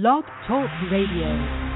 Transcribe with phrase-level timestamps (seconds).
[0.00, 1.67] Blog Talk Radio.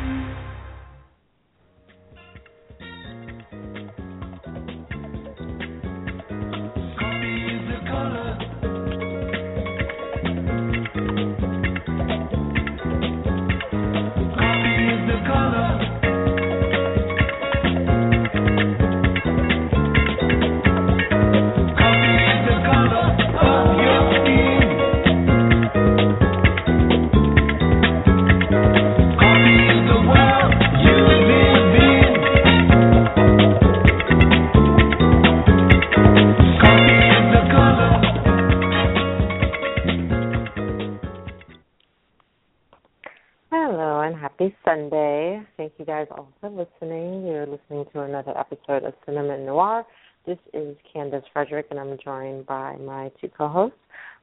[48.37, 49.87] Episode of Cinema Noir.
[50.27, 53.79] This is Candice Frederick, and I'm joined by my two co hosts,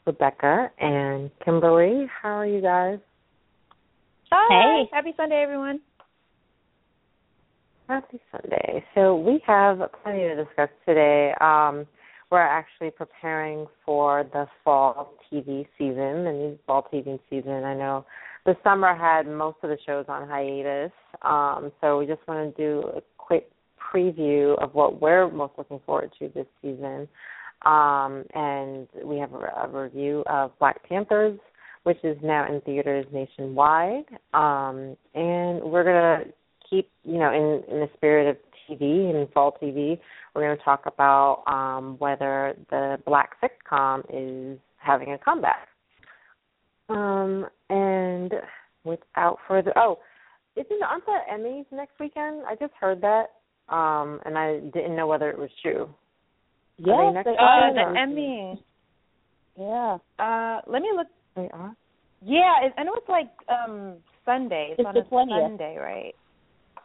[0.05, 2.05] Rebecca and Kimberly.
[2.21, 2.99] How are you guys?
[4.29, 4.83] Hi.
[4.83, 4.89] Hey.
[4.91, 5.79] Happy Sunday, everyone.
[7.87, 8.83] Happy Sunday.
[8.93, 11.33] So, we have plenty to discuss today.
[11.39, 11.85] Um,
[12.29, 17.63] we're actually preparing for the fall TV season, the new fall TV season.
[17.63, 18.05] I know
[18.45, 22.61] the summer had most of the shows on hiatus, um, so we just want to
[22.61, 23.51] do a quick
[23.93, 27.07] preview of what we're most looking forward to this season.
[27.65, 31.37] Um, and we have a, a, review of Black Panthers,
[31.83, 34.05] which is now in theaters nationwide.
[34.33, 36.33] Um, and we're going to
[36.69, 38.37] keep, you know, in, in the spirit of
[38.69, 39.99] TV and fall TV,
[40.33, 45.67] we're going to talk about um, whether the Black sitcom is having a comeback.
[46.87, 48.31] Um, and
[48.83, 49.99] without further, oh,
[50.59, 52.43] isn't aren't the Emmys next weekend?
[52.47, 53.27] I just heard that
[53.69, 55.89] um, and I didn't know whether it was true.
[56.77, 57.73] Yes, they, they are.
[57.73, 58.63] the Emmy.
[59.57, 59.97] Yeah.
[60.17, 61.07] Uh, let me look.
[61.35, 61.75] They are.
[62.25, 64.69] Yeah, it, I know it's like um Sunday.
[64.71, 65.47] It's, it's on the a 20th.
[65.47, 66.15] Sunday, right?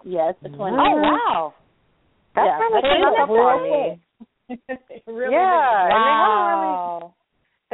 [0.05, 0.72] Yes, the 20th.
[0.72, 1.55] Oh wow.
[2.34, 2.84] That's yeah, kind of
[3.20, 3.28] up
[5.06, 7.15] really yeah, wow.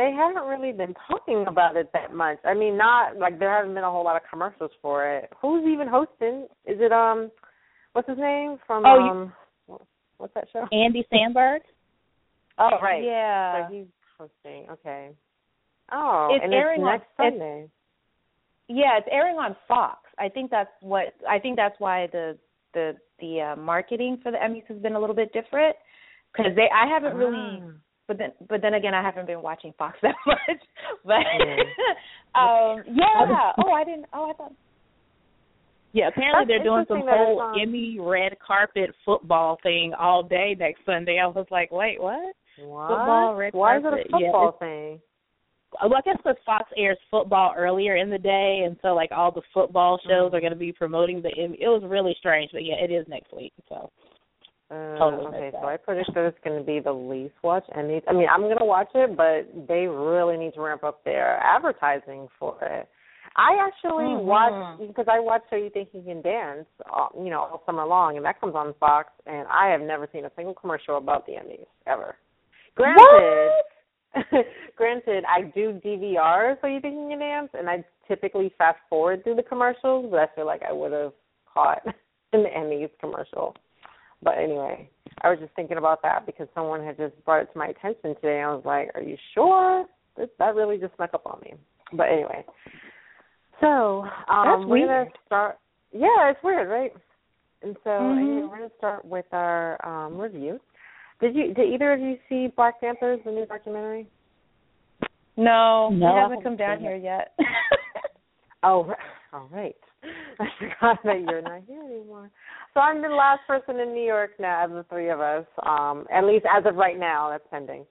[0.00, 2.38] They haven't really they haven't really been talking about it that much.
[2.44, 5.30] I mean, not like there haven't been a whole lot of commercials for it.
[5.42, 6.46] Who's even hosting?
[6.64, 7.30] Is it um
[7.92, 9.32] what's his name from oh, um
[10.16, 10.66] what's that show?
[10.72, 11.60] Andy Samberg.
[12.62, 13.02] Oh right.
[13.02, 13.68] Yeah.
[13.68, 13.86] So he's
[14.18, 14.68] hosting.
[14.70, 15.12] Okay.
[15.92, 17.62] Oh, it's and airing it's next on, Sunday.
[17.64, 17.72] It's,
[18.68, 20.00] yeah, it's airing on Fox.
[20.18, 22.36] I think that's what I think that's why the
[22.74, 25.74] the the uh, marketing for the Emmys has been a little bit different
[26.36, 27.70] because they I haven't really ah.
[28.10, 30.60] But then but then again I haven't been watching Fox that much.
[31.04, 31.56] But yeah.
[32.34, 33.52] um yeah.
[33.64, 34.06] Oh, I didn't.
[34.12, 34.52] Oh, I thought
[35.92, 40.56] Yeah, apparently That's they're doing some whole on- Emmy red carpet football thing all day
[40.58, 41.20] next Sunday.
[41.22, 42.34] I was like, wait, what?
[42.58, 42.88] What?
[42.88, 44.06] Football, red Why is it carpet.
[44.12, 45.00] a Yeah, football thing?
[45.80, 49.30] Well, I guess because Fox airs football earlier in the day, and so like all
[49.30, 50.34] the football shows Mhm.
[50.34, 51.56] are going to be promoting the Emmy.
[51.60, 53.52] It was really strange, but yeah, it is next week.
[53.68, 53.88] So
[54.70, 55.66] Uh, Totally okay, so.
[55.66, 58.02] I predict that it's going to be the least watched Emmys.
[58.06, 61.38] I mean, I'm going to watch it, but they really need to ramp up their
[61.42, 62.88] advertising for it.
[63.36, 64.24] I actually Mhm.
[64.24, 67.84] watch because I watch So You Think You Can Dance, uh, you know, all summer
[67.84, 71.26] long, and that comes on Fox, and I have never seen a single commercial about
[71.26, 72.16] the Emmys ever.
[72.76, 73.50] Granted,
[74.76, 79.22] granted, I do DVR So You Think You Can Dance, and I typically fast forward
[79.22, 81.12] through the commercials, but I feel like I would have
[81.52, 81.82] caught
[82.32, 83.56] an Emmys commercial.
[84.22, 84.88] But anyway,
[85.22, 88.14] I was just thinking about that because someone had just brought it to my attention
[88.16, 88.42] today.
[88.42, 89.86] I was like, "Are you sure?"
[90.16, 91.54] That, that really just snuck up on me.
[91.92, 92.44] But anyway,
[93.60, 95.58] so um, That's we're gonna start.
[95.92, 96.92] Yeah, it's weird, right?
[97.62, 98.18] And so Mhm.
[98.20, 100.60] anyway, we're gonna start with our um, review.
[101.20, 101.54] Did you?
[101.54, 104.06] Did either of you see Black Panthers, the new documentary?
[105.36, 107.32] No, No, he I hasn't haven't come down here yet.
[108.62, 108.92] Oh,
[109.32, 109.74] all right.
[110.38, 112.30] I forgot that you're not here anymore.
[112.74, 115.44] So I'm the last person in New York now, of the three of us.
[115.62, 117.84] Um, at least as of right now, that's pending.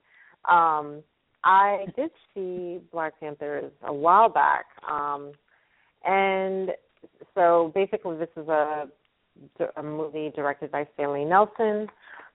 [0.48, 1.02] Um,
[1.44, 5.32] I did see Black Panthers a while back, um,
[6.04, 6.70] and
[7.34, 8.88] so basically, this is a
[9.76, 11.86] a movie directed by Stanley Nelson,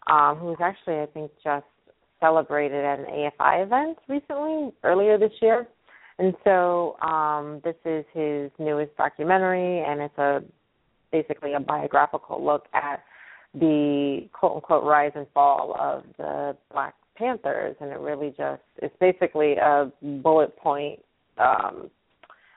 [0.08, 1.66] um, who was actually, I think, just
[2.20, 5.68] celebrated at an AFI event recently, earlier this year.
[6.18, 10.42] And so um, this is his newest documentary, and it's a
[11.22, 13.04] basically a biographical look at
[13.54, 18.96] the quote unquote rise and fall of the Black Panthers, and it really just it's
[19.00, 19.92] basically a
[20.24, 21.00] bullet point,
[21.38, 21.90] um,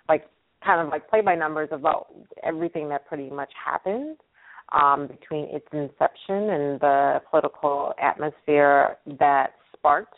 [0.09, 0.25] like
[0.65, 2.09] kind of like play by numbers about
[2.43, 4.17] everything that pretty much happened
[4.73, 10.15] um, between its inception and the political atmosphere that sparked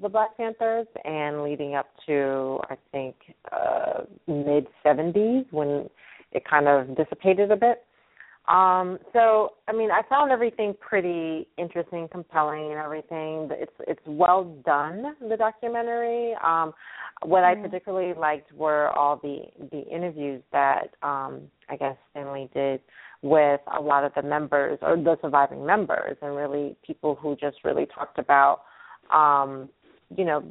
[0.00, 3.14] the Black Panthers and leading up to I think
[3.52, 5.88] uh, mid 70s when
[6.34, 7.84] it kind of dissipated a bit.
[8.46, 13.48] Um, so I mean, I found everything pretty interesting, compelling, and everything.
[13.52, 15.14] It's it's well done.
[15.28, 16.34] The documentary.
[16.44, 16.74] Um,
[17.22, 17.60] what mm-hmm.
[17.60, 22.80] I particularly liked were all the the interviews that um, I guess Stanley did
[23.22, 27.56] with a lot of the members or the surviving members, and really people who just
[27.64, 28.60] really talked about
[29.10, 29.70] um,
[30.16, 30.44] you know,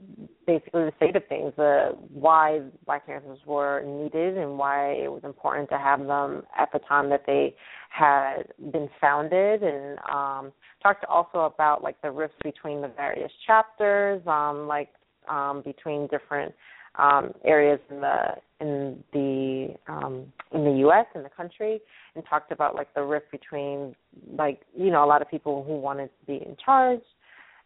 [0.46, 5.22] basically the state of things, the why Black Panthers were needed and why it was
[5.24, 7.56] important to have them at the time that they
[7.90, 10.52] had been founded, and um,
[10.82, 14.90] talked also about like the rifts between the various chapters, um, like
[15.30, 16.54] um, between different
[16.96, 18.18] um, areas in the
[18.60, 21.06] in the um, in the U.S.
[21.16, 21.80] in the country,
[22.16, 23.96] and talked about like the rift between
[24.38, 27.02] like you know a lot of people who wanted to be in charge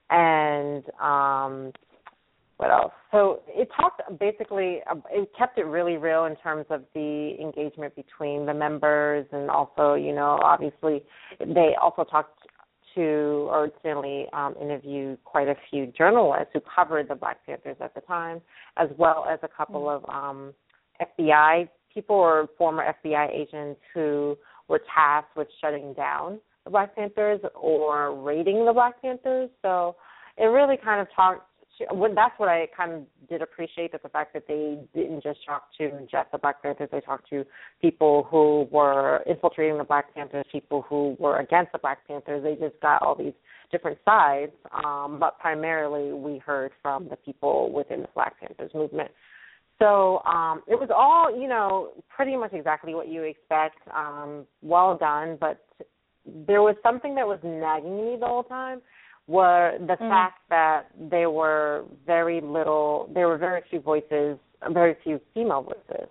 [0.10, 1.72] and um
[2.58, 2.92] what else?
[3.12, 4.80] So it talked basically,
[5.12, 9.94] it kept it really real in terms of the engagement between the members, and also,
[9.94, 11.04] you know, obviously,
[11.40, 12.48] they also talked
[12.96, 13.02] to,
[13.52, 18.02] or Stanley um, interviewed quite a few journalists who covered the Black Panthers at the
[18.02, 18.42] time,
[18.78, 20.10] as well as a couple mm-hmm.
[20.10, 20.54] of um,
[21.00, 24.36] FBI people or former FBI agents who
[24.68, 29.50] were tasked with shutting down the Black Panthers or raiding the Black Panthers.
[29.62, 29.96] So
[30.38, 31.48] it really kind of talked
[31.80, 35.70] that's what I kind of did appreciate that the fact that they didn't just talk
[35.78, 37.46] to just the Black Panthers, they talked to
[37.82, 42.44] people who were infiltrating the Black Panthers, people who were against the Black Panthers.
[42.44, 43.34] They just got all these
[43.72, 49.12] different sides, um, but primarily we heard from the people within the Black Panthers movement.
[49.80, 53.78] So um, it was all, you know, pretty much exactly what you expect.
[53.96, 55.64] Um, well done, but
[56.48, 58.82] there was something that was nagging me the whole time
[59.28, 60.10] were the mm.
[60.10, 64.38] fact that there were very little, there were very few voices,
[64.72, 66.08] very few female voices.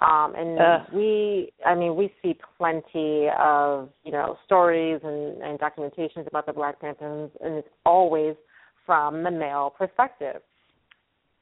[0.00, 0.80] Um, and Ugh.
[0.92, 6.52] we, I mean, we see plenty of, you know, stories and, and documentations about the
[6.52, 8.36] Black Panthers, and it's always
[8.84, 10.42] from the male perspective.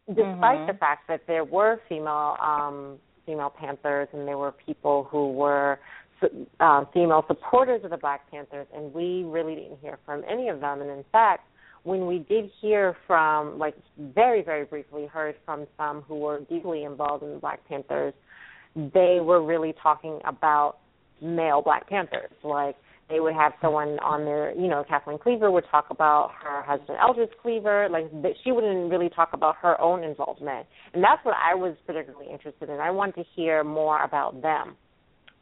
[0.07, 0.67] Despite mm-hmm.
[0.67, 5.79] the fact that there were female um, female Panthers and there were people who were
[6.61, 10.61] um, female supporters of the Black Panthers, and we really didn't hear from any of
[10.61, 10.81] them.
[10.81, 11.47] And in fact,
[11.83, 16.85] when we did hear from, like, very, very briefly heard from some who were deeply
[16.85, 18.15] involved in the Black Panthers,
[18.75, 20.79] they were really talking about
[21.21, 22.31] male Black Panthers.
[22.43, 22.77] Like,
[23.11, 26.97] they would have someone on there, you know, Kathleen Cleaver would talk about her husband
[27.01, 27.89] Eldridge Cleaver.
[27.91, 28.11] Like,
[28.43, 30.67] she wouldn't really talk about her own involvement.
[30.95, 32.81] And that's what I was particularly interested in.
[32.81, 34.77] I wanted to hear more about them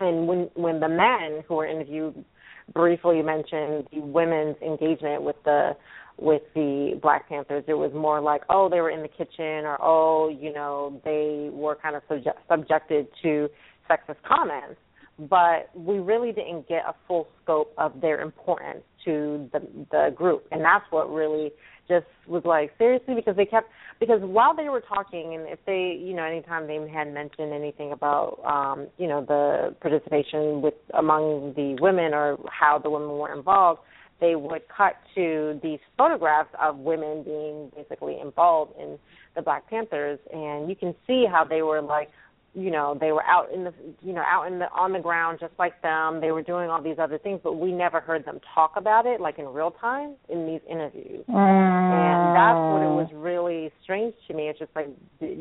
[0.02, 2.24] and when when the men who were interviewed
[2.72, 5.76] briefly mentioned the women's engagement with the
[6.18, 9.78] with the Black Panthers, it was more like, oh, they were in the kitchen, or
[9.80, 13.48] oh, you know, they were kind of subject, subjected to
[13.90, 14.78] sexist comments.
[15.18, 19.60] But we really didn't get a full scope of their importance to the
[19.90, 21.52] the group, and that's what really
[21.88, 23.14] just was like seriously?
[23.14, 23.68] Because they kept
[24.00, 27.92] because while they were talking and if they you know anytime they had mentioned anything
[27.92, 33.34] about um you know the participation with among the women or how the women were
[33.34, 33.80] involved
[34.22, 38.96] they would cut to these photographs of women being basically involved in
[39.34, 40.20] the black panthers.
[40.32, 42.08] And you can see how they were like
[42.54, 43.72] you know they were out in the
[44.02, 46.20] you know out in the on the ground just like them.
[46.20, 49.20] They were doing all these other things but we never heard them talk about it
[49.20, 51.24] like in real time in these interviews.
[51.28, 51.34] Mm.
[51.34, 54.48] and that's what it was really strange to me.
[54.48, 54.88] It's just like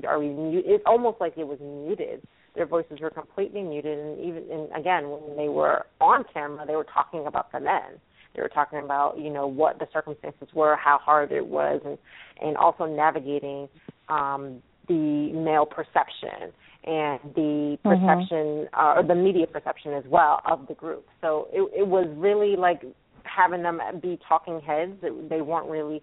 [0.07, 2.21] are we it's almost like it was muted.
[2.55, 6.75] Their voices were completely muted and even and again when they were on camera they
[6.75, 7.99] were talking about the men.
[8.35, 11.97] They were talking about you know what the circumstances were how hard it was and
[12.41, 13.67] and also navigating
[14.07, 16.53] um the male perception
[16.83, 17.89] and the mm-hmm.
[17.89, 18.79] perception mm-hmm.
[18.79, 21.05] uh, or the media perception as well of the group.
[21.21, 22.83] So it, it was really like
[23.23, 24.93] having them be talking heads.
[25.01, 26.01] They weren't really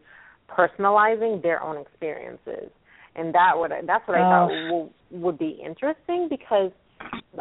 [0.49, 2.71] personalizing their own experiences,
[3.17, 6.71] and that would that's what I thought w- would be interesting because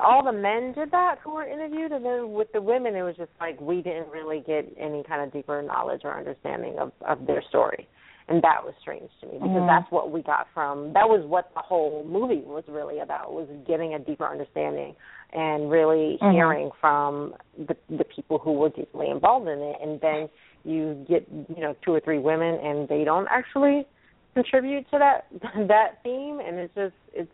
[0.03, 3.15] all the men did that who were interviewed, and then with the women, it was
[3.15, 7.25] just like we didn't really get any kind of deeper knowledge or understanding of of
[7.27, 7.88] their story
[8.29, 9.67] and that was strange to me because mm-hmm.
[9.67, 13.48] that's what we got from that was what the whole movie was really about was
[13.67, 14.96] getting a deeper understanding
[15.34, 16.31] and really mm-hmm.
[16.31, 20.29] hearing from the the people who were deeply involved in it and then
[20.63, 23.86] you get you know two or three women and they don't actually
[24.34, 25.27] contribute to that
[25.67, 27.31] that theme and it's just it's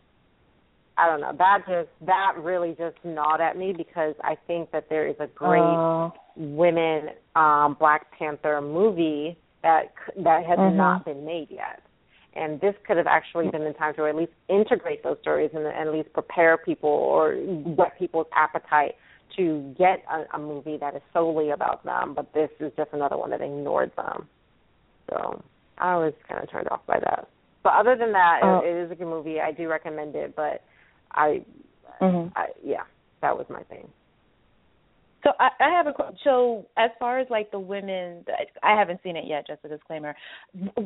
[0.96, 4.88] I don't know that just that really just gnawed at me because I think that
[4.88, 6.10] there is a great uh.
[6.36, 9.92] women um Black Panther movie that
[10.22, 10.76] that has mm-hmm.
[10.76, 11.80] not been made yet.
[12.36, 15.64] and this could have actually been the time to at least integrate those stories and,
[15.66, 17.34] and at least prepare people or
[17.78, 18.94] whet people's appetite
[19.36, 22.14] to get a, a movie that is solely about them.
[22.14, 24.28] But this is just another one that ignored them.
[25.10, 25.42] So
[25.78, 27.28] I was kind of turned off by that.
[27.64, 28.60] But other than that, it, Oh.
[28.64, 29.40] it is a good movie.
[29.40, 30.62] I do recommend it, but
[31.12, 31.42] I,
[32.00, 32.32] Mhm.
[32.36, 32.84] I yeah,
[33.22, 33.88] that was my thing.
[35.24, 38.24] So I, I have a so as far as like the women,
[38.62, 39.46] I haven't seen it yet.
[39.46, 40.14] Just a disclaimer.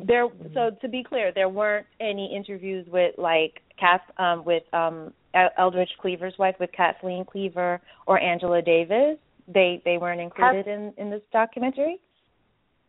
[0.07, 5.13] There, so to be clear, there weren't any interviews with like Kath, um, with um,
[5.57, 9.17] Eldridge Cleaver's wife, with Kathleen Cleaver or Angela Davis.
[9.53, 11.99] They they weren't included in in this documentary.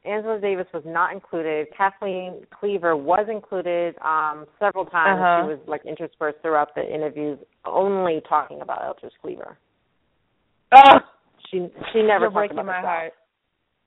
[0.05, 1.67] Angela Davis was not included.
[1.77, 5.19] Kathleen Cleaver was included um, several times.
[5.21, 5.43] Uh-huh.
[5.43, 9.59] She was like interspersed throughout the interviews, only talking about Eldridge Cleaver.
[10.73, 11.01] Oh,
[11.51, 12.87] She she never you're talked breaking about my herself.
[12.87, 13.13] heart.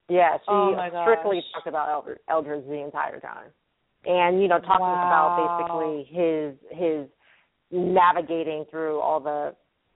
[0.10, 3.52] Yeah, she Oh, strictly talked about Eldridge, Eldridge the entire time,
[4.06, 5.04] and you know talking Wow.
[5.04, 7.08] about basically his his
[7.72, 9.56] navigating through all the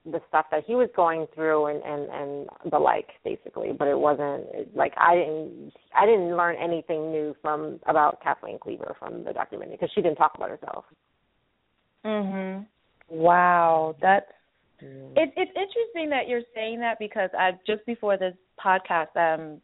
[0.09, 3.97] the stuff that he was going through and and and the like basically but it
[4.00, 9.33] wasn't like i didn't i didn't learn anything new from about kathleen cleaver from the
[9.33, 10.86] documentary because she didn't talk about herself
[12.05, 12.65] Mhm.
[13.09, 14.31] Wow, that's
[14.81, 19.62] it, it's interesting that you're saying that because I just before this podcast, um,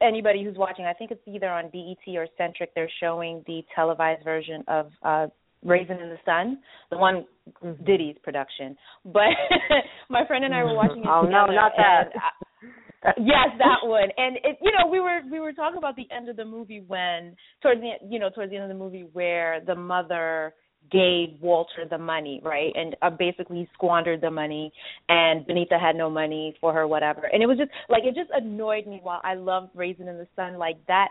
[0.00, 4.24] anybody who's watching, I think it's either on BET or Centric, they're showing the televised
[4.24, 5.26] version of uh
[5.64, 6.58] Raisin in the Sun,
[6.90, 7.26] the one
[7.64, 7.84] Mhm.
[7.84, 8.76] Diddy's production.
[9.04, 9.34] But
[10.08, 12.10] my friend and I were watching it Oh, no, not that.
[12.14, 14.08] I- yes, that one.
[14.16, 16.82] And it, you know, we were we were talking about the end of the movie
[16.86, 20.54] when towards the you know towards the end of the movie where the mother
[20.90, 24.72] gave Walter the money, right, and uh, basically squandered the money,
[25.08, 27.22] and Beneatha had no money for her, whatever.
[27.32, 29.00] And it was just like it just annoyed me.
[29.02, 31.08] While I loved Raisin in the Sun, like that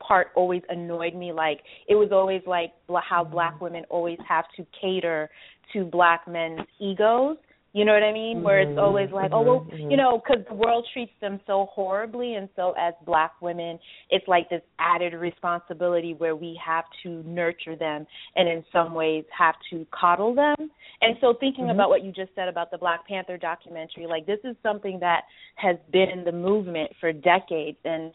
[0.00, 1.32] part always annoyed me.
[1.32, 2.72] Like it was always like
[3.08, 5.30] how black women always have to cater
[5.72, 7.36] to black men's egos.
[7.72, 8.42] You know what I mean?
[8.42, 10.32] Where it's always mm-hmm, like, oh well, mm-hmm, you know, mm-hmm.
[10.32, 13.78] because the world treats them so horribly, and so as black women,
[14.10, 19.24] it's like this added responsibility where we have to nurture them, and in some ways
[19.36, 20.56] have to coddle them.
[21.00, 24.40] And so, thinking about what you just said about the Black Panther documentary, like this
[24.42, 25.22] is something that
[25.54, 28.12] has been in the movement for decades, and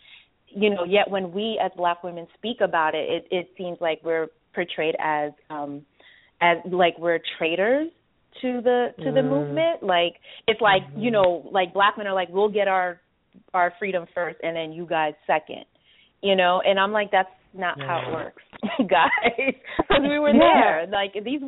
[0.48, 4.02] you know, yet when we as black women speak about it, it, it seems like
[4.04, 5.86] we're portrayed as um
[6.42, 7.90] as like we're traitors
[8.42, 9.30] to the to the Mm.
[9.30, 9.84] movement.
[9.84, 11.14] Like it's like, you mm-hmm.
[11.14, 13.00] know, like black men are like, We'll get our
[13.54, 15.66] our freedom first and then you guys second.
[16.22, 18.44] You know, and I'm like, that's not how it works,
[18.90, 19.54] guys.
[19.78, 20.88] Because we were there.
[20.88, 21.42] Like these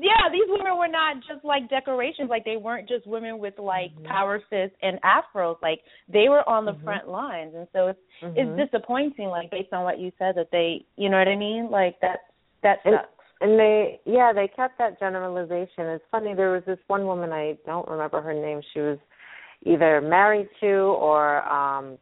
[0.00, 2.30] yeah, these women were not just like decorations.
[2.30, 4.06] Like they weren't just women with like mm-hmm.
[4.06, 5.56] power fists and afros.
[5.60, 5.80] Like
[6.12, 6.84] they were on the mm-hmm.
[6.84, 9.26] front lines, and so it's it's disappointing.
[9.26, 11.68] Like based on what you said, that they, you know what I mean?
[11.70, 12.20] Like that
[12.62, 13.08] that sucks.
[13.40, 15.86] And they, yeah, they kept that generalization.
[15.86, 16.34] It's funny.
[16.34, 18.60] There was this one woman I don't remember her name.
[18.74, 18.98] She was
[19.64, 21.98] either married to or, um,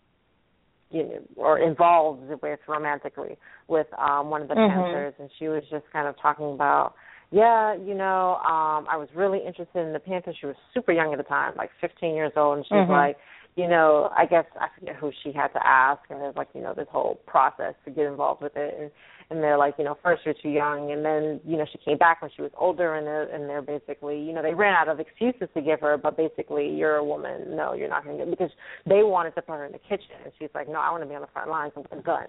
[0.90, 3.36] you know, or involved with romantically
[3.68, 4.68] with um one of the Mhm.
[4.70, 6.94] Panthers, and she was just kind of talking about,
[7.32, 10.32] yeah, you know, um, I was really interested in the Panther.
[10.32, 12.88] She was super young at the time, like 15 years old, and she's Mhm.
[12.88, 13.18] like,
[13.56, 16.60] you know, I guess I forget who she had to ask, and there's like, you
[16.60, 18.90] know, this whole process to get involved with it, and
[19.28, 21.98] and they're like, you know, first you're too young, and then you know she came
[21.98, 24.88] back when she was older, and they're and they're basically, you know, they ran out
[24.88, 28.24] of excuses to give her, but basically, you're a woman, no, you're not going to
[28.24, 28.50] get because
[28.86, 31.08] they wanted to put her in the kitchen, and she's like, no, I want to
[31.08, 32.26] be on the front lines with a gun,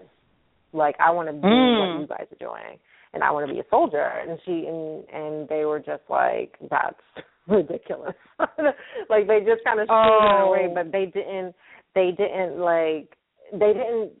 [0.72, 1.78] like I want to do Mm.
[1.78, 2.78] what you guys are doing,
[3.14, 6.56] and I want to be a soldier, and she and and they were just like,
[6.70, 7.00] that's
[7.48, 8.14] ridiculous,
[9.10, 10.46] like they just kind of Oh.
[10.48, 11.54] away, but they didn't,
[11.94, 13.16] they didn't like,
[13.52, 14.12] they didn't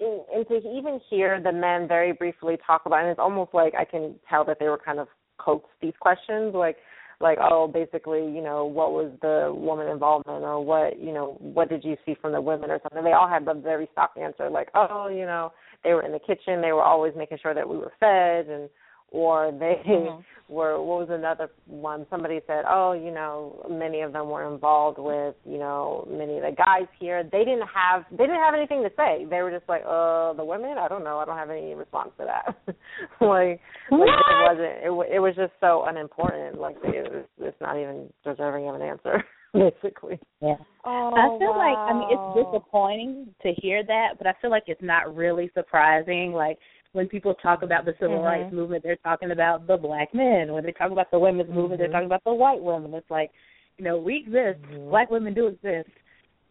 [0.00, 3.74] and, and to even hear the men very briefly talk about, and it's almost like
[3.78, 5.08] I can tell that they were kind of
[5.38, 6.76] coaxed these questions, like,
[7.20, 11.68] like, oh, basically, you know, what was the woman involvement, or what, you know, what
[11.68, 13.04] did you see from the women, or something.
[13.04, 15.52] They all had the very stock answer, like, oh, you know,
[15.84, 18.68] they were in the kitchen, they were always making sure that we were fed, and
[19.10, 20.24] or they Mhm.
[20.48, 22.06] were what was another one?
[22.10, 26.42] Somebody said oh you know many of them were involved with you know many of
[26.42, 27.22] the guys here.
[27.22, 29.26] They didn't have they didn't have anything to say.
[29.28, 30.78] They were just like uh the women?
[30.78, 31.18] I don't know.
[31.18, 32.56] I don't have any response to that.
[33.20, 33.60] Like
[33.90, 36.58] like it wasn't it, it was just so unimportant.
[36.60, 39.24] Like it was it's not even deserving of an answer
[39.82, 40.56] basically Yeah.
[40.84, 44.64] Oh, I feel like I mean it's disappointing to hear that, but I feel like
[44.66, 46.32] it's not really surprising.
[46.32, 46.58] Like
[46.92, 48.24] when people talk about the civil Mhm.
[48.24, 50.52] rights movement, they're talking about the black men.
[50.52, 52.92] When they talk about the women's movement, they're talking about the white women.
[52.94, 53.30] It's like,
[53.78, 54.60] you know, we exist.
[54.62, 54.90] Mhm.
[54.90, 55.88] Black women do exist.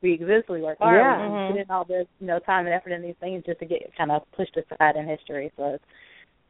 [0.02, 0.50] We exist.
[0.50, 0.96] We work hard.
[0.98, 1.48] Yeah.
[1.48, 3.66] We put in all this, you know, time and effort in these things just to
[3.66, 5.52] get kind of pushed aside in history.
[5.58, 5.84] So it's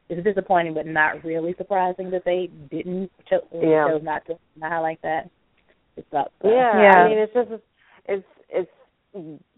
[0.08, 3.88] it's disappointing, but not really surprising that they didn't cho- yeah.
[3.88, 5.30] chose not to highlight that.
[5.96, 6.32] It's up.
[6.44, 6.90] Yeah, Yeah.
[6.96, 7.50] I mean, it's just
[8.06, 8.70] it's it's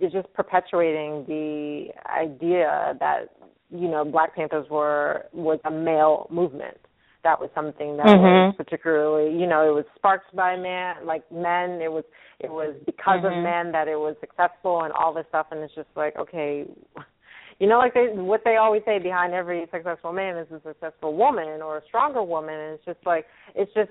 [0.01, 3.27] it's just perpetuating the idea that
[3.71, 6.79] you know Black Panthers were was a male movement.
[7.23, 8.57] That was something that was Mhm.
[8.57, 11.81] particularly, you know, it was sparked by man, like men.
[11.81, 12.05] It was
[12.41, 13.39] it was because Mhm.
[13.39, 15.47] of men that it was successful and all this stuff.
[15.51, 16.67] And it's just like, okay,
[17.61, 21.15] you know, like they what they always say behind every successful man is a successful
[21.15, 22.55] woman or a stronger woman.
[22.55, 23.91] And it's just like it's just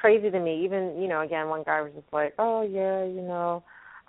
[0.00, 0.64] crazy to me.
[0.64, 3.62] Even you know, again, one guy was just like, oh yeah, you know,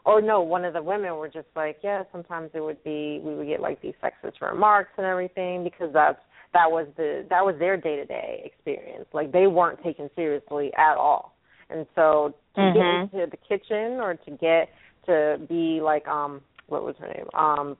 [0.05, 3.35] or no, one of the women were just like, yeah, sometimes it would be we
[3.35, 6.19] would get like these sexist remarks and everything because that's
[6.53, 9.05] that was the that was their day to day experience.
[9.13, 11.35] Like they weren't taken seriously at all.
[11.69, 12.73] And so to Mhm.
[12.73, 14.69] get into the kitchen or to get
[15.05, 17.27] to be like um what was her name?
[17.33, 17.77] Um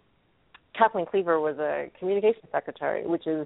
[0.78, 3.46] Kathleen Cleaver was a communication secretary, which is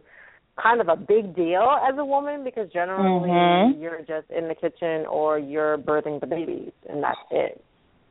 [0.62, 3.82] kind of a big deal as a woman because generally Mhm.
[3.82, 7.64] you're just in the kitchen or you're birthing the babies and that's it.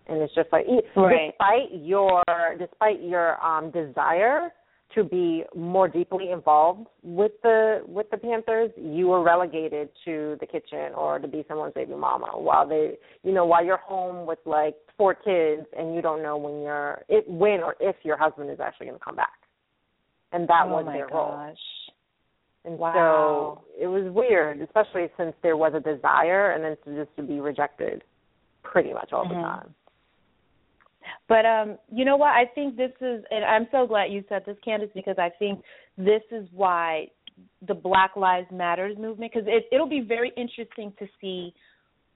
[0.06, 1.30] And it's just like e- Right.
[1.30, 2.22] despite your
[2.58, 4.52] despite your um desire
[4.94, 10.46] to be more deeply involved with the with the Panthers, you were relegated to the
[10.46, 14.38] kitchen or to be someone's baby mama while they you know, while you're home with
[14.44, 18.50] like four kids and you don't know when you're it when or if your husband
[18.50, 19.32] is actually gonna come back.
[20.32, 21.32] And that oh was their role.
[22.64, 23.58] And Wow.
[23.58, 27.22] so it was weird, especially since there was a desire and then to just to
[27.22, 28.02] be rejected
[28.62, 29.42] pretty much all the Mhm.
[29.42, 29.74] time.
[31.28, 32.30] But um, you know what?
[32.30, 35.62] I think this is, and I'm so glad you said this, Candice, because I think
[35.98, 37.10] this is why
[37.62, 41.52] the Black Lives Matters movement, because it, it'll be very interesting to see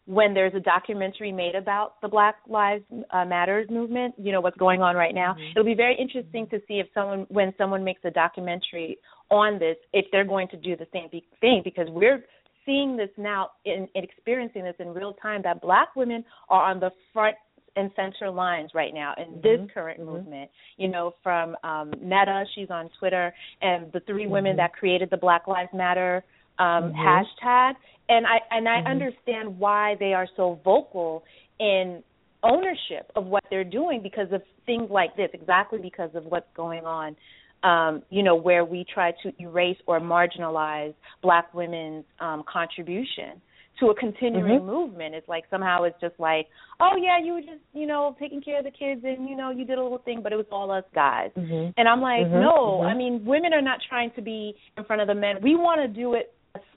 [0.08, 4.14] when there's a documentary made about the Black Lives uh, Matters movement.
[4.16, 5.34] You know what's going on right now.
[5.34, 5.50] Mhm.
[5.50, 8.96] It'll be very interesting to see if someone, when someone makes a documentary
[9.30, 11.10] on this, if they're going to do the same
[11.42, 12.24] thing, because we're
[12.64, 16.90] seeing this now and experiencing this in real time that black women are on the
[17.12, 17.36] front
[17.76, 19.70] and center lines right now in this Mhm.
[19.74, 20.06] current Mhm.
[20.06, 20.50] movement.
[20.78, 24.56] You know, from um Netta, she's on Twitter, and the 3 women Mhm.
[24.56, 26.24] that created the Black Lives Matter
[26.58, 26.96] um Mhm.
[26.96, 27.76] hashtag.
[28.08, 28.86] And I and I Mhm.
[28.86, 31.24] understand why they are so vocal
[31.58, 32.02] in
[32.42, 36.86] ownership of what they're doing because of things like this, exactly because of what's going
[36.86, 37.16] on.
[37.64, 43.42] Um, you know, where we try to erase or marginalize black women's um contribution
[43.80, 44.64] to a continuing Mhm.
[44.66, 45.14] movement.
[45.14, 46.48] It's like somehow it's just like,
[46.80, 49.50] oh yeah, you were just you know taking care of the kids and you know
[49.50, 51.32] you did a little thing, but it was all us guys.
[51.36, 51.74] Mhm.
[51.76, 52.86] And I'm like, Mhm, no, mhm.
[52.86, 55.40] I mean, women are not trying to be in front of the men.
[55.42, 56.34] We want to do it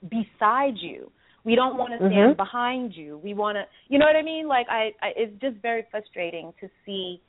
[0.09, 1.11] beside you.
[1.43, 2.37] We don't want to stand Mhm.
[2.37, 3.17] behind you.
[3.17, 4.47] We want to, you know what I mean?
[4.47, 7.21] Like, I, I, it's just very frustrating to see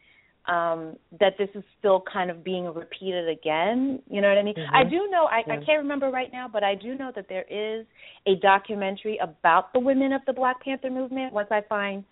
[0.47, 4.57] um that this is still kind of being repeated again you know what i mean
[4.57, 4.67] Mhm.
[4.73, 7.45] i do know I, I can't remember right now but i do know that there
[7.49, 7.87] is
[8.27, 12.03] a documentary about the women of the black panther movement once i find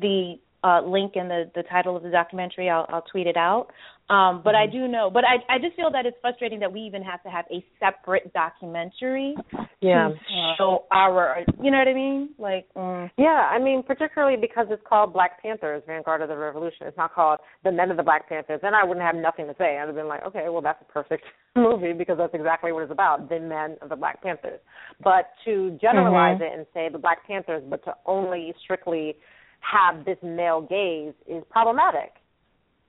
[0.00, 3.68] the uh link and the the title of the documentary i'll i'll tweet it out
[4.10, 4.72] um but i Mhm.
[4.72, 7.28] do know but i i just feel that it's frustrating that we even have to
[7.30, 9.36] have a separate documentary
[9.80, 10.08] Yeah.
[10.08, 12.98] to show our you know what i mean like mm.
[13.16, 16.86] Yeah, I mean, particularly because it's called Black Panthers, Vanguard of the Revolution.
[16.86, 18.60] It's not called The Men of the Black Panthers.
[18.62, 19.78] Then I wouldn't have nothing to say.
[19.78, 21.24] I'd have been like, okay, well, that's a perfect
[21.56, 24.60] movie because that's exactly what it's about, the men of the Black Panthers.
[25.02, 26.46] But to generalize Mhm.
[26.52, 29.16] it and say the Black Panthers, but to only strictly
[29.60, 32.14] have this male gaze is problematic.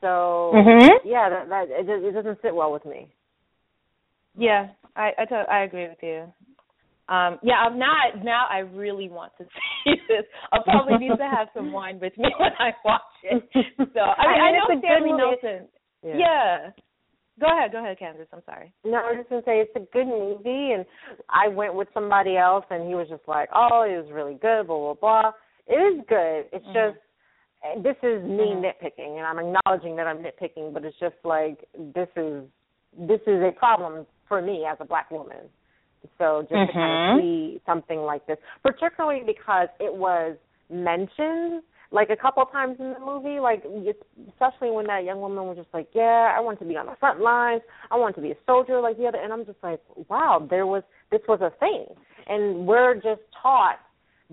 [0.01, 0.89] So, Mhm.
[1.03, 3.07] yeah, that, that it, it doesn't sit well with me.
[4.35, 6.31] Yeah, I I, to- I agree with you.
[7.09, 8.45] Um, yeah, I'm not now.
[8.49, 9.43] I really want to
[9.83, 10.23] see this.
[10.53, 13.43] I'll probably need to have some wine with me when I watch it.
[13.51, 15.21] So I mean, I, mean, know it's a good Stanley movie.
[15.41, 15.67] Nelson.
[16.03, 16.69] Yeah.
[17.39, 18.27] Go ahead, go ahead, Candice.
[18.33, 18.73] I'm sorry.
[18.83, 20.85] No, I was just gonna say it's a good movie, and
[21.29, 24.67] I went with somebody else, and he was just like, "Oh, it was really good."
[24.67, 25.31] Blah blah blah.
[25.69, 26.45] It is good.
[26.51, 26.73] It's Mhm.
[26.73, 26.97] just
[27.83, 28.61] this is me Mhm.
[28.63, 32.43] nitpicking, and I'm acknowledging that I'm nitpicking, but it's just like this is
[32.97, 35.49] this is a problem for me as a black woman.
[36.17, 40.37] So just to kind of see something like this, particularly because it was
[40.69, 43.63] mentioned like a couple times in the movie, like
[44.29, 46.95] especially when that young woman was just like, "Yeah, I want to be on the
[46.95, 47.61] front lines.
[47.91, 50.65] I want to be a soldier like the other." And I'm just like, "Wow, there
[50.65, 51.85] was this was a thing."
[52.27, 53.79] And we're just taught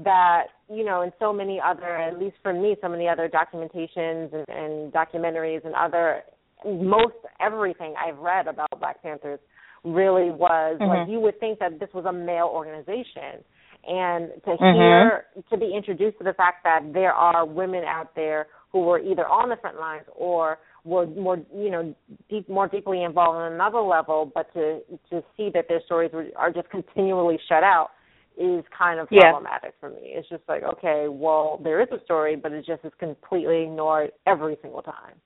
[0.04, 4.32] that you know in so many other, at least for me, so many other documentations
[4.32, 6.22] and, and documentaries and other
[6.64, 9.40] most everything I've read about Black Panthers
[9.84, 10.88] really was Mhm.
[10.88, 13.44] like you would think that this was a male organization
[13.86, 14.74] and to Mhm.
[14.74, 18.98] hear to be introduced to the fact that there are women out there who were
[18.98, 21.94] either on the front lines or were more you know
[22.28, 24.80] deep more deeply involved on another level, but to
[25.10, 27.90] to see that their stories were, are just continually shut out
[28.36, 29.30] is kind of Yeah.
[29.30, 30.12] problematic for me.
[30.14, 34.12] It's just like okay, well there is a story, but it just is completely ignored
[34.26, 35.20] every single time,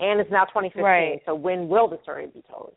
[0.00, 0.82] and it's now 2015.
[0.82, 1.22] Right.
[1.26, 2.74] So when will the story be told?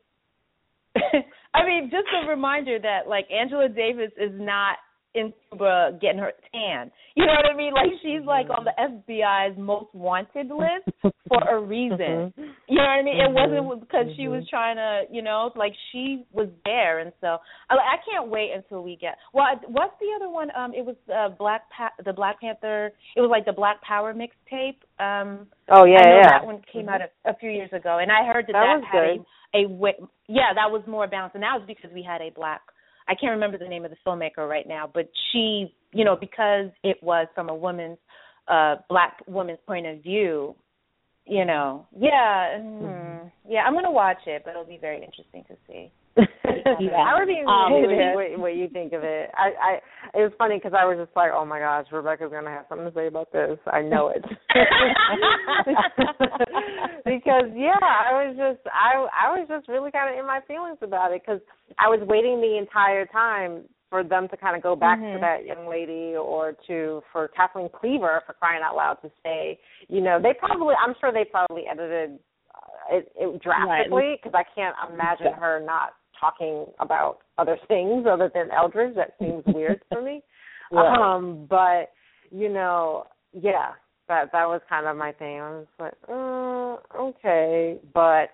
[1.54, 4.78] I mean, just a reminder that like Angela Davis is not
[5.18, 6.92] in Cuba getting her tan.
[7.16, 7.74] You know what I mean?
[7.74, 10.88] Like she's like on the FBI's most wanted list
[11.28, 12.34] for a reason.
[12.70, 13.16] You know what I mean?
[13.16, 17.38] It wasn't because she was trying to, you know, like she was there, and so
[17.70, 19.16] I, I can't wait until we get.
[19.34, 20.50] Well, what's the other one?
[20.54, 22.92] Um, it was uh, Black pa- the Black Panther.
[23.16, 24.84] It was like the Black Power mixtape.
[25.00, 26.30] Um, Oh yeah, yeah.
[26.30, 28.92] that one came out a, a few years ago, and I heard that That that,
[28.92, 29.26] had good.
[29.56, 32.62] a, a yeah, that was more balanced, and that was because we had a black.
[33.08, 36.70] I can't remember the name of the filmmaker right now, but she, you know, because
[36.84, 37.98] it was from a woman's,
[38.48, 40.56] uh, black woman's point of view,
[41.26, 45.56] you know, yeah, mm, yeah, I'm gonna watch it, but it'll be very interesting to
[45.68, 45.92] see.
[46.98, 48.16] I would be Um, interested yeah.
[48.16, 49.30] what, what you think of it.
[49.36, 49.72] I, I
[50.18, 52.88] it was funny because I was just like, oh my gosh, Rebecca's gonna have something
[52.88, 53.58] to say about this.
[53.68, 54.24] I know it.
[57.06, 60.78] because yeah, I was just I I was just really kind of in my feelings
[60.82, 61.42] about it because
[61.78, 65.22] I was waiting the entire time for them to kind of go back to Mhm.
[65.22, 70.02] that young lady or to for Kathleen Cleaver for crying out loud to say, you
[70.02, 72.20] know, they probably I'm sure they probably edited
[72.54, 78.32] uh, it, it drastically because I can't imagine her not talking about other things other
[78.34, 78.96] than Eldridge.
[78.96, 80.24] That seems weird for me.
[80.70, 81.16] Right.
[81.16, 81.94] Um, but
[82.30, 83.70] you know, yeah,
[84.10, 85.40] that that was kind of my thing.
[85.40, 88.32] I was like, uh, okay, but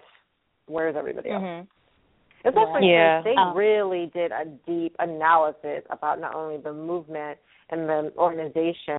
[0.65, 1.43] where's everybody else?
[1.43, 1.67] Mhm.
[2.46, 3.22] Especially Yeah.
[3.22, 7.38] since they Um, really did a deep analysis about not only the movement
[7.69, 8.98] and the organization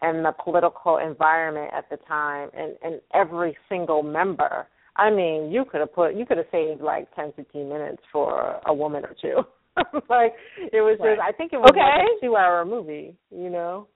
[0.00, 4.68] and the political environment at the time and, and every single member.
[4.98, 8.60] I mean, you could have put you could have saved like ten, fifteen minutes for
[8.66, 9.42] a woman or two.
[10.10, 11.16] like it was Right.
[11.16, 12.04] just I think it was like Okay.
[12.18, 13.86] a two hour movie, you know?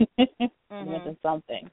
[0.18, 0.86] Mhm.
[0.86, 1.70] Mention something.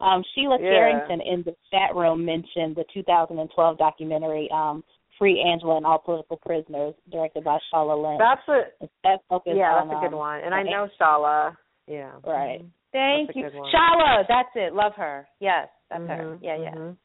[0.00, 0.70] Um, Sheila Yeah.
[0.70, 4.82] Carrington in the chat room mentioned the 2012 documentary um,
[5.18, 8.18] "Free Angela and All Political Prisoners," directed by Shola Lynch.
[8.18, 10.40] That's a That focused yeah, on, that's a good um, one.
[10.42, 11.56] And I know Shola.
[11.86, 12.12] Yeah.
[12.24, 12.62] Right.
[12.92, 13.52] Thank That's you, good.
[13.74, 14.24] Shola.
[14.28, 14.74] That's it.
[14.74, 15.26] Love her.
[15.40, 16.36] Yes, that's her.
[16.36, 16.74] Mhm, Yeah, yeah.
[16.74, 16.96] mhm.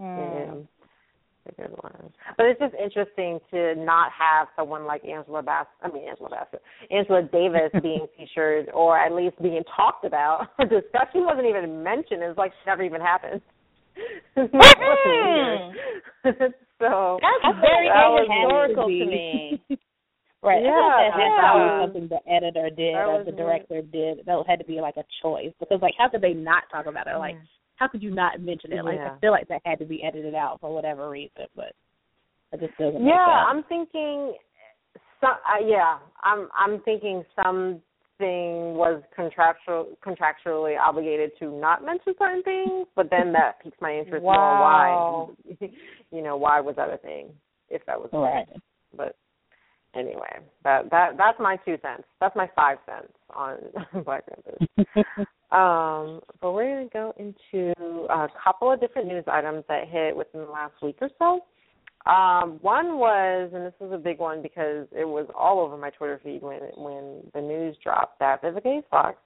[0.00, 0.46] Mm.
[0.46, 0.54] Yeah.
[1.46, 2.12] It's a good one.
[2.36, 6.62] But it's just interesting to not have someone like Angela Bass I mean Angela Bassett.
[6.90, 11.12] Angela Davis being featured or at least being talked about or discussed.
[11.12, 12.22] She wasn't even mentioned.
[12.22, 13.40] It's like she never even happened.
[14.36, 15.72] Mm.
[16.80, 19.62] so That's very historical to me.
[20.42, 20.62] Right.
[20.62, 21.82] Yeah, that yeah.
[21.82, 24.26] something the editor did That or the director did.
[24.26, 27.06] That had to be like a choice because like how could they not talk about
[27.06, 27.16] it?
[27.18, 27.36] Like
[27.76, 28.84] how could you not mention it?
[28.84, 29.12] Like Yeah.
[29.14, 31.72] I feel like that had to be edited out for whatever reason, but
[32.52, 33.04] it just doesn't.
[33.04, 33.14] Yeah.
[33.14, 34.34] I'm thinking.
[35.20, 37.82] So, uh, yeah, I'm I'm thinking something
[38.74, 44.24] was contractual contractually obligated to not mention certain things, but then that piques my interest
[44.24, 45.34] Wow.
[45.38, 45.56] more.
[45.60, 45.68] Why?
[46.12, 47.30] You know, why was that a thing?
[47.68, 48.20] If that was a thing.
[48.20, 48.46] right.
[48.96, 49.16] But
[49.94, 52.04] anyway, that that that's my two cents.
[52.20, 53.56] That's my five cents on
[54.04, 55.26] Black Panthers.
[55.52, 60.16] Um, but we're going to go into a couple of different news items that hit
[60.16, 61.40] within the last week or so.
[62.10, 65.90] Um, one was, and this was a big one because it was all over my
[65.90, 68.82] Twitter feed when when the news dropped that Vivica A.
[68.90, 69.18] Fox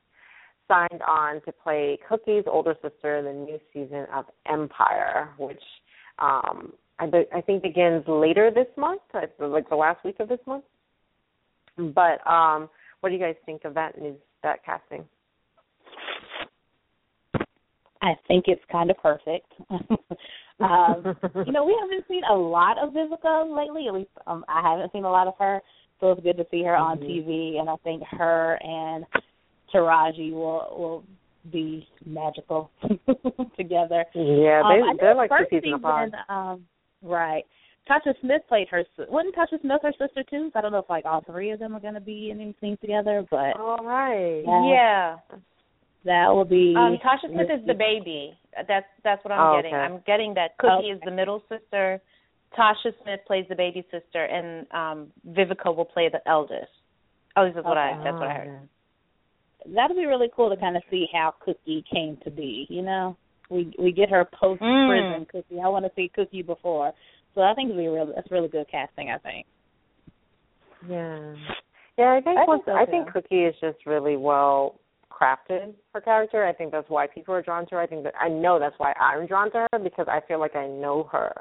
[0.67, 5.61] signed on to play Cookie's older sister in the new season of Empire, which
[6.21, 10.39] um, I, be- I think begins later this month, like the last week of this
[10.47, 10.65] month.
[11.77, 15.05] But um, what do you guys think of that news, that casting?
[18.03, 19.53] I think it's kind of perfect.
[20.61, 23.89] um, you know, we haven't seen a lot of Vivica lately.
[23.89, 25.61] At least um, I haven't seen a lot of her,
[26.01, 27.05] so it's good to see her on Mhm.
[27.27, 27.61] TV.
[27.61, 29.05] And I think her and
[29.73, 31.05] Taraji will will
[31.51, 32.71] be magical
[33.57, 34.05] together.
[34.15, 36.11] Yeah, Um, they know they're like first seasons apart.
[36.11, 36.67] season, Um,
[37.03, 37.45] right.
[37.89, 38.85] Tasha Smith played her.
[39.09, 40.51] Wasn't Tasha Smith her sister too?
[40.53, 42.41] So I don't know if like all three of them are going to be in
[42.41, 44.43] anything together, but All right.
[44.45, 44.65] Yeah.
[44.71, 45.17] Yeah.
[46.05, 46.75] That will be.
[46.77, 48.39] Um, Tasha Smith is the baby.
[48.67, 49.75] That's that's what I'm Oh, getting.
[49.75, 49.83] okay.
[49.83, 50.89] I'm getting that Cookie Okay.
[50.89, 52.01] is the middle sister.
[52.59, 56.71] Tasha Smith plays the baby sister, and um Vivica will play the eldest.
[57.37, 58.69] At least that's what I that's what I heard.
[59.67, 62.67] That'll be really cool to kind of see how Cookie came to be.
[62.71, 63.17] You know,
[63.51, 64.87] we we get her post Mm.
[64.89, 65.61] prison Cookie.
[65.61, 66.93] I want to see Cookie before,
[67.35, 69.11] so I think it'll be really that's really good casting.
[69.11, 69.47] I think.
[70.89, 71.35] Yeah.
[71.99, 73.13] Yeah, I think I think so, I think.
[73.13, 74.81] Cookie is just really well
[75.21, 76.47] crafted her character.
[76.47, 77.81] I think that's why people are drawn to her.
[77.81, 80.57] I think that I know that's why I'm drawn to her because I feel like
[80.57, 81.33] I know her.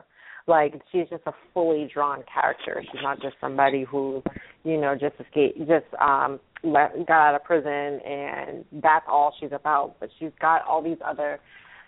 [0.47, 2.83] Like she's just a fully drawn character.
[2.91, 4.23] She's not just somebody who,
[4.63, 9.51] you know, just escaped, just um let, got out of prison and that's all she's
[9.53, 9.95] about.
[9.99, 11.39] But she's got all these other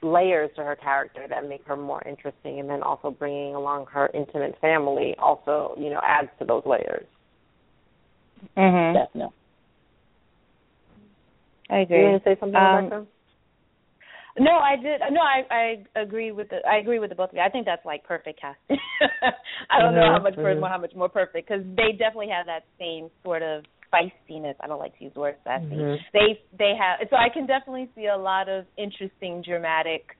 [0.04, 4.10] layers to her character that make her more interesting and then also bringing along her
[4.14, 7.06] intimate family also you know adds to those layers
[8.58, 9.36] mhm definitely
[11.72, 11.98] I agree.
[12.00, 13.08] you want to say something Um, Rebecca?
[14.40, 15.02] No, I did.
[15.12, 15.44] No, I
[15.96, 17.42] I agree with the I agree with the both of you.
[17.42, 18.78] I think that's like perfect casting.
[19.70, 22.64] I don't know how much more how much more perfect because they definitely have that
[22.80, 24.56] same sort of feistiness.
[24.62, 25.66] I don't like to use the word sassy.
[25.66, 25.98] Mhm.
[26.14, 30.16] They they have so I can definitely see a lot of interesting dramatic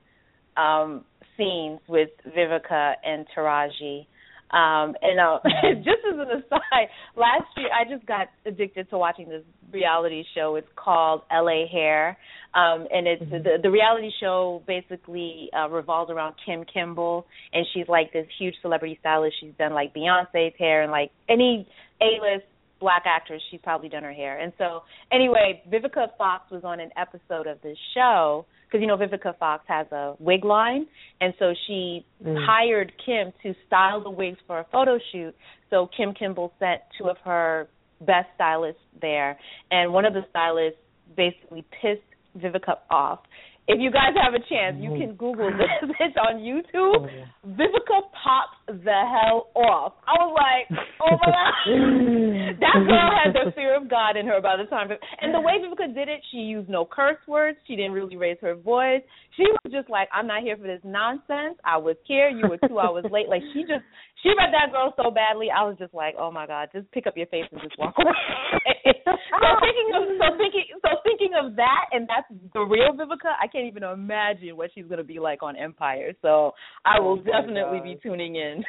[0.58, 1.06] um
[1.38, 4.06] scenes with Vivica and Taraji.
[4.52, 5.38] Um and uh,
[5.78, 10.56] just as an aside, last year I just got addicted to watching this reality show.
[10.56, 12.18] It's called LA Hair.
[12.54, 13.42] Um and it's Mhm.
[13.44, 18.54] the the reality show basically uh revolves around Kim Kimble and she's like this huge
[18.60, 19.36] celebrity stylist.
[19.40, 21.66] She's done like Beyonce's hair and like any
[22.00, 22.44] A-list
[22.82, 24.38] black actress, she's probably done her hair.
[24.38, 28.96] And so, anyway, Vivica Fox was on an episode of this show because you know
[28.96, 30.86] Vivica Fox has a wig line,
[31.20, 32.44] and so she Mm.
[32.46, 35.34] hired Kim to style the wigs for a photo shoot.
[35.70, 37.68] So Kim Kimble sent two of her
[38.00, 39.38] best stylists there,
[39.70, 40.80] and one of the stylists
[41.16, 42.02] basically pissed
[42.38, 43.20] Vivica off.
[43.68, 44.98] If you guys have a chance, you mm.
[44.98, 45.94] can Google this.
[46.00, 47.06] It's on YouTube.
[47.06, 47.46] Oh.
[47.46, 49.94] Vivica popped the hell off.
[50.02, 50.66] I was like,
[50.98, 51.54] oh my god.
[52.60, 54.90] that girl had the fear of God in her by the time.
[55.20, 57.56] And the way Vivica did it, she used no curse words.
[57.66, 59.02] She didn't really raise her voice.
[59.36, 61.56] She was just like, I'm not here for this nonsense.
[61.64, 62.28] I was here.
[62.28, 63.28] You were two hours late.
[63.28, 63.86] Like she just,
[64.22, 65.48] she read that girl so badly.
[65.54, 67.94] I was just like, oh my god, just pick up your face and just walk
[67.98, 68.12] away.
[69.06, 70.91] so thinking of, so thinking, so
[71.32, 73.32] thinking of that, and that's the real Vivica.
[73.40, 76.12] I can't even imagine what she's gonna be like on Empire.
[76.22, 76.52] So
[76.84, 77.84] I will Oh definitely God.
[77.84, 78.64] be tuning in.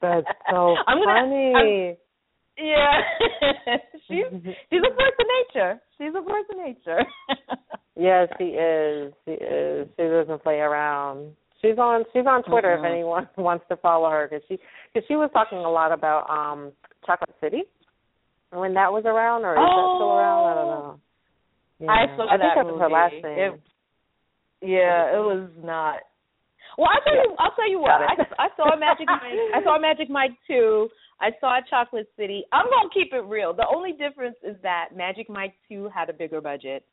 [0.00, 1.96] That's so I'm gonna, funny.
[2.58, 3.00] yeah,
[4.08, 4.24] she's
[4.70, 5.80] she's a force of nature.
[5.98, 7.04] She's a force of nature.
[7.96, 9.12] yes, she is.
[9.24, 9.88] She is.
[9.96, 11.32] She doesn't play around.
[11.60, 12.04] She's on.
[12.12, 12.80] She's on Twitter Mhm.
[12.80, 14.58] if anyone wants to follow her because she
[14.92, 16.72] because she was talking a lot about um
[17.06, 17.62] Chocolate City
[18.50, 20.44] when that was around or is that still around?
[20.44, 21.00] I don't know.
[21.82, 21.90] Yeah.
[21.90, 22.94] I saw I think that that was her movie.
[22.94, 23.54] last name.
[23.58, 23.60] It-
[24.62, 25.98] yeah, it was not.
[26.78, 27.34] Well, I'll tell you.
[27.38, 27.98] I'll tell you what.
[27.98, 28.14] I.
[28.38, 29.34] I saw Magic Mike.
[29.52, 30.88] I saw Magic Mike two.
[31.20, 32.44] I saw Chocolate City.
[32.52, 33.52] I'm gonna keep it real.
[33.52, 36.86] The only difference is that Magic Mike two had a bigger budget.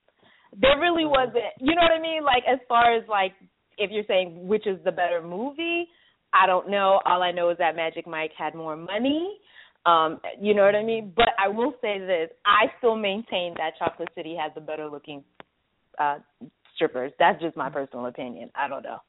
[0.58, 1.30] There really mm-hmm.
[1.30, 1.54] wasn't.
[1.62, 2.23] You know what I mean?
[2.25, 3.34] Like as far as like
[3.78, 5.88] if you're saying which is the better movie,
[6.34, 6.99] I don't know.
[7.06, 9.38] All I know is that Magic Mike had more money.
[9.86, 11.13] Um, you know what I mean?
[11.15, 15.24] But I will say this: I still maintain that Chocolate City has the better looking
[15.98, 16.20] uh
[16.80, 17.12] strippers.
[17.20, 18.50] That's just my personal opinion.
[18.56, 19.00] I don't know.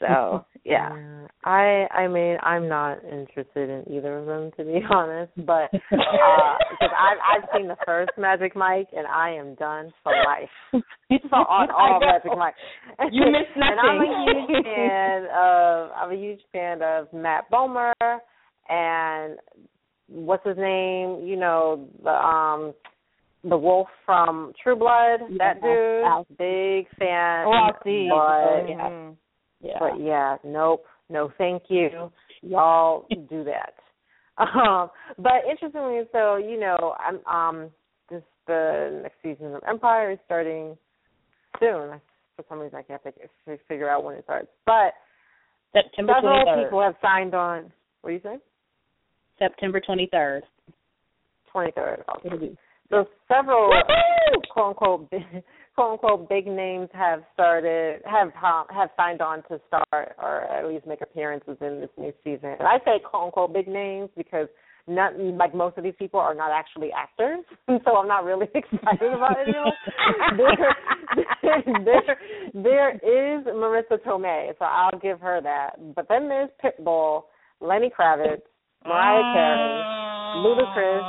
[0.00, 1.26] So yeah.
[1.44, 5.78] I I mean I'm not interested in either of them to be honest, but uh
[6.70, 10.82] because I've I've seen the first Magic Mike and I am done for life.
[11.10, 12.54] so on all Magic Mike.
[13.12, 17.92] You miss And I'm a huge fan of I'm a huge fan of Matt Bomer
[18.68, 19.38] and
[20.08, 21.24] what's his name?
[21.24, 22.74] You know the um
[23.42, 25.20] the wolf from True Blood.
[25.38, 27.46] that Yeah, dude, big fan.
[27.46, 28.08] Oh, I see.
[28.10, 29.16] But Mhm.
[29.60, 29.78] Yeah.
[29.78, 32.10] but yeah, nope, no, thank you.
[32.42, 33.74] Y'all do that.
[34.36, 37.70] Um, but interestingly, so you know, I'm um,
[38.10, 40.76] this the next season of Empire is starting
[41.60, 42.00] soon.
[42.34, 43.28] For some reason, I can't figure,
[43.68, 44.48] figure out when it starts.
[44.66, 44.94] But
[45.72, 46.64] September several 23rd.
[46.64, 47.72] people have signed on.
[48.00, 48.38] What do you say?
[49.38, 50.42] September 23rd.
[51.50, 52.02] Twenty third.
[52.24, 52.54] It'll be- mm-hmm.
[52.90, 53.70] So several
[54.50, 55.22] quote unquote big,
[55.74, 60.86] quote unquote big names have started have have signed on to start or at least
[60.86, 62.50] make appearances in this new season.
[62.58, 64.48] And I say quote unquote big names because
[64.86, 67.44] not like most of these people are not actually actors,
[67.84, 69.56] so I'm not really excited about it.
[70.36, 72.18] there, there,
[72.54, 75.94] there is Marisa Tomei, so I'll give her that.
[75.94, 77.22] But then there's Pitbull,
[77.60, 78.42] Lenny Kravitz,
[78.86, 79.32] Mariah ah.
[79.34, 79.80] Carey,
[80.44, 81.06] Ludacris,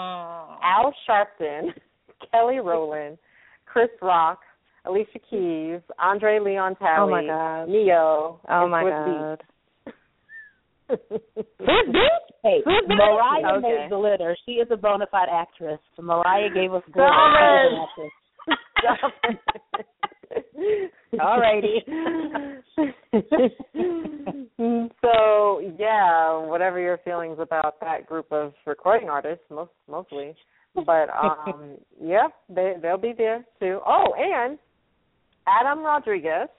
[0.63, 1.73] Al Sharpton,
[2.31, 3.17] Kelly Rowland,
[3.65, 4.39] Chris Rock,
[4.85, 7.69] Alicia Keys, Andre Leon Talley, Oh my God.
[7.69, 9.43] Ne-Yo, Oh my god.
[10.87, 10.99] Who's
[11.59, 12.21] this?
[12.43, 12.61] Hey?
[12.87, 13.67] Mariah Okay.
[13.67, 14.37] made the litter.
[14.45, 15.79] She is a bona fide actress.
[15.99, 18.11] Mariah gave us good All actress.
[24.65, 24.91] Alrighty.
[25.01, 30.35] so yeah, whatever your feelings about that group of recording artists, most mostly,
[30.73, 33.79] but um, yeah, they they'll be there too.
[33.85, 34.57] Oh, and
[35.47, 36.49] Adam Rodriguez.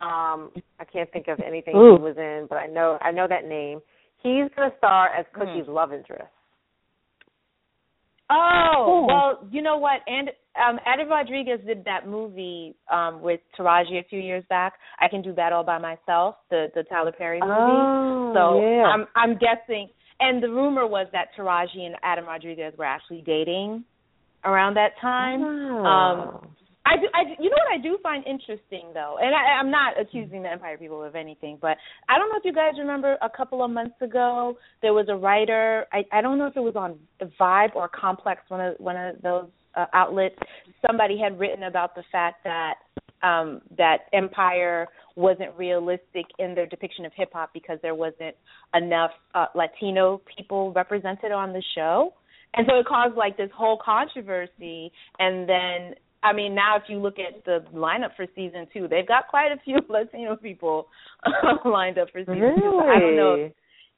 [0.00, 1.96] Um, I can't think of anything Ooh.
[1.96, 3.80] he was in, but I know I know that name.
[4.22, 5.26] He's gonna star as.
[5.34, 6.30] Cookie's love interest.
[8.30, 10.00] Oh, well, you know what?
[10.06, 14.74] And um Adam Rodriguez did that movie um with Taraji a few years back.
[15.00, 17.52] I can do that all by myself, the the Tyler Perry movie.
[17.52, 18.84] Oh, so yeah.
[18.84, 19.88] I'm I'm guessing
[20.20, 23.84] and the rumor was that Taraji and Adam Rodriguez were actually dating
[24.44, 25.42] around that time.
[25.42, 25.84] Oh.
[25.84, 26.50] Um
[26.90, 30.00] I do, I you know what I do find interesting though, and I, I'm not
[30.00, 31.76] accusing the Empire people of anything, but
[32.08, 35.14] I don't know if you guys remember a couple of months ago there was a
[35.14, 35.86] writer.
[35.92, 38.96] I I don't know if it was on the Vibe or Complex, one of one
[38.96, 40.34] of those uh, outlets.
[40.84, 42.74] Somebody had written about the fact that
[43.22, 48.34] um that Empire wasn't realistic in their depiction of hip hop because there wasn't
[48.74, 52.14] enough uh, Latino people represented on the show.
[52.54, 56.98] And so it caused like this whole controversy and then I mean, now if you
[56.98, 60.88] look at the lineup for season two, they've got quite a few Latino people
[61.64, 62.56] lined up for season really?
[62.56, 62.80] two.
[62.80, 63.34] So I don't know.
[63.34, 63.52] If,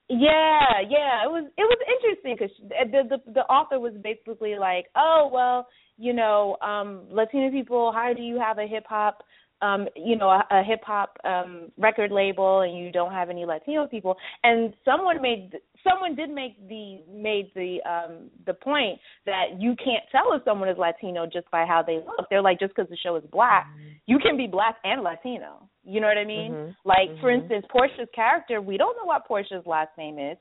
[0.08, 2.54] yeah, yeah, it was it was interesting because
[2.90, 8.12] the, the the author was basically like, oh well, you know, um Latino people, how
[8.14, 9.22] do you have a hip hop
[9.62, 13.46] um you know a, a hip hop um record label and you don't have any
[13.46, 15.52] latino people and someone made
[15.84, 20.68] someone did make the made the um the point that you can't tell if someone
[20.68, 22.26] is latino just by how they look.
[22.30, 23.66] They're like just because the show is black
[24.06, 25.68] you can be black and latino.
[25.84, 26.52] You know what i mean?
[26.54, 26.74] Mhm.
[26.84, 27.40] like for Mhm.
[27.42, 30.36] instance portia's character we don't know what portia's last name is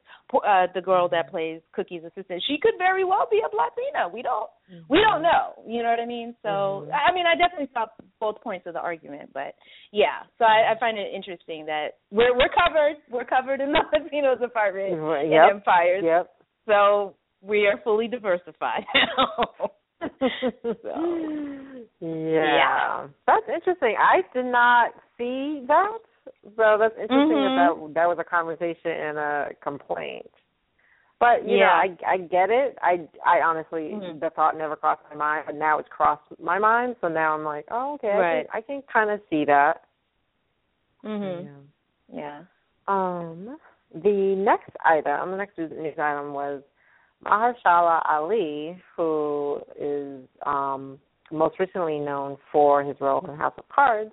[0.45, 2.41] uh the girl that plays cookie's assistant.
[2.47, 4.07] She could very well be a latina.
[4.07, 4.49] We don't
[4.87, 5.53] we don't know.
[5.67, 6.35] You know what i mean?
[6.43, 6.93] So Mhm.
[6.93, 7.85] i I mean i definitely saw
[8.19, 9.55] both points of the argument but
[9.91, 10.23] yeah.
[10.37, 12.97] So i, I find it interesting that we're we're covered.
[13.09, 15.51] We're covered in the latinos department Right, yep.
[15.51, 16.29] empires Yep.
[16.67, 19.71] so we are fully diversified now
[20.21, 21.85] yeah.
[22.01, 23.07] Yeah.
[23.27, 23.95] That's interesting.
[23.99, 25.97] I did not see that.
[26.55, 27.55] So that's interesting Mhm.
[27.55, 30.31] that, that that was a conversation and a complaint.
[31.19, 31.83] But you know, Yeah.
[31.85, 32.77] I I get it.
[32.81, 34.19] I I honestly Mhm.
[34.19, 36.95] the thought never crossed my mind, but now it's crossed my mind.
[36.99, 38.47] So now I'm like, oh okay, Right.
[38.51, 39.83] I can I can kind of see that.
[41.03, 41.61] mhm Yeah.
[42.21, 42.41] yeah
[42.87, 43.59] Um,
[43.93, 46.61] the next item, the next news item was
[47.25, 50.99] Mahershala Ali, who is um,
[51.31, 54.11] most recently known for his role in House of Cards,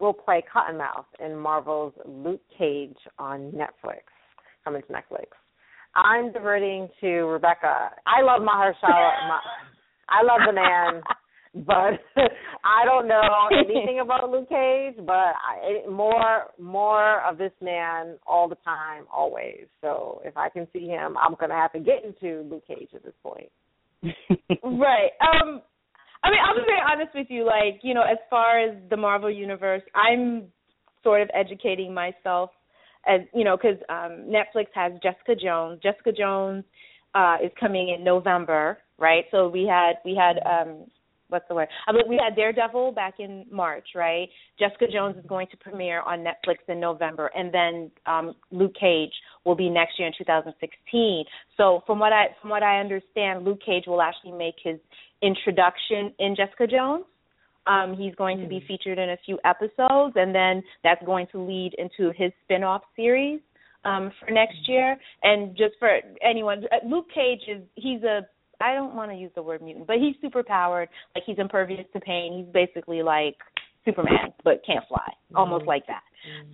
[0.00, 4.02] will play Cottonmouth in Marvel's Luke Cage on Netflix,
[4.64, 5.26] coming to Netflix.
[5.94, 7.90] I'm diverting to Rebecca.
[8.06, 8.74] I love Mahershala.
[9.28, 9.40] Ma-
[10.08, 11.02] I love the man,
[11.54, 12.00] but
[12.64, 14.96] I don't know anything about Luke Cage.
[14.98, 19.66] But I, more, more of this man all the time, always.
[19.80, 23.04] So if I can see him, I'm gonna have to get into Luke Cage at
[23.04, 23.50] this point.
[24.62, 25.62] right um
[26.22, 28.96] i mean i'll be very honest with you like you know as far as the
[28.96, 30.44] marvel universe i'm
[31.02, 32.50] sort of educating myself
[33.06, 36.64] as you know because um netflix has jessica jones jessica jones
[37.14, 40.84] uh is coming in november right so we had we had um
[41.28, 41.68] what's the word?
[41.86, 44.28] I mean, we had Daredevil back in March, right?
[44.58, 49.12] Jessica Jones is going to premiere on Netflix in November, and then um, Luke Cage
[49.44, 51.24] will be next year in 2016.
[51.56, 54.78] So from what I from what I understand, Luke Cage will actually make his
[55.22, 57.04] introduction in Jessica Jones.
[57.66, 61.40] Um, he's going to be featured in a few episodes, and then that's going to
[61.40, 63.40] lead into his spin-off series
[63.84, 64.96] um, for next year.
[65.22, 65.90] And just for
[66.22, 68.26] anyone, Luke Cage is he's a
[68.60, 70.88] I don't want to use the word mutant, but he's super powered.
[71.14, 72.44] Like he's impervious to pain.
[72.44, 73.36] He's basically like
[73.84, 76.02] Superman, but can't fly, almost like that.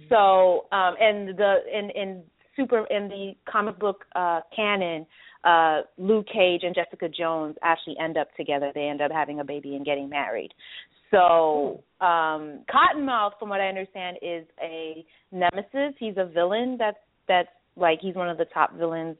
[0.08, 2.22] So, um, and the in in
[2.56, 5.06] super in the comic book uh, canon,
[5.44, 8.72] uh, Luke Cage and Jessica Jones actually end up together.
[8.74, 10.50] They end up having a baby and getting married.
[11.10, 15.94] So, um, Cottonmouth, from what I understand, is a nemesis.
[15.98, 16.76] He's a villain.
[16.78, 19.16] That's that's like he's one of the top villains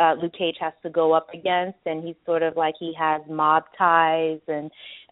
[0.00, 3.22] uh, Luke Cage has to go up against, and he's sort of like he has
[3.28, 4.70] mob ties, and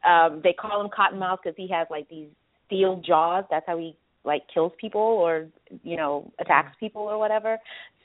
[0.09, 2.29] um, they call him Cottonmouth because he has like these
[2.67, 3.45] steel jaws.
[3.51, 5.47] That's how he like kills people or
[5.83, 7.59] you know attacks people or whatever.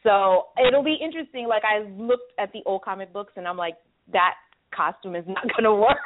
[0.04, 1.48] So it'll be interesting.
[1.48, 3.76] Like I looked at the old comic books, and I'm like,
[4.14, 4.36] that
[4.76, 5.98] costume is not gonna work.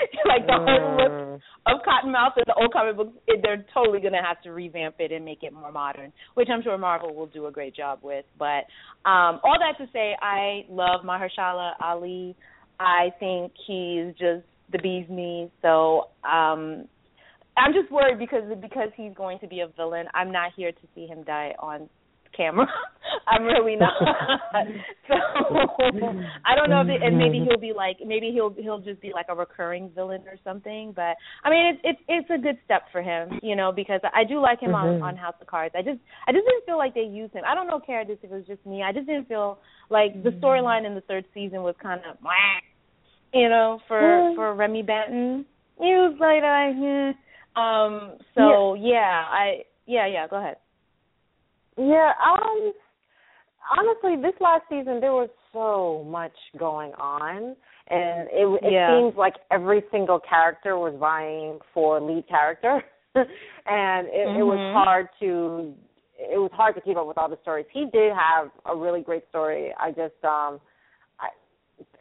[0.26, 4.12] like the whole look of Cottonmouth and the old comic books, it, they're totally going
[4.12, 7.26] to have to revamp it and make it more modern, which I'm sure Marvel will
[7.26, 8.24] do a great job with.
[8.38, 8.66] But
[9.08, 12.36] um, all that to say, I love Mahershala Ali.
[12.80, 15.50] I think he's just the bee's knees.
[15.60, 16.88] So um,
[17.56, 20.06] I'm just worried because because he's going to be a villain.
[20.14, 21.88] I'm not here to see him die on
[22.36, 22.66] camera.
[23.26, 23.92] I'm really not.
[25.08, 25.14] so
[26.44, 29.12] I don't know if it, and maybe he'll be like maybe he'll he'll just be
[29.14, 30.92] like a recurring villain or something.
[30.94, 34.24] But I mean, it's it's it's a good step for him, you know, because I
[34.24, 35.02] do like him mm-hmm.
[35.02, 35.74] on on House of Cards.
[35.76, 37.44] I just I just didn't feel like they used him.
[37.46, 38.82] I don't know, Kara, if it was just me.
[38.82, 39.58] I just didn't feel
[39.90, 40.44] like the mm-hmm.
[40.44, 42.16] storyline in the third season was kind of,
[43.32, 45.46] you know, for for Remy Danton.
[45.78, 48.18] He was like, uh, um.
[48.34, 48.92] So yeah.
[48.92, 50.28] yeah, I yeah yeah.
[50.28, 50.56] Go ahead.
[51.76, 52.12] Yeah.
[52.24, 52.72] Um
[53.78, 57.56] honestly, this last season there was so much going on,
[57.88, 58.98] and it it yeah.
[58.98, 62.82] seems like every single character was vying for lead character,
[63.14, 64.40] and it, mm-hmm.
[64.40, 64.74] it was mm-hmm.
[64.74, 65.74] hard to
[66.18, 67.66] it was hard to keep up with all the stories.
[67.72, 69.72] He did have a really great story.
[69.78, 70.60] I just um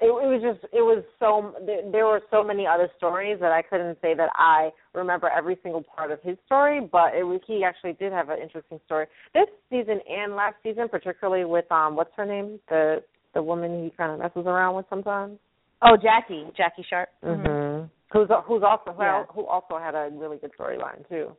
[0.01, 3.61] it, it was just it was so there, were so many other stories that I
[3.61, 7.63] couldn't say that I remember every single part of his story, but it was he
[7.63, 12.11] actually did have an interesting story this season and last season, particularly with um what's
[12.15, 13.03] her name the
[13.34, 15.38] the woman he kind of messes around with sometimes.
[15.82, 17.09] Oh, Jackie, Jackie Sharp.
[17.23, 17.47] Mm-hmm.
[17.47, 17.88] mm-hmm.
[18.13, 19.23] Who's who's also yeah.
[19.34, 21.32] who also had a really good storyline too.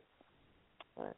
[0.97, 1.15] But.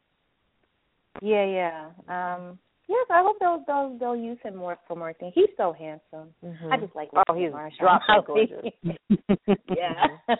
[1.22, 1.88] Yeah, yeah.
[2.08, 2.58] Um
[2.88, 5.32] Yes, I hope they'll they'll they'll use him more for more things.
[5.34, 6.28] He's so handsome.
[6.44, 6.72] Mm-hmm.
[6.72, 8.64] I just like oh, he's drop gorgeous.
[9.76, 10.36] yeah.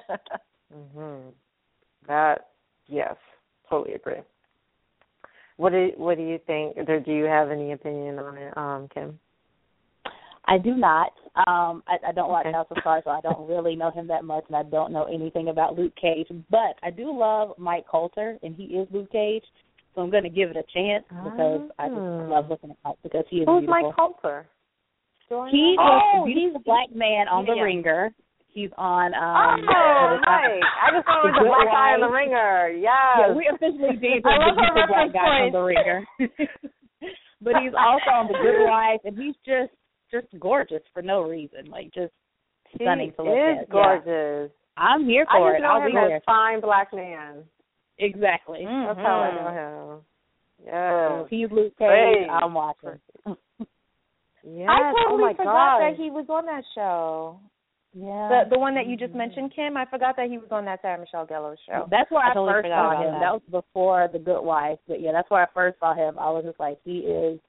[0.72, 1.32] mhm.
[2.06, 2.50] That
[2.86, 3.16] yes,
[3.68, 4.20] totally agree.
[5.56, 6.76] What do what do you think?
[6.88, 9.18] Or do you have any opinion on it, um, Kim?
[10.48, 11.12] I do not.
[11.48, 14.24] Um, I, I don't watch House of Cards, so I don't really know him that
[14.24, 16.28] much, and I don't know anything about Luke Cage.
[16.50, 19.44] But I do love Mike Colter, and he is Luke Cage.
[19.96, 22.28] So I'm going to give it a chance because I just ah.
[22.28, 23.88] love looking at Mike because he is Who's beautiful.
[23.88, 24.46] Mike Colter?
[25.50, 28.12] He oh, the beautiful black man on The Ringer.
[28.52, 29.14] He's on.
[29.16, 30.62] um Oh, nice!
[30.84, 32.76] I just thought it was a black guy on The Ringer.
[32.76, 32.92] Yes.
[33.18, 36.04] Yeah, we officially did the beautiful black guy on The Ringer.
[37.40, 39.72] but he's also on The Good Wife, and he's just
[40.12, 42.12] just gorgeous for no reason, like just
[42.76, 43.70] stunning he to look is at.
[43.72, 44.52] gorgeous.
[44.52, 44.76] Yeah.
[44.76, 45.64] I'm here for I it.
[45.64, 46.20] I'll be there.
[46.26, 47.48] Fine black man.
[47.98, 48.60] Exactly.
[48.60, 48.86] Mm-hmm.
[48.86, 50.04] That's how I know him.
[50.64, 51.24] Yeah.
[51.30, 52.28] He's Luke Cage.
[52.30, 52.98] I'm watching.
[53.26, 54.68] yes.
[54.68, 55.80] I totally oh forgot God.
[55.80, 57.40] that he was on that show.
[57.94, 58.28] Yeah.
[58.28, 59.18] The the one that you just mm-hmm.
[59.18, 59.76] mentioned, Kim.
[59.76, 61.88] I forgot that he was on that Sarah Michelle Gellar show.
[61.90, 63.12] That's where I, I totally first saw him.
[63.14, 63.20] That.
[63.20, 64.78] that was before The Good Wife.
[64.86, 66.18] But yeah, that's where I first saw him.
[66.18, 67.40] I was just like, he is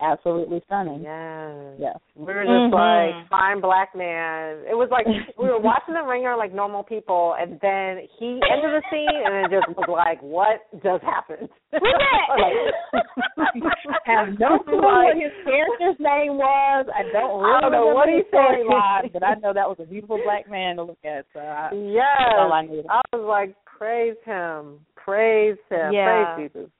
[0.00, 1.02] absolutely stunning.
[1.02, 1.76] Yes.
[1.78, 1.98] Yes.
[2.16, 2.74] We were just mm-hmm.
[2.74, 4.64] like fine black man.
[4.68, 5.06] It was like
[5.38, 9.46] we were watching the ringer like normal people and then he ended the scene and
[9.46, 11.48] it just was like, What just happened?
[11.72, 11.78] I
[14.06, 16.86] have no clue what his character's name was.
[16.90, 19.78] I don't really I don't know what he said live, but I know that was
[19.80, 21.26] a beautiful black man to look at.
[21.32, 22.34] So I, yes.
[22.36, 22.86] all I, needed.
[22.88, 24.80] I was like, Praise him.
[24.94, 25.92] Praise him.
[25.92, 26.34] Yeah.
[26.34, 26.70] Praise Jesus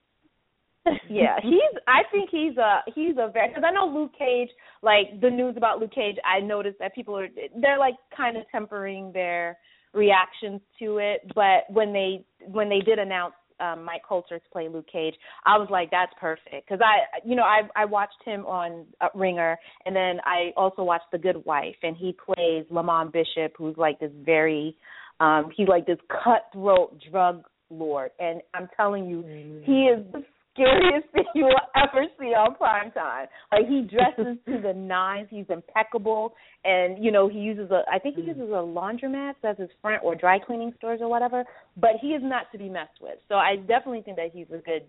[1.09, 1.81] yeah, he's.
[1.87, 4.51] I think he's a he's a very because I know Luke Cage.
[4.83, 7.29] Like the news about Luke Cage, I noticed that people are
[7.61, 9.59] they're like kind of tempering their
[9.93, 11.21] reactions to it.
[11.35, 15.15] But when they when they did announce um, Mike Colter to play Luke Cage,
[15.45, 19.09] I was like, that's perfect because I, you know, I I watched him on uh,
[19.15, 23.77] Ringer, and then I also watched The Good Wife, and he plays Lamont Bishop, who's
[23.77, 24.77] like this very,
[25.21, 29.23] um, he's like this cutthroat drug lord, and I'm telling you,
[29.65, 30.25] he is the
[30.61, 33.27] scariest thing you will ever see on prime time.
[33.53, 36.35] Like he dresses to the nines, he's impeccable,
[36.65, 38.29] and you know he uses a I think he mm.
[38.29, 41.45] uses a laundromat as his front or dry cleaning stores or whatever.
[41.77, 43.19] But he is not to be messed with.
[43.29, 44.85] So I definitely think that he's a good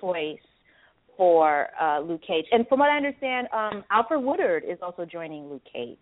[0.00, 0.38] choice
[1.16, 2.46] for uh Luke Cage.
[2.52, 5.98] And from what I understand, um Alfre Woodard is also joining Luke Cage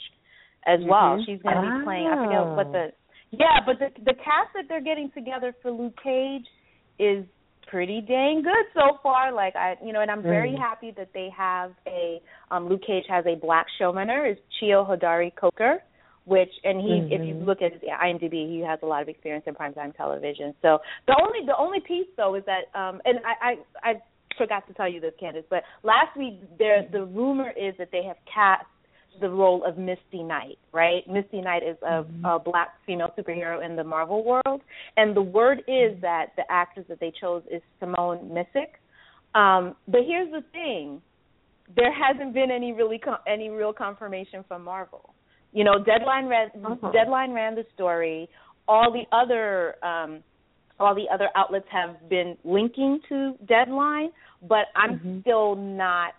[0.66, 1.16] as well.
[1.16, 1.22] Mm-hmm.
[1.26, 2.06] She's going to be playing.
[2.06, 2.92] I forget what the
[3.30, 6.46] yeah, but the the cast that they're getting together for Luke Cage
[6.98, 7.24] is
[7.70, 9.32] pretty dang good so far.
[9.32, 10.58] Like I, you know, and I'm very mm.
[10.58, 15.30] happy that they have a um Luke Cage has a black showrunner is Cheo Hodari
[15.34, 15.78] Coker,
[16.24, 17.12] which and he mm-hmm.
[17.12, 17.44] if you mm-hmm.
[17.44, 20.54] look at his IMDb, he has a lot of experience in primetime television.
[20.62, 23.50] So the only the only piece though is that um and I
[23.84, 23.94] I, I
[24.36, 28.04] forgot to tell you this, Candice, but last week there the rumor is that they
[28.04, 28.66] have cast
[29.20, 31.02] the role of Misty Knight, right?
[31.08, 32.24] Misty Knight is a, mm-hmm.
[32.24, 34.62] a black female superhero in the Marvel world,
[34.96, 36.00] and the word is mm-hmm.
[36.02, 38.78] that the actress that they chose is Simone Missick.
[39.38, 41.02] Um, but here's the thing:
[41.76, 45.14] there hasn't been any really com- any real confirmation from Marvel.
[45.52, 46.92] You know, Deadline ran uh-huh.
[46.92, 48.28] Deadline ran the story.
[48.66, 50.22] All the other um,
[50.80, 54.10] all the other outlets have been linking to Deadline,
[54.48, 55.20] but I'm mm-hmm.
[55.20, 56.14] still not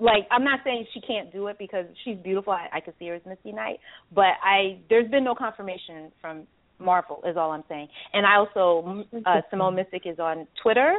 [0.00, 2.52] like I'm not saying she can't do it because she's beautiful.
[2.52, 3.78] I, I could see her as Misty Knight,
[4.14, 6.46] but I there's been no confirmation from
[6.78, 7.88] Marvel is all I'm saying.
[8.12, 10.94] And I also uh, Simone Missick is on Twitter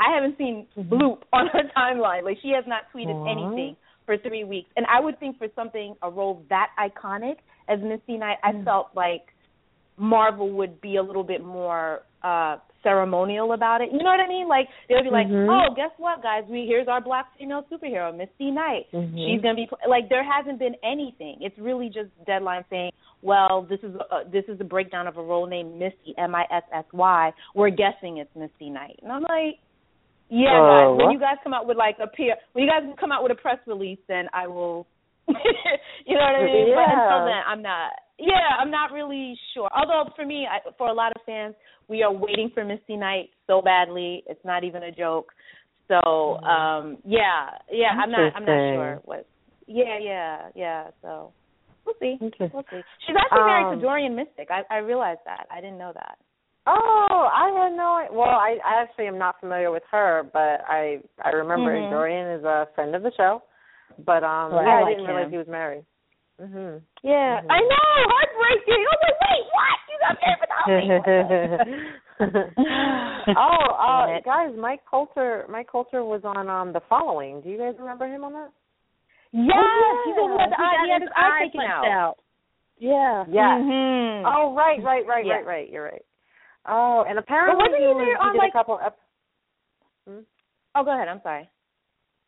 [0.00, 2.24] I haven't seen bloop on her timeline.
[2.24, 3.30] Like she has not tweeted Aww.
[3.30, 3.76] anything
[4.06, 4.68] for three weeks.
[4.76, 7.36] And I would think for something a role that iconic
[7.68, 8.64] as Misty Knight, I Mm.
[8.64, 9.22] felt like
[9.96, 13.88] Marvel would be a little bit more uh ceremonial about it.
[13.92, 14.46] You know what I mean?
[14.46, 15.48] Like they would be like, Mhm.
[15.48, 16.44] "Oh, guess what, guys?
[16.48, 18.86] We here's our black female superhero, Misty Knight.
[18.92, 19.16] Mhm.
[19.16, 21.38] She's gonna be like." There hasn't been anything.
[21.40, 22.92] It's really just Deadline saying,
[23.22, 26.46] "Well, this is a, this is a breakdown of a role named Misty M I
[26.50, 27.32] S S Y.
[27.54, 29.58] We're guessing it's Misty Knight." And I'm like,
[30.28, 31.04] "Yeah, Oh, guys.
[31.06, 33.32] When you guys come out with like a peer, when you guys come out with
[33.32, 34.86] a press release, then I will."
[35.28, 36.74] you know what I mean?
[36.74, 37.92] But until then, I'm not.
[38.18, 39.68] Yeah, I'm not really sure.
[39.76, 41.54] Although for me, I, for a lot of fans,
[41.88, 44.22] we are waiting for Misty Knight so badly.
[44.26, 45.32] It's not even a joke.
[45.88, 45.96] So,
[46.38, 48.32] um, yeah, yeah, I'm not.
[48.34, 49.26] I'm not sure what.
[49.66, 50.88] Yeah, yeah, yeah.
[51.02, 51.32] So
[51.84, 52.16] we'll see.
[52.20, 52.80] We'll see.
[53.06, 54.50] She's actually married Um, to Dorian Missick.
[54.50, 55.46] I, I realized that.
[55.50, 56.16] I didn't know that.
[56.66, 58.06] Oh, I had no.
[58.10, 61.90] Well, I, I actually am not familiar with her, but I I remember Mhm.
[61.90, 63.42] Dorian is a friend of the show.
[63.98, 65.84] But um, yeah, I I, like didn't realize he was married.
[66.40, 66.82] Mhm.
[67.02, 67.46] Yeah, Mhm.
[67.50, 67.90] I know.
[68.10, 68.82] Heartbreaking.
[68.84, 69.78] Was like, wait, what?
[69.90, 70.66] You got married without
[71.68, 71.94] me?
[73.38, 75.46] oh, uh, guys, Mike Colter.
[75.48, 77.40] Mike Colter was on um the following.
[77.40, 78.50] Do you guys remember him on that?
[79.32, 80.84] Yes, Oh, he's the one with the eye.
[80.86, 82.16] He had his eye taken punched out.
[82.78, 83.24] Yeah.
[83.28, 83.60] Yes.
[83.62, 84.26] Mm-hmm.
[84.26, 85.34] Oh, right, right, right, Yeah.
[85.34, 85.70] right, right.
[85.70, 86.04] You're right.
[86.66, 88.78] Oh, and apparently wasn't he was, there on, did like- a couple.
[88.84, 88.98] Ep-
[90.76, 91.08] Oh, go ahead.
[91.08, 91.48] I'm sorry.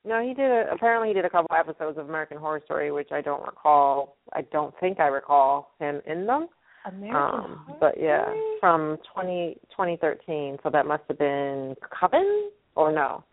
[0.06, 0.50] No, he did.
[0.50, 4.16] A, apparently, he did a couple episodes of American Horror Story, which I don't recall.
[4.32, 6.46] I don't think I recall him in them.
[6.86, 8.40] American Um, Horror but yeah, Story?
[8.60, 10.58] from 20, 2013.
[10.62, 13.24] So that must have been Coven or no?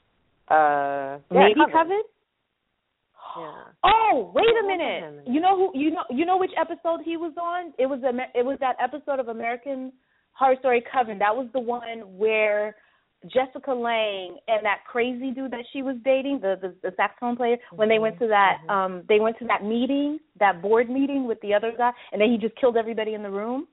[0.50, 2.02] Uh, yeah, Maybe Coven.
[3.36, 3.52] Yeah.
[3.84, 5.24] Oh, wait a minute.
[5.26, 5.80] You know who?
[5.80, 7.74] You know you know which episode he was on?
[7.80, 9.92] It was it was that episode of American
[10.34, 11.18] Horror Story Coven.
[11.18, 12.76] That was the one where
[13.28, 17.58] Jessica Lange and that crazy dude that she was dating, the the, the saxophone player,
[17.72, 18.72] when they went to that Mhm.
[18.72, 22.30] um they went to that meeting, that board meeting with the other guy, and then
[22.30, 23.68] he just killed everybody in the room.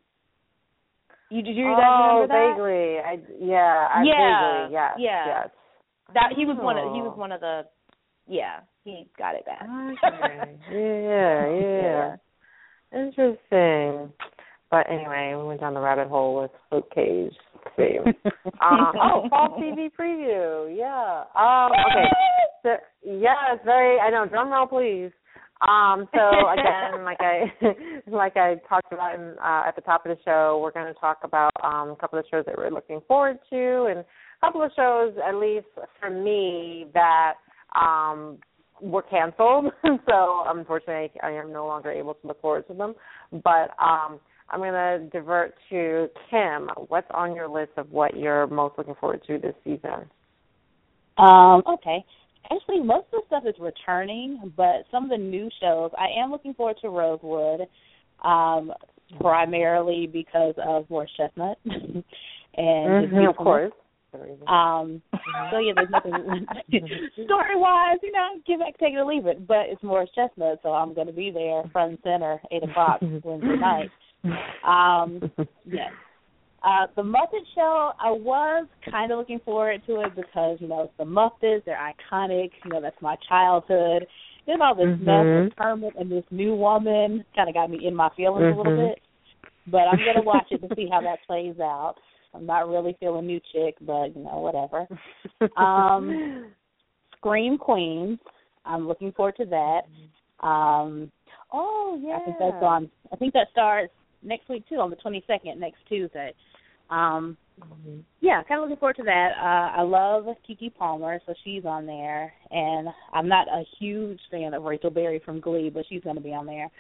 [1.31, 2.55] You did you guys oh, remember that?
[2.57, 2.99] vaguely.
[2.99, 3.89] I yeah.
[3.95, 4.95] I Yeah, Vaguely, yes.
[4.99, 5.27] yeah.
[5.27, 5.49] Yes.
[6.15, 7.05] That he was one of he Oh.
[7.09, 7.67] was one of the
[8.27, 9.63] yeah he got it bad.
[9.63, 10.59] Okay.
[10.73, 12.17] yeah, yeah.
[12.93, 14.13] Interesting.
[14.71, 17.35] But anyway, we went down the rabbit hole with Luke Cage.
[17.77, 17.99] See.
[17.99, 18.15] um,
[18.63, 20.77] oh, fall TV preview.
[20.77, 21.25] Yeah.
[21.35, 22.09] Um, okay.
[22.63, 23.99] So, yeah, it's very.
[23.99, 24.27] I know.
[24.27, 25.11] Drum roll, please.
[25.67, 27.53] Um, so again, like I
[28.07, 30.99] like I talked about in, uh, at the top of the show, we're going to
[31.01, 34.05] talk about um, a couple of shows that we're looking forward to, and a
[34.43, 35.67] couple of shows, at least
[35.99, 37.35] for me, that
[37.79, 38.39] um,
[38.81, 39.67] were canceled.
[40.09, 42.95] so unfortunately, I am no longer able to look forward to them.
[43.33, 44.19] But um,
[44.51, 46.69] I'm going to divert to Kim.
[46.89, 50.11] What's on your list of what you're most looking forward to this season?
[51.19, 52.05] Um, okay.
[52.51, 56.31] Actually, most of the stuff is returning, but some of the new shows, I am
[56.31, 57.61] looking forward to Rosewood,
[58.25, 58.73] um,
[59.21, 62.05] primarily because of Morris Chestnut and
[62.57, 63.73] Mhm, of course.
[64.49, 65.01] Um,
[65.53, 66.13] so yeah, there's nothing
[67.25, 69.47] story wise, you know, give it, take it or leave it.
[69.47, 73.01] But it's Morris Chestnut, so I'm going to be there front and center, eight o'clock
[73.23, 73.91] Wednesday night.
[74.65, 75.31] Um,
[75.65, 75.93] yes.
[76.63, 80.83] Uh, the Muppet Show, I was kind of looking forward to it because you know
[80.83, 82.51] it's the Muppets, they're iconic.
[82.65, 84.07] You know that's my childhood.
[84.47, 85.45] Then all this mess Mhm.
[85.45, 88.73] with Kermit and this new woman kind of got me in my feelings a little
[88.73, 88.89] Mhm.
[88.89, 89.01] bit.
[89.69, 91.97] But I'm gonna watch it to see how that plays out.
[92.35, 94.87] I'm not really feeling new chick, but you know whatever.
[95.57, 96.55] Um,
[97.17, 98.19] Scream Queens,
[98.65, 99.87] I'm looking forward to that.
[100.47, 101.11] Um,
[101.53, 102.17] oh yeah.
[102.17, 102.91] I think that's on.
[103.13, 103.93] I think that starts
[104.23, 106.35] next week too, on the 22nd, next Tuesday.
[106.91, 108.03] Um, Mhm.
[108.21, 109.33] yeah, kind of looking forward to that.
[109.37, 114.55] Uh, I love Keke Palmer, so she's on there, and I'm not a huge fan
[114.55, 116.71] of Rachel Berry from Glee, but she's going to be on there.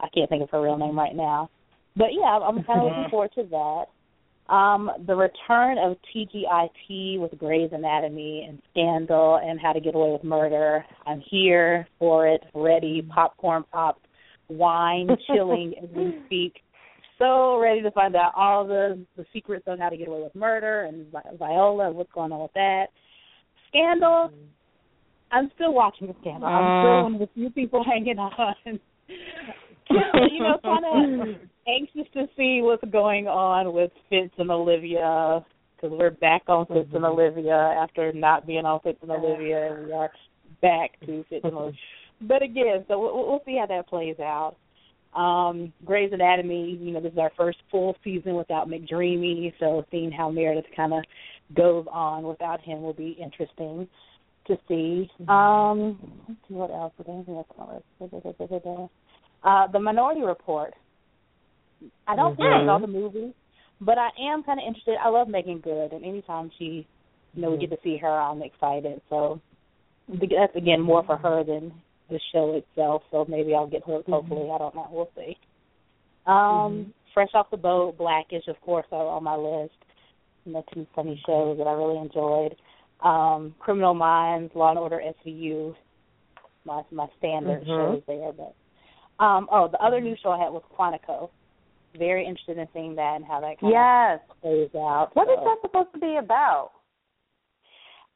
[0.00, 1.50] I can't think of her real name right now,
[1.96, 3.86] but yeah, I'm kind of looking forward to that.
[4.52, 10.10] Um, the return of TGIT with Grey's Anatomy and Scandal and How to Get Away
[10.12, 10.84] with Murder.
[11.06, 14.06] I'm here for it, ready, popcorn popped,
[14.48, 16.54] wine chilling as we speak
[17.22, 20.34] so ready to find out all the the secrets on how to get away with
[20.34, 22.86] murder and Vi- Viola and what's going on with that.
[23.68, 24.30] Scandal.
[25.30, 26.48] I'm still watching the Scandal.
[26.48, 28.54] I'm still one of the few people hanging on.
[28.66, 35.44] you know, kind of anxious to see what's going on with Fitz and Olivia
[35.76, 37.20] because we're back on Fitz and mm-hmm.
[37.20, 40.10] Olivia after not being on Fitz and Olivia, and we are
[40.60, 41.78] back to Fitz and Olivia.
[42.20, 44.56] But again, so we'll, we'll see how that plays out.
[45.14, 50.10] Um, Grey's Anatomy, you know, this is our first full season without McDreamy, so seeing
[50.10, 51.04] how Meredith kind of
[51.54, 53.86] goes on without him will be interesting
[54.46, 55.10] to see.
[55.20, 55.28] Mm-hmm.
[55.28, 55.98] Um,
[56.28, 56.92] let's see what else.
[56.98, 58.88] Is anything else on the?
[59.44, 60.72] Uh, the Minority Report.
[62.06, 62.42] I don't mm-hmm.
[62.42, 63.34] think I saw the movie,
[63.80, 64.96] but I am kind of interested.
[65.02, 66.86] I love Meagan Good, and anytime she,
[67.34, 69.00] you know, we get to see her, I'm excited.
[69.10, 69.40] So
[70.08, 71.72] that's again more for her than
[72.12, 73.02] the show itself.
[73.10, 74.08] So maybe I'll get hooked.
[74.08, 74.88] Hopefully, I don't know.
[74.90, 75.36] We'll see.
[76.26, 76.90] Um, mm-hmm.
[77.14, 79.74] Fresh off the boat, Blackish, of course, are on my list.
[80.44, 82.56] You know, two funny shows that I really enjoyed.
[83.04, 85.74] Um, Criminal Minds, Law and Order SVU,
[86.64, 87.70] my my standard mm-hmm.
[87.70, 88.32] shows there.
[88.32, 91.30] But um, oh, the other new show I had was Quantico.
[91.98, 94.20] Very interested in seeing that and how that kind yes.
[94.30, 95.10] of plays out.
[95.12, 95.34] What so.
[95.34, 96.70] is that supposed to be about?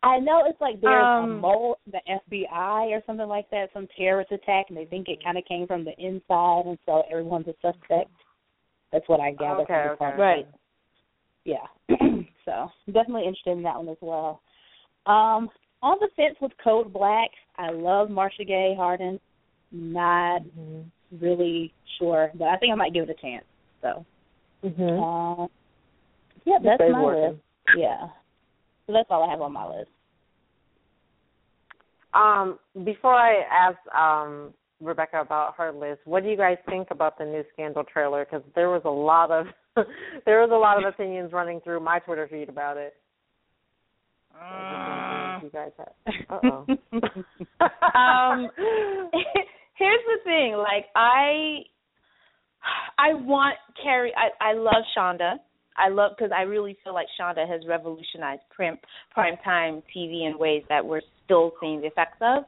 [0.02, 3.88] I know it's like there's um, a mole, the FBI or something like that, some
[3.96, 7.48] terrorist attack, and they think it kind of came from the inside, and so everyone's
[7.48, 8.10] a suspect.
[8.92, 10.22] That's what I gather okay, from the okay.
[10.22, 10.46] Right.
[11.44, 11.66] Yeah.
[12.44, 14.40] so definitely interested in that one as well.
[15.06, 15.48] Um,
[15.82, 19.20] on the fence with Code Black, I love Marcia Gay Harden.
[19.72, 20.82] Not mm-hmm.
[21.24, 23.44] really sure, but I think I might give it a chance.
[23.82, 24.06] So,
[24.64, 24.82] mm-hmm.
[24.82, 25.46] uh,
[26.44, 27.30] yeah, that's my working.
[27.30, 27.42] list.
[27.76, 28.06] Yeah,
[28.86, 29.90] so that's all I have on my list.
[32.14, 37.18] Um, before I ask um, Rebecca about her list, what do you guys think about
[37.18, 38.24] the new Scandal trailer?
[38.24, 39.46] Because there was a lot of
[40.24, 42.94] there was a lot of opinions running through my Twitter feed about it.
[44.34, 46.14] Uh, you guys have.
[46.30, 46.66] Uh-oh.
[47.98, 48.50] um,
[49.74, 50.54] here's the thing.
[50.56, 51.64] Like I,
[52.98, 54.12] I want Kerry.
[54.16, 55.34] I I love Shonda.
[55.78, 58.78] I love because I really feel like Shonda has revolutionized prime
[59.12, 62.44] prime time TV in ways that we're still seeing the effects of.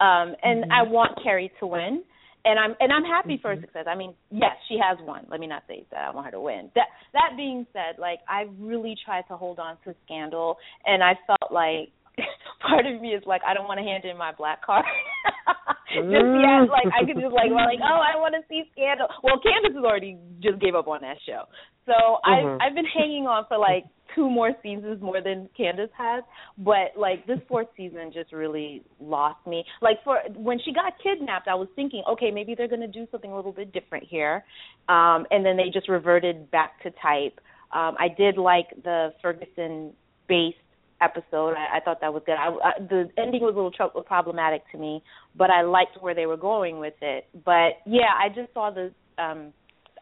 [0.00, 0.72] Um, and mm-hmm.
[0.72, 2.02] I want Kerry to win,
[2.44, 3.64] and I'm and I'm happy for her mm-hmm.
[3.64, 3.86] success.
[3.88, 5.26] I mean, yes, she has won.
[5.30, 6.70] Let me not say that I want her to win.
[6.74, 11.12] That that being said, like I really tried to hold on to Scandal, and I
[11.26, 11.90] felt like
[12.66, 14.84] part of me is like I don't want to hand in my black card.
[15.94, 19.08] just yet, like I could just like well, like oh I want to see Scandal.
[19.22, 21.44] Well, Candice has already just gave up on that show,
[21.86, 22.30] so mm-hmm.
[22.30, 23.84] I've I've been hanging on for like
[24.14, 26.22] two more seasons more than Candice has,
[26.58, 29.64] but like this fourth season just really lost me.
[29.82, 33.06] Like for when she got kidnapped, I was thinking, okay, maybe they're going to do
[33.10, 34.44] something a little bit different here,
[34.88, 37.40] um, and then they just reverted back to type.
[37.72, 39.92] Um, I did like the Ferguson
[40.28, 40.56] based
[41.00, 41.54] episode.
[41.54, 42.36] I, I thought that was good.
[42.36, 45.02] I, I, the ending was a little tr- problematic to me,
[45.36, 47.26] but I liked where they were going with it.
[47.44, 48.92] But yeah, I just saw the
[49.22, 49.52] um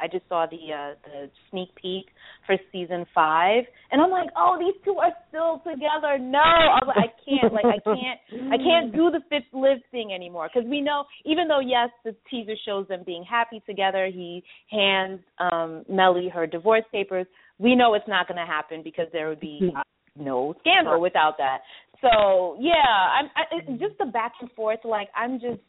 [0.01, 2.07] I just saw the uh the sneak peek
[2.47, 6.19] for season five, and I'm like, oh, these two are still together.
[6.19, 9.79] No, I was like, I can't, like, I can't, I can't do the fifth live
[9.93, 14.07] thing anymore because we know, even though yes, the teaser shows them being happy together,
[14.13, 17.27] he hands um Mellie her divorce papers.
[17.59, 19.73] We know it's not going to happen because there would be
[20.17, 21.59] no scandal without that.
[22.01, 24.81] So yeah, I'm I, just the back and forth.
[24.85, 25.61] Like I'm just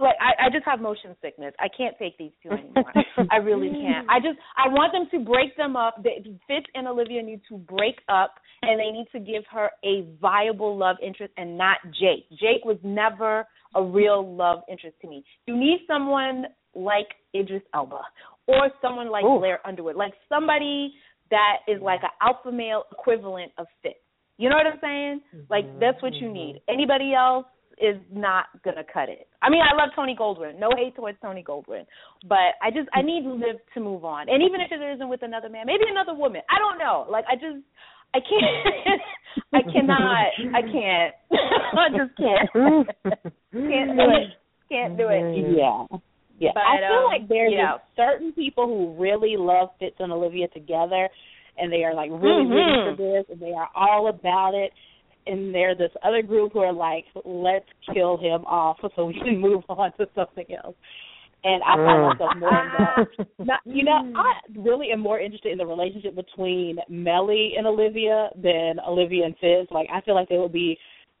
[0.00, 1.54] like I, I just have motion sickness.
[1.58, 2.92] I can't take these two anymore.
[3.30, 4.08] I really can't.
[4.08, 6.02] I just I want them to break them up.
[6.02, 10.76] Fitz and Olivia need to break up, and they need to give her a viable
[10.76, 12.28] love interest, and not Jake.
[12.30, 15.24] Jake was never a real love interest to me.
[15.46, 18.00] You need someone like Idris Elba
[18.46, 19.38] or someone like Ooh.
[19.38, 20.94] Blair Underwood, like somebody
[21.32, 23.96] that is like an alpha male equivalent of fit.
[24.36, 25.20] You know what I'm saying?
[25.34, 25.50] Mm-hmm.
[25.50, 26.60] Like that's what you need.
[26.68, 27.46] Anybody else
[27.80, 29.26] is not gonna cut it.
[29.40, 30.58] I mean, I love Tony Goldwyn.
[30.58, 31.84] No hate towards Tony Goldwyn,
[32.28, 34.28] but I just I need Liv to move on.
[34.28, 36.42] And even if it isn't with another man, maybe another woman.
[36.48, 37.06] I don't know.
[37.10, 37.64] Like I just
[38.14, 39.00] I can't.
[39.54, 40.26] I cannot.
[40.54, 41.14] I can't.
[41.32, 42.50] I just can't.
[43.52, 44.28] can't do it.
[44.68, 45.56] Can't do it.
[45.56, 45.98] Yeah.
[46.42, 47.78] Yeah, but, I feel um, like there's yeah.
[47.94, 51.08] certain people who really love Fitz and Olivia together,
[51.56, 52.52] and they are like really mm-hmm.
[52.52, 54.72] rooting for this, and they are all about it.
[55.24, 59.40] And there's this other group who are like, let's kill him off so we can
[59.40, 60.74] move on to something else.
[61.44, 62.10] And I find Mm.
[62.10, 67.54] myself more in you know, I really am more interested in the relationship between Mellie
[67.56, 69.70] and Olivia than Olivia and Fitz.
[69.70, 70.78] Like, I feel like they would be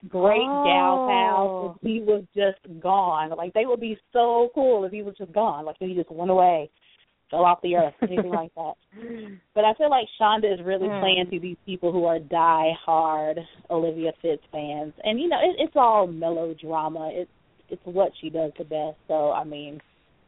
[0.08, 3.30] great gal pals if he was just gone.
[3.30, 5.64] Like they would be so cool if he was just gone.
[5.64, 6.70] Like if he just went away,
[7.30, 8.74] fell off the earth, anything like that.
[9.54, 11.00] But I feel like Shonda is really Mm.
[11.00, 13.38] playing to these people who are die hard
[13.70, 17.10] Olivia Fitz fans, and you know it, it's all melodrama.
[17.12, 17.30] It's
[17.68, 18.96] it's what she does the best.
[19.08, 19.80] So I mean,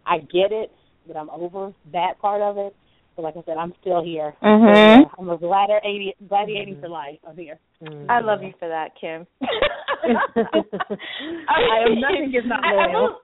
[0.06, 0.70] I get it,
[1.06, 2.74] but I'm over that part of it.
[3.16, 4.34] But like I said, I'm still here.
[4.42, 5.10] Mhm.
[5.18, 7.18] I'm a gladiator, gladiating for life.
[7.28, 7.58] I'm here.
[7.82, 8.10] Mm.
[8.10, 9.26] I love you for that, Kim.
[10.04, 13.20] I am nothing if not I- I loyal.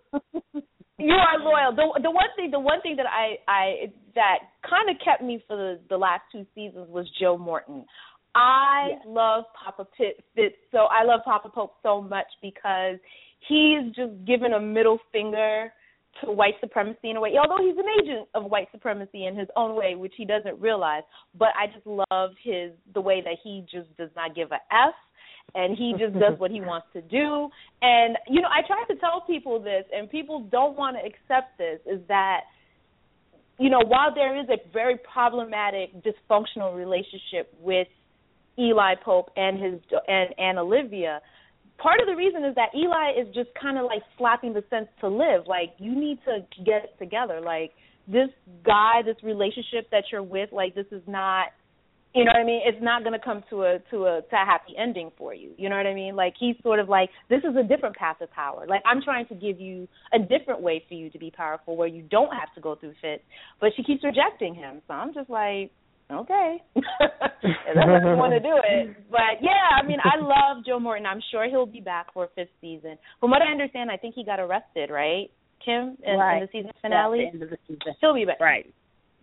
[0.99, 1.73] you are loyal.
[1.75, 4.39] The the one thing the one thing that I I that
[4.69, 7.85] kind of kept me for the the last two seasons was Joe Morton.
[8.35, 9.03] I yes.
[9.07, 12.97] love Papa Pitt Fitz so I love Papa Pope so much because
[13.49, 15.73] he's just given a middle finger
[16.25, 19.49] to white supremacy in a way, although he's an agent of white supremacy in his
[19.57, 21.03] own way, which he doesn't realize.
[21.39, 24.95] But I just love his the way that he just does not give a f
[25.55, 27.49] and he just does what he wants to do.
[27.83, 31.59] And you know, I try to tell people this, and people don't want to accept
[31.59, 31.81] this.
[31.87, 32.41] Is that
[33.59, 37.89] you know, while there is a very problematic, dysfunctional relationship with
[38.59, 41.21] Eli Pope and his and and Olivia,
[41.83, 44.89] part of the reason is that Eli is just kind of like slapping the sense
[45.01, 45.47] to live.
[45.47, 47.41] Like you need to get it together.
[47.41, 47.73] Like
[48.07, 48.29] this
[48.65, 51.49] guy, this relationship that you're with, like this is not
[52.15, 52.61] you know what I mean?
[52.65, 55.53] It's not going to come to a to a to a happy ending for you.
[55.57, 56.17] You know what I mean?
[56.17, 58.67] Like he's sort of like this is a different path of power.
[58.67, 61.87] Like I'm trying to give you a different way for you to be powerful where
[61.87, 63.23] you don't have to go through Fitz.
[63.61, 64.83] But she keeps rejecting him.
[64.89, 65.71] So I'm just like,
[66.13, 68.97] okay, that's you want to do it.
[69.11, 71.07] But yeah, I mean, I love Joe Morton.
[71.07, 72.99] I'm sure he'll be back for a fifth season.
[73.21, 75.31] From what I understand, I think he got arrested, right?
[75.65, 76.37] Kim in, right.
[76.37, 77.19] in the season finale.
[77.19, 77.95] The end of the season.
[78.01, 78.41] He'll be back.
[78.41, 78.73] Right.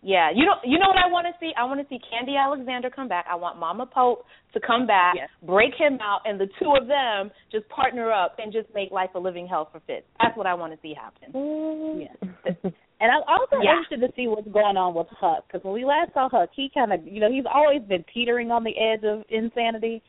[0.07, 1.51] Yeah, you know, you know what I want to see?
[1.59, 3.25] I want to see Khandi Alexander come back.
[3.29, 5.27] I want Mama Pope to come back, yes.
[5.43, 9.09] break him out, and the two of them just partner up and just make life
[9.15, 10.07] a living hell for Fitz.
[10.21, 11.33] That's what I want to see happen.
[11.35, 12.07] Mm.
[12.07, 12.71] Yeah.
[12.99, 13.77] And I'm also yeah.
[13.77, 16.71] interested to see what's going on with Huck because when we last saw Huck, he
[16.73, 20.01] kind of, you know, he's always been teetering on the edge of insanity,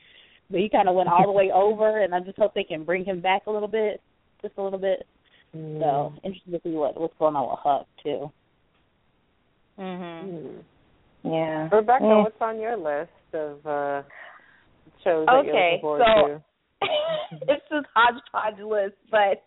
[0.50, 2.02] but he kind of went all the way over.
[2.02, 4.00] And I just hope they can bring him back a little bit,
[4.40, 5.06] just a little bit.
[5.54, 5.80] Mm.
[5.80, 8.32] So interested to see what what's going on with Huck too.
[9.78, 10.62] Mhm.
[11.24, 11.68] Yeah.
[11.72, 12.24] Rebecca, mm.
[12.24, 14.02] what's on your list of uh
[15.04, 16.44] shows that okay, you're looking forward so, to?
[17.48, 19.42] it's this hodgepodge list, but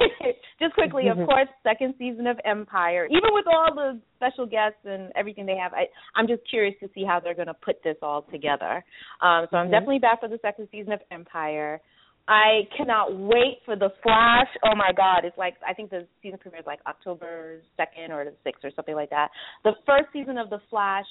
[0.60, 3.06] just quickly, of course, second season of Empire.
[3.06, 5.84] Even with all the special guests and everything they have, I,
[6.16, 8.84] I'm just curious to see how they're going to put this all together.
[9.22, 9.72] Um, so I'm mm-hmm.
[9.72, 11.80] definitely back for the second season of Empire.
[12.28, 14.48] I cannot wait for the Flash.
[14.64, 18.24] Oh my God, it's like I think the season premiere is like October second or
[18.24, 19.28] the sixth or something like that.
[19.64, 21.06] The first season of the Flash,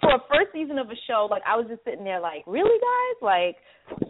[0.00, 2.78] for a first season of a show, like I was just sitting there like, really
[2.78, 3.22] guys?
[3.22, 3.56] Like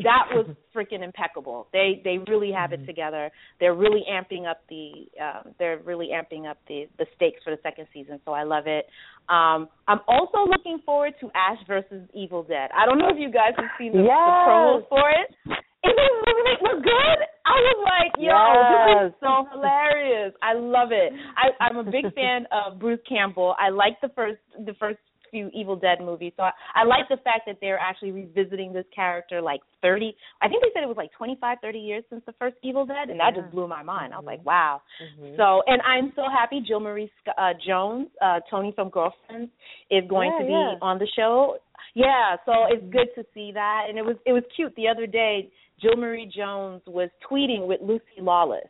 [0.03, 1.69] that was freaking impeccable.
[1.73, 2.87] They they really have it mm-hmm.
[2.87, 3.31] together.
[3.61, 7.61] They're really amping up the um they're really amping up the the stakes for the
[7.63, 8.87] second season, so I love it.
[9.29, 12.71] Um I'm also looking forward to Ash versus Evil Dead.
[12.77, 14.09] I don't know if you guys have seen the, yes.
[14.09, 15.59] the promos for it.
[15.85, 17.19] It was look good.
[17.47, 18.85] I was like, yo, yes.
[18.87, 20.35] this is so hilarious.
[20.43, 21.13] I love it.
[21.37, 23.55] I, I'm a big fan of Bruce Campbell.
[23.59, 24.99] I like the first the first
[25.31, 26.33] few Evil Dead movies.
[26.37, 30.49] So I, I like the fact that they're actually revisiting this character like 30, I
[30.49, 33.21] think they said it was like 25, 30 years since the first Evil Dead, and
[33.21, 33.43] that yeah.
[33.43, 34.13] just blew my mind.
[34.15, 34.49] I was like, mm-hmm.
[34.49, 34.83] wow.
[35.21, 35.37] Mm-hmm.
[35.37, 39.51] So, and I'm so happy Jill Marie uh, Jones, uh, Tony from Girlfriends,
[39.91, 40.75] is going yeah, to be yeah.
[40.83, 41.59] on the show.
[41.95, 45.07] Yeah, so it's good to see that, and it was it was cute the other
[45.07, 45.51] day.
[45.81, 48.69] Jill Marie Jones was tweeting with Lucy Lawless.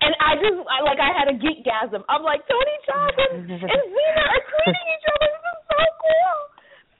[0.00, 2.04] And I just I, like I had a geekgasm.
[2.08, 5.28] I'm like Tony Todd and, and Xena are tweeting each other.
[5.32, 6.34] This is so cool.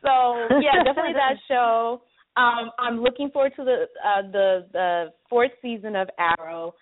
[0.01, 0.13] So
[0.61, 2.03] yeah, definitely that show.
[2.37, 6.75] Um, I'm looking forward to the uh, the the fourth season of Arrow.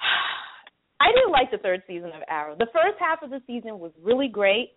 [1.00, 2.56] I didn't like the third season of Arrow.
[2.58, 4.72] The first half of the season was really great,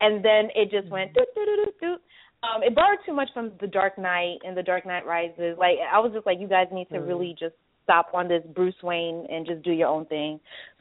[0.00, 2.00] and then it just went doot, doot, doot, doot, doot.
[2.42, 5.56] Um, it borrowed too much from The Dark Knight and The Dark Knight Rises.
[5.58, 7.06] Like I was just like, you guys need to mm.
[7.06, 10.40] really just stop on this Bruce Wayne and just do your own thing.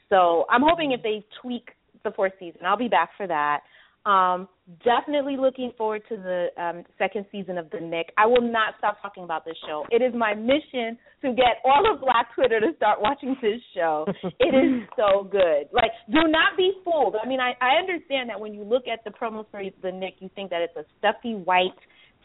[0.09, 1.69] So I'm hoping if they tweak
[2.03, 3.61] the fourth season, I'll be back for that.
[4.05, 4.47] Um,
[4.83, 8.13] definitely looking forward to the um, second season of The Knick.
[8.17, 9.83] I will not stop talking about this show.
[9.89, 14.05] It is my mission to get all of Black Twitter to start watching this show.
[14.39, 15.69] it is so good.
[15.71, 17.15] Like, do not be fooled.
[17.21, 20.15] I mean, I, I understand that when you look at the promos for The Knick,
[20.19, 21.77] you think that it's a stuffy white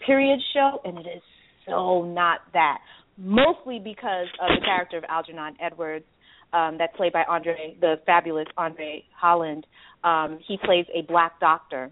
[0.07, 1.23] period show, and it is
[1.67, 2.79] so not that.
[3.17, 6.05] Mostly because of the character of Algernon Edwards,
[6.53, 9.67] um, that's played by Andre, the fabulous Andre Holland.
[10.03, 11.91] Um, he plays a black doctor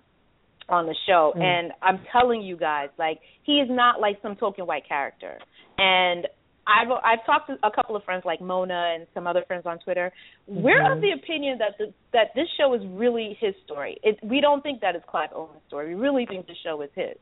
[0.68, 1.42] on the show, mm.
[1.42, 5.38] and I'm telling you guys, like he is not like some token white character.
[5.78, 6.26] And
[6.68, 9.78] I've I've talked to a couple of friends like Mona and some other friends on
[9.78, 10.12] Twitter.
[10.50, 10.62] Mm-hmm.
[10.62, 13.96] We're of the opinion that the, that this show is really his story.
[14.02, 15.94] It, we don't think that it's Clive Owen's story.
[15.94, 17.16] We really think the show is his.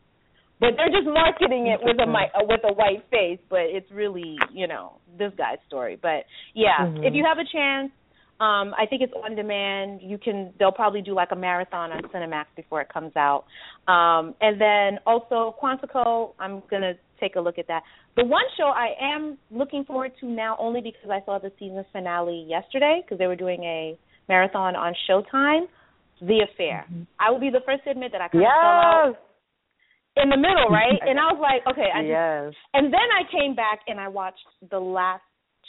[0.59, 4.37] But they're just marketing it with a uh, with a white face, but it's really
[4.53, 5.99] you know this guy's story.
[6.01, 6.25] But
[6.55, 7.05] yeah, mm-hmm.
[7.05, 7.93] if you have a chance,
[8.39, 10.01] um, I think it's on demand.
[10.03, 13.45] You can they'll probably do like a marathon on Cinemax before it comes out.
[13.89, 17.83] Um, and then also Quantico, I'm gonna take a look at that.
[18.17, 21.85] The one show I am looking forward to now only because I saw the season
[21.93, 25.67] finale yesterday because they were doing a marathon on Showtime.
[26.21, 26.87] The Affair.
[26.91, 27.03] Mm-hmm.
[27.21, 28.57] I will be the first to admit that I kind of yes.
[28.57, 29.17] fell out
[30.17, 30.97] in the middle, right?
[31.07, 32.53] and I was like, okay, I yes.
[32.53, 35.23] just, and then I came back and I watched the last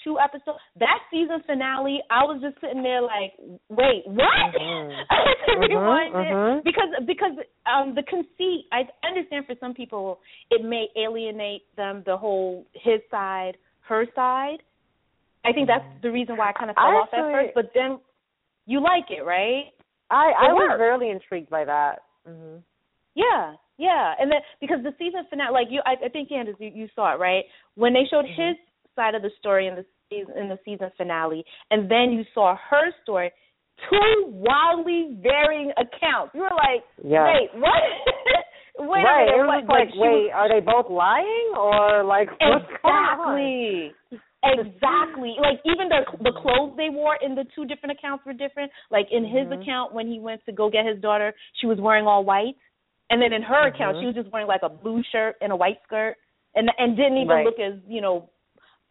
[0.07, 0.59] two episodes.
[0.79, 3.35] That season finale, I was just sitting there like,
[3.67, 4.39] wait, what?
[4.55, 5.03] Mm-hmm.
[5.11, 6.59] I had to Mhm, rewind mhm.
[6.59, 7.35] it because because
[7.67, 8.65] um the conceit.
[8.71, 14.63] I understand for some people it may alienate them the whole his side, her side.
[15.43, 17.51] I think that's the reason why I kind of fell I off at first.
[17.55, 17.99] But then
[18.65, 19.71] you like it, right?
[20.09, 20.81] I I It was worked.
[20.81, 22.03] really intrigued by that.
[22.25, 22.57] hmm
[23.15, 26.71] Yeah, yeah, and then because the season finale, like you, I, I think Candice, you,
[26.73, 27.43] you saw it right
[27.75, 28.41] when they showed Mm-hmm.
[28.49, 28.55] his
[28.95, 32.91] side of the story in the in the season finale, and then you saw her
[33.03, 33.31] story.
[33.89, 36.33] Two wildly varying accounts.
[36.33, 37.25] You were like, Yeah.
[37.27, 37.83] wait, what?
[38.89, 39.27] wait right.
[39.29, 39.79] It was what?
[39.79, 42.29] like, she was- wait, are they both lying or like?
[42.41, 43.91] Exactly.
[44.43, 45.35] Exactly.
[45.41, 48.71] Like even the the clothes they wore in the two different accounts were different.
[48.89, 49.61] Like in his Mhm.
[49.61, 52.55] account when he went to go get his daughter, she was wearing all white.
[53.09, 53.99] And then in her account Mhm.
[54.01, 56.15] she was just wearing like a blue shirt and a white skirt
[56.55, 57.45] and and didn't even Right.
[57.45, 58.29] look as, you know,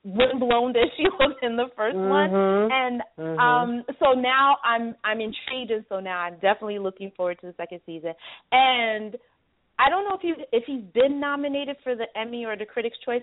[0.07, 2.31] windblown as she looked in the 1st one.
[2.31, 2.71] Mhm.
[2.73, 3.39] And Mhm.
[3.39, 7.55] um so now I'm I'm intrigued and so now I'm definitely looking forward to the
[7.59, 8.15] second season.
[8.53, 9.17] And
[9.79, 12.97] I don't know if he if he's been nominated for the Emmy or the Critics'
[13.05, 13.23] Choice.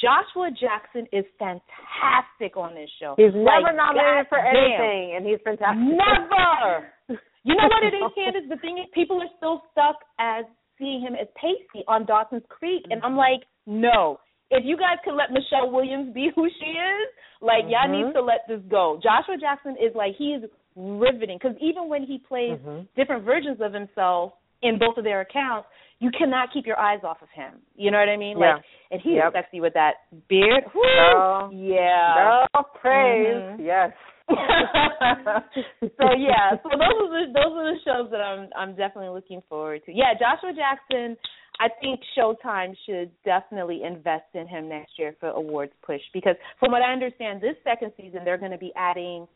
[0.00, 3.14] Joshua Jackson is fantastic on this show.
[3.16, 4.56] He's never Like, nominated for goddamn.
[4.56, 5.82] anything, and he's fantastic.
[5.82, 6.92] Never.
[7.46, 8.48] You know what it is, Candice?
[8.48, 10.46] The thing is, people are still stuck as
[10.78, 14.18] seeing him as Pacey on Dawson's Creek, and I'm like, no.
[14.54, 17.08] If you guys can let Michelle Williams be who she is,
[17.40, 18.06] like y'all Mhm.
[18.06, 18.98] need to let this go.
[19.02, 22.86] Joshua Jackson is like he is riveting because even when he plays Mhm.
[22.94, 27.20] different versions of himself in both of their accounts, you cannot keep your eyes off
[27.22, 27.60] of him.
[27.76, 28.38] You know what I mean?
[28.38, 28.54] Yeah.
[28.54, 29.26] Like, and he Yep.
[29.28, 29.96] is sexy with that
[30.28, 30.64] beard.
[30.72, 31.50] Woo!
[31.52, 32.14] Yeah.
[32.54, 33.42] Girl, praise.
[33.42, 33.58] Mhm.
[33.58, 33.92] Yes.
[34.28, 39.42] so yeah, so those are the those are the shows that I'm I'm definitely looking
[39.48, 39.92] forward to.
[39.92, 41.16] Yeah, Joshua Jackson.
[41.60, 46.72] I think Showtime should definitely invest in him next year for awards push because from
[46.72, 49.28] what I understand, this second season they're going to be adding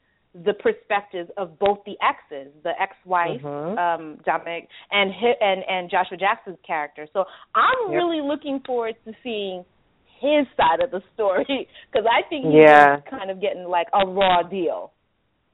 [0.45, 3.79] the perspectives of both the exes, the ex-wife Mhm.
[3.79, 7.07] um Dominic and and and Joshua Jackson's character.
[7.13, 7.25] So
[7.55, 7.97] I'm Yep.
[8.03, 9.65] really looking forward to seeing
[10.21, 13.01] his side of the story because I think he's Yeah.
[13.09, 14.93] kind of getting like a raw deal.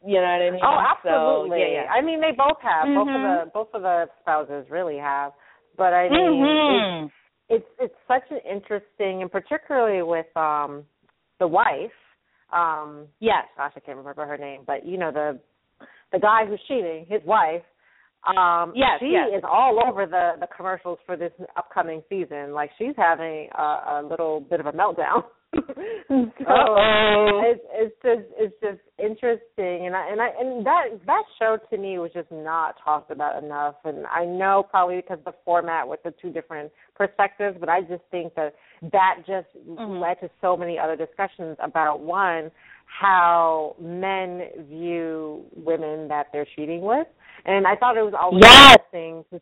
[0.06, 0.60] You know what I mean?
[0.62, 1.60] Oh, So, absolutely.
[1.60, 1.90] yeah, yeah.
[1.90, 2.88] I mean, they both have.
[2.94, 5.32] Both of the both of the spouses really have.
[5.76, 7.10] But I mean, Mhm.
[7.48, 10.84] it's it's such an interesting, and particularly with um
[11.38, 11.92] the wife.
[12.52, 13.46] Um, Yes.
[13.56, 15.40] gosh, I can't remember her name, but you know the
[16.12, 17.64] the guy who's cheating, his wife.
[18.26, 19.28] Um, Yes, she yes.
[19.38, 22.52] is all over the the commercials for this upcoming season.
[22.52, 25.24] Like she's having a, a little bit of a meltdown.
[25.54, 25.60] so
[26.08, 31.78] it's it's just it's just interesting, and I and I and that that show to
[31.78, 33.76] me was just not talked about enough.
[33.84, 38.02] And I know probably because the format with the two different perspectives, but I just
[38.10, 38.54] think that
[38.92, 40.00] that just Mhm.
[40.00, 42.50] led to so many other discussions about one
[42.86, 47.06] how men view women that they're cheating with,
[47.45, 48.76] and I thought it was always Yes.
[48.92, 49.40] interesting to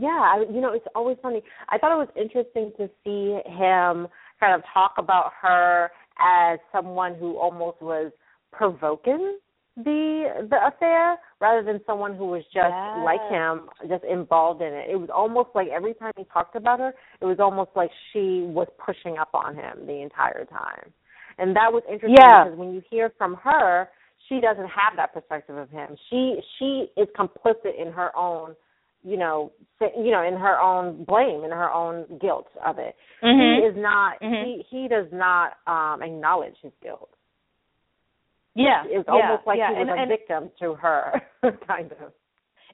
[0.00, 1.42] yeah, I, you know, it's always funny.
[1.70, 4.06] I thought it was interesting to see him
[4.38, 5.90] kind of talk about her
[6.20, 8.12] as someone who almost was
[8.52, 9.38] provoking
[9.76, 12.96] the the affair rather than someone who was just Yes.
[13.04, 14.90] like him, just involved in it.
[14.90, 18.42] It was almost like every time he talked about her, it was almost like she
[18.46, 20.92] was pushing up on him the entire time.
[21.38, 22.44] And that was interesting Yeah.
[22.44, 23.88] because when you hear from her,
[24.28, 25.96] she doesn't have that perspective of him.
[26.10, 28.54] She she is complicit in her own
[29.04, 32.96] you know, you know, in her own blame, in her own guilt of it.
[33.22, 33.60] Mhm.
[33.60, 34.20] He is not.
[34.20, 34.44] Mhm.
[34.44, 37.10] He he does not um acknowledge his guilt.
[38.54, 38.82] Yeah.
[38.86, 39.68] It's yeah, almost like yeah.
[39.68, 41.22] he was and, a and victim to her,
[41.66, 42.12] kind of.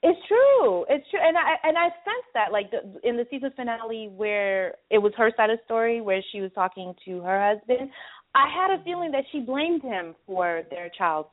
[0.01, 0.85] It's true.
[0.89, 4.75] It's true, and I and I sensed that like the, in the season finale where
[4.89, 7.91] it was her side of the story where she was talking to her husband.
[8.35, 11.29] I had a feeling that she blamed him for their child's,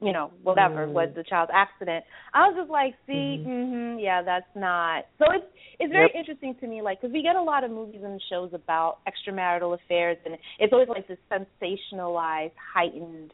[0.00, 0.92] you know, whatever Mm.
[0.92, 2.04] was the child's accident.
[2.32, 3.94] I was just like, see, Mhm.
[3.94, 5.04] hmm yeah, that's not.
[5.18, 5.46] So it's
[5.78, 6.14] it's very Yep.
[6.14, 9.72] interesting to me, like, because we get a lot of movies and shows about extramarital
[9.74, 13.32] affairs, and it's always like this sensationalized, heightened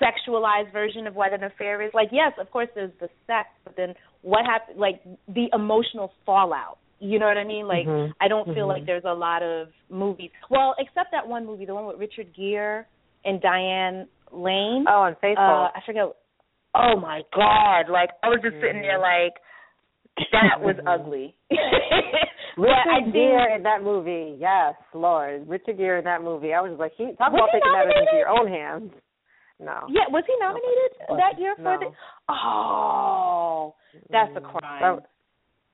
[0.00, 1.92] sexualized version of what an affair is.
[1.94, 4.78] Like, yes, of course, there's the sex, but then what happened?
[4.78, 6.78] Like the emotional fallout.
[6.98, 7.68] You know what I mean?
[7.68, 8.12] Like, Mhm.
[8.20, 10.30] I don't feel like there's a lot of movies.
[10.48, 12.86] Well, except that one movie, the one with Richard Gere
[13.24, 14.84] and Diane Lane.
[14.88, 15.38] Oh, on Facebook.
[15.38, 16.04] Uh, I forget.
[16.74, 17.88] Oh my God!
[17.90, 19.24] Like I was just sitting there, Mhm.
[19.24, 19.34] like
[20.32, 20.86] that was Mhm.
[20.88, 21.34] ugly.
[22.56, 26.54] Richard Gere in that movie, yes, Lord, Richard Gere in that movie.
[26.54, 28.92] I was like, he talk Was about he taking matters into your own hands.
[29.58, 29.84] No.
[29.88, 31.16] yeah, was he nominated No.
[31.16, 31.78] that year for No.
[31.78, 31.92] the?
[32.32, 33.74] Oh,
[34.10, 34.52] that's a Mm.
[34.52, 34.80] crime.
[34.96, 35.06] That-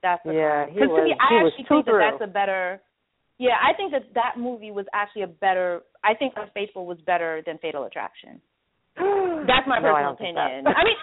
[0.01, 0.65] That's the yeah.
[0.65, 2.81] Because to me, I actually think that that's a better.
[3.39, 5.81] Yeah, I think that that movie was actually a better.
[6.03, 8.41] I think Unfaithful was better than Fatal Attraction.
[9.49, 10.67] That's my no, personal I opinion.
[10.69, 10.99] I mean,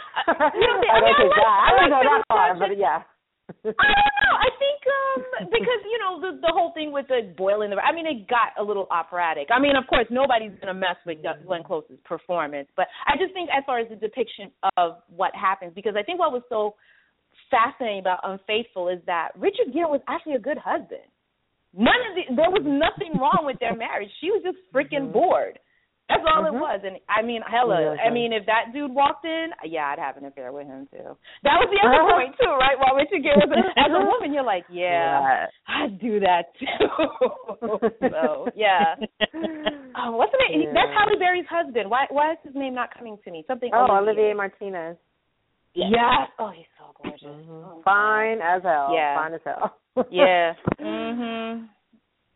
[0.54, 1.42] you know, I, I, mean, I, like, that.
[1.42, 3.02] I, I don't know that far, but yeah.
[3.50, 4.36] I don't know.
[4.38, 7.76] I think um because you know the the whole thing with the boiling the.
[7.82, 9.48] I mean, it got a little operatic.
[9.50, 13.50] I mean, of course, nobody's gonna mess with Glenn Close's performance, but I just think
[13.50, 16.76] as far as the depiction of what happens, because I think what was so
[17.50, 21.09] fascinating about Unfaithful is that Richard Gere was actually a good husband.
[21.76, 24.10] None of the there was nothing wrong with their marriage.
[24.20, 25.18] She was just freaking mm-hmm.
[25.18, 25.58] bored.
[26.10, 26.58] That's all mm-hmm.
[26.58, 26.80] it was.
[26.82, 27.94] And I mean, hella.
[27.94, 31.14] I mean, if that dude walked in, yeah, I'd have an affair with him too.
[31.46, 32.74] That was the other point too, right?
[32.74, 36.90] While Richard Gere was as a woman, you're like, yeah, I'd do that too.
[38.10, 38.98] so yeah.
[39.94, 40.66] Oh, what's the name?
[40.66, 40.74] Yeah.
[40.74, 41.86] That's Halle Berry's husband.
[41.88, 42.10] Why?
[42.10, 43.44] Why is his name not coming to me?
[43.46, 43.70] Something.
[43.70, 44.98] Oh, Olivier, Olivier Martinez.
[45.74, 45.94] Yes.
[45.94, 46.26] Yeah.
[46.42, 46.66] Oh, he's
[47.02, 47.22] gorgeous.
[47.24, 47.50] Mm-hmm.
[47.50, 48.90] Oh, Fine as hell.
[48.94, 49.16] Yeah.
[49.16, 49.76] Fine as hell.
[50.10, 50.52] yeah.
[50.80, 51.68] Mhm.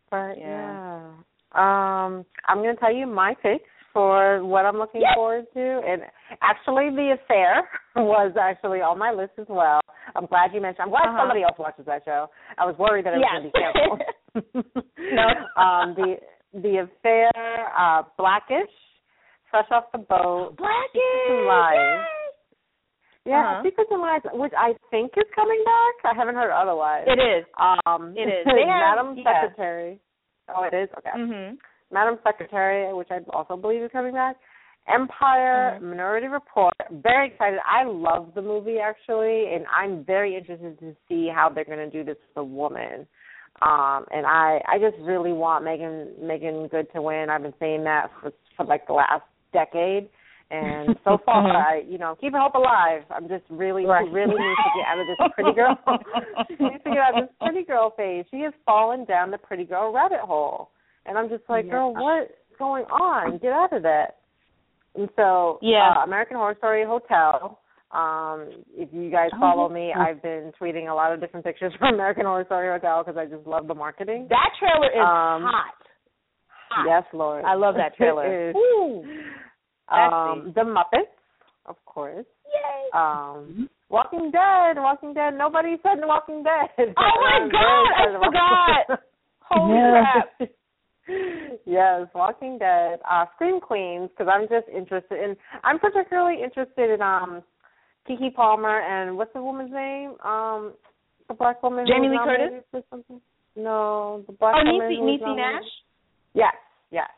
[0.09, 0.45] But yeah.
[0.45, 1.11] yeah.
[1.55, 3.63] Um, I'm going to tell you my picks
[3.93, 5.13] for what I'm looking yes.
[5.15, 6.01] forward to, and
[6.41, 7.63] actually, The Affair
[7.95, 9.79] was actually on my list as well.
[10.15, 10.83] I'm glad you mentioned.
[10.83, 11.21] I'm glad uh-huh.
[11.21, 12.27] somebody else watches that show.
[12.57, 13.39] I was worried that it was yes.
[13.39, 14.85] going to be canceled.
[14.99, 15.61] no.
[15.61, 16.15] um, the
[16.59, 17.31] The Affair,
[17.77, 18.71] uh, Blackish,
[19.49, 21.75] Fresh Off the Boat, Blackish, and Lies.
[21.79, 22.14] Yes.
[23.25, 23.63] Yeah, uh-huh.
[23.63, 26.13] Secrets and Lies, which I think is coming back.
[26.13, 27.05] I haven't heard otherwise.
[27.07, 27.45] It is.
[27.57, 28.45] Um, it is.
[28.45, 29.17] They Madam.
[29.23, 29.99] Secretary.
[30.47, 30.89] Oh, it is?
[30.97, 31.09] Okay.
[31.17, 31.55] Mm-hmm.
[31.91, 34.35] Madam Secretary, which I also believe is coming back.
[34.87, 35.89] Empire, mm-hmm.
[35.89, 36.73] Minority Report.
[36.91, 37.59] Very excited.
[37.65, 41.89] I love the movie actually, and I'm very interested to see how they're going to
[41.89, 43.07] do this with a woman.
[43.61, 47.29] Um, and I, I just really want Meagan, Meagan Good to win.
[47.29, 49.23] I've been saying that for, for like the last
[49.53, 50.09] decade,
[50.51, 51.57] and so far, mm-hmm.
[51.57, 53.01] I, you know, keeping hope alive.
[53.09, 54.09] I'm just really, right.
[54.11, 55.77] really need to get out of this pretty girl.
[56.47, 58.25] she needs to get out of this pretty girl phase.
[58.31, 60.69] She has fallen down the pretty girl rabbit hole,
[61.05, 63.37] and I'm just like, girl, what's going on?
[63.39, 64.17] Get out of that.
[64.95, 67.59] And so, yeah, uh, American Horror Story Hotel.
[67.91, 71.73] Um, if you guys oh, follow me, I've been tweeting a lot of different pictures
[71.79, 74.27] from American Horror Story Hotel because I just love the marketing.
[74.29, 75.75] That trailer is um, hot.
[76.69, 76.85] hot.
[76.87, 77.45] Yes, Lord.
[77.45, 78.53] I love that trailer.
[79.89, 81.13] Um, the Muppets,
[81.65, 82.25] of course.
[82.45, 82.99] Yay!
[82.99, 85.33] Um, Walking Dead, Walking Dead.
[85.37, 86.93] Nobody said Walking Dead.
[86.97, 87.87] Oh my God!
[87.95, 88.99] I forgot.
[89.41, 90.49] Holy crap!
[91.65, 92.99] yes, Walking Dead.
[93.09, 95.35] Uh, Scream Queens, because I'm just interested in.
[95.63, 97.43] I'm particularly interested in um,
[98.09, 100.15] Keke Palmer and what's the woman's name?
[100.23, 100.73] Um,
[101.27, 101.85] the black woman.
[101.87, 102.63] Jamie Lee Curtis.
[102.73, 103.21] Or something.
[103.55, 104.97] No, the black oh, woman.
[104.99, 105.63] Oh, Niecy Nash.
[106.33, 106.53] Yes,
[106.91, 107.09] yes.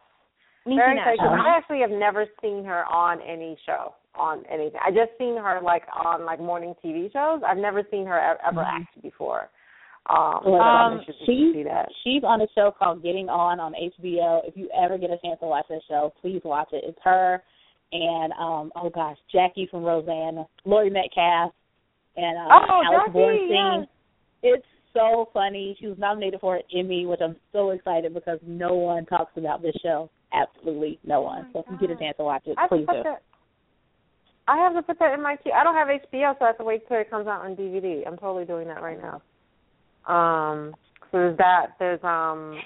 [0.75, 1.19] Very excited.
[1.21, 4.79] I actually have never seen her on any show, on anything.
[4.85, 7.41] I just seen her like on like morning TV shows.
[7.47, 8.81] I've never seen her ever mm-hmm.
[8.81, 9.49] act before.
[10.09, 11.65] Um, well, um she's,
[12.03, 14.41] she's on a show called Getting On on HBO.
[14.45, 16.83] If you ever get a chance to watch that show, please watch it.
[16.87, 17.41] It's her
[17.91, 21.53] and um oh gosh, Jackie from Roseanne, Laurie Metcalf,
[22.15, 23.11] and uh, oh, Alex.
[23.49, 23.87] Yes.
[24.43, 25.75] It's so funny.
[25.79, 29.61] She was nominated for an Emmy, which I'm so excited because no one talks about
[29.61, 31.47] this show absolutely no one.
[31.49, 33.03] Oh so if you get a chance to watch it, please do.
[33.03, 33.21] That,
[34.47, 35.51] I have to put that in my queue.
[35.51, 38.07] I don't have HBO, so I have to wait till it comes out on DVD.
[38.07, 39.21] I'm totally doing that right now.
[40.07, 40.73] Um,
[41.11, 41.67] so there's that.
[41.79, 42.59] There's um,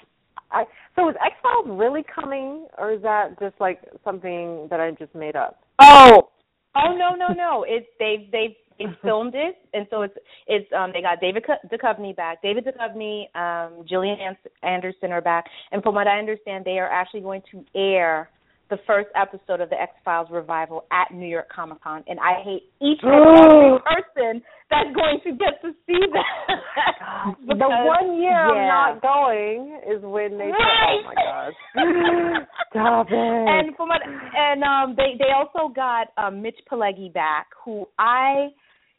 [0.52, 4.90] I so is X Files really coming, or is that just like something that I
[4.92, 5.60] just made up?
[5.80, 6.30] Oh,
[6.76, 7.64] oh no no no!
[7.68, 10.14] It's they've they've they filmed it, and so it's
[10.46, 14.18] it's um they got David Duchovny back, David Duchovny, um, Gillian
[14.62, 18.30] Anderson are back, and from what I understand, they are actually going to air
[18.70, 22.42] the first episode of the X Files revival at New York Comic Con, and I
[22.42, 24.42] hate each and every person
[24.72, 27.36] that's going to get to see that.
[27.44, 28.48] because, the one year yeah.
[28.48, 30.48] I'm not going is when they.
[30.48, 31.04] Right.
[31.04, 31.56] oh my gosh!
[32.72, 33.14] Stop it.
[33.14, 38.48] And from what, and um, they they also got um, Mitch Pileggi back, who I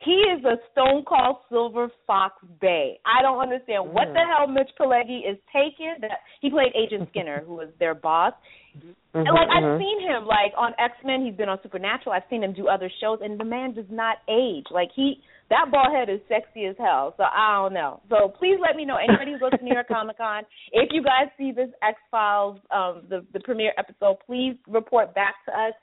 [0.06, 3.00] he is a stone cold silver fox bay.
[3.06, 5.96] I don't understand what the hell Mitch Pileggi is taking.
[6.02, 8.34] That he played Agent Skinner, who was their boss.
[8.74, 9.82] Mm-hmm, and like I've mm-hmm.
[9.82, 12.14] seen him like on X Men, he's been on Supernatural.
[12.14, 14.66] I've seen him do other shows, and the man does not age.
[14.72, 17.14] Like he, that bald head is sexy as hell.
[17.18, 18.02] So I don't know.
[18.10, 18.98] So please let me know.
[18.98, 22.60] Anybody who goes to New York Comic Con, if you guys see this X Files,
[22.72, 25.74] um, the the premiere episode, please report back to us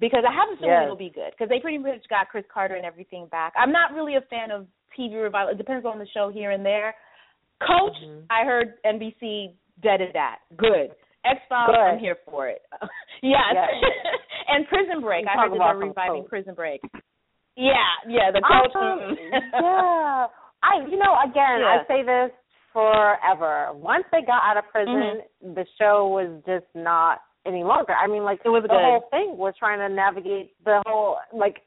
[0.00, 0.84] because I have a feeling yes.
[0.84, 3.52] it'll be good because they pretty much got Chris Carter and everything back.
[3.56, 4.66] I'm not really a fan of
[4.98, 5.54] TV revival.
[5.54, 6.94] It depends on the show here and there.
[7.60, 8.26] Coach, mm-hmm.
[8.30, 10.38] I heard NBC deaded that.
[10.56, 10.90] Good.
[11.24, 12.62] X Files, I'm here for it.
[13.22, 13.54] yes.
[13.54, 13.70] yes.
[14.48, 15.26] and Prison Break.
[15.26, 16.24] I heard that they're reviving.
[16.28, 16.80] Prison Break.
[17.56, 17.74] Yeah,
[18.08, 18.74] yeah, the coach.
[18.74, 19.16] Um,
[19.52, 20.26] yeah.
[20.62, 21.78] I, you know, again, Yeah.
[21.82, 22.30] I say this
[22.72, 23.68] forever.
[23.74, 25.20] Once they got out of prison,
[25.54, 27.92] the show was just not any longer.
[27.92, 28.80] I mean, like It was the good.
[28.80, 31.58] whole thing was trying to navigate the whole like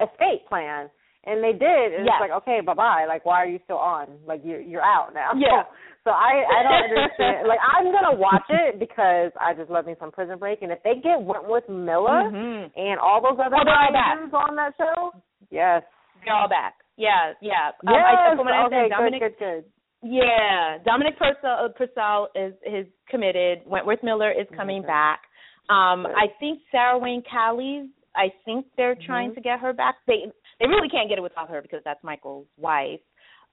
[0.00, 0.90] escape plan,
[1.24, 1.94] and they did.
[1.94, 2.14] And Yes.
[2.16, 3.04] it's like, okay, bye bye.
[3.06, 4.06] Like, why are you still on?
[4.26, 5.32] Like, you're you're out now.
[5.36, 5.64] Yeah.
[6.04, 7.48] So I I don't understand.
[7.52, 10.78] like, I'm gonna watch it because I just love me some Prison Break, and if
[10.82, 12.70] they get Wentworth Miller Mhm.
[12.76, 14.14] and all those other Oh, they're all back.
[14.16, 15.12] legends on that show,
[15.50, 15.82] yes.
[16.24, 16.76] They're all back.
[16.96, 17.72] Yeah, yeah.
[17.86, 18.04] Um, Yes.
[18.06, 18.88] I, from I okay.
[18.88, 19.38] Dominic good.
[19.38, 19.64] Good.
[19.64, 19.64] Good.
[20.08, 23.60] Yeah, Dominic Purcell, uh, Purcell is is committed.
[23.66, 24.86] Wentworth Miller is coming Mhm.
[24.86, 25.20] back.
[25.68, 26.06] Um.
[26.06, 27.88] I think Sarah Wayne Callies.
[28.16, 29.34] I think they're trying Mhm.
[29.34, 29.96] to get her back.
[30.06, 33.00] They they really can't get it without her because that's Michael's wife.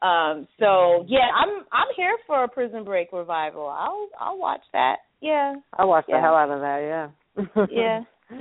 [0.02, 3.68] Um, so yeah, I'm I'm here for a Prison Break revival.
[3.68, 4.98] I'll I'll watch that.
[5.22, 6.18] Yeah, I watched Yeah.
[6.18, 7.10] the hell out of that.
[7.38, 7.66] Yeah.
[7.72, 8.00] yeah.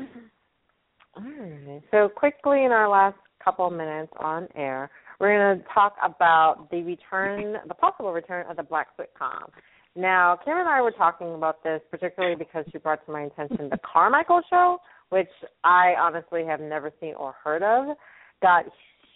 [1.17, 1.83] All right.
[1.91, 4.91] So quickly in our last couple minutes on air,
[5.21, 9.49] we're going to talk about the return, the possible return of the black sitcom.
[9.97, 13.69] Now, Kim and I were talking about this particularly because she brought to my attention
[13.71, 14.79] the Carmichael show,
[15.11, 15.29] which
[15.63, 17.97] I honestly have never seen or heard of.
[18.43, 18.67] Got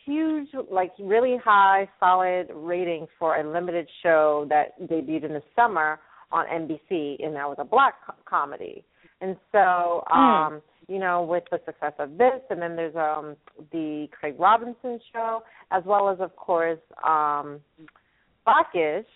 [0.05, 6.01] huge, like really high, solid ratings for a limited show that debuted in the summer
[6.33, 8.85] on NBC, and that was a black co- comedy.
[9.21, 13.37] And so, um, you know, with the success of this, and then there's um
[13.73, 17.61] the Craig Robinson show, as well as of course um
[18.45, 19.07] Blackish.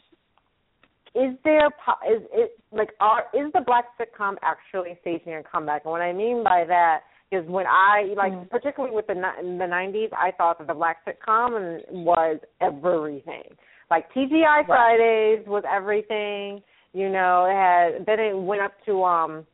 [1.14, 5.82] Is there po- is it like are is the black sitcom actually staging a comeback?
[5.84, 7.00] And what I mean by that
[7.32, 8.50] is when I like Mm.
[8.50, 13.56] particularly with the in the 90s, I thought that the black sitcom was everything.
[13.90, 16.62] Like TGI Fridays was everything.
[16.92, 19.46] You know, it had then it went up to um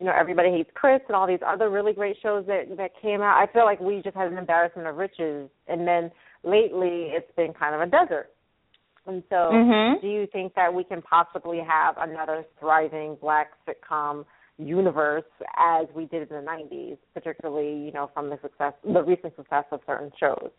[0.00, 3.22] you know, Everybody Hates Chris and all these other really great shows that that came
[3.22, 3.40] out.
[3.40, 6.10] I feel like we just had an embarrassment of riches, and then
[6.42, 8.30] lately it's been kind of a desert.
[9.06, 10.00] And so, Mhm.
[10.00, 14.24] do you think that we can possibly have another thriving black sitcom
[14.58, 15.24] universe
[15.58, 19.64] as we did in the '90s, particularly you know from the success, the recent success
[19.72, 20.50] of certain shows?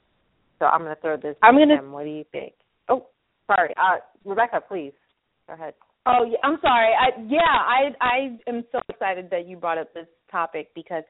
[0.60, 1.36] So I'm going to throw this.
[1.43, 1.91] I'm to gonna- Kim.
[1.91, 2.54] What do you think?
[2.89, 3.08] Oh,
[3.48, 4.93] sorry, uh, Rebecca, please
[5.48, 5.74] go ahead.
[6.06, 6.93] Oh, yeah, I'm sorry.
[6.93, 11.04] I yeah, I I am so excited that you brought up this topic because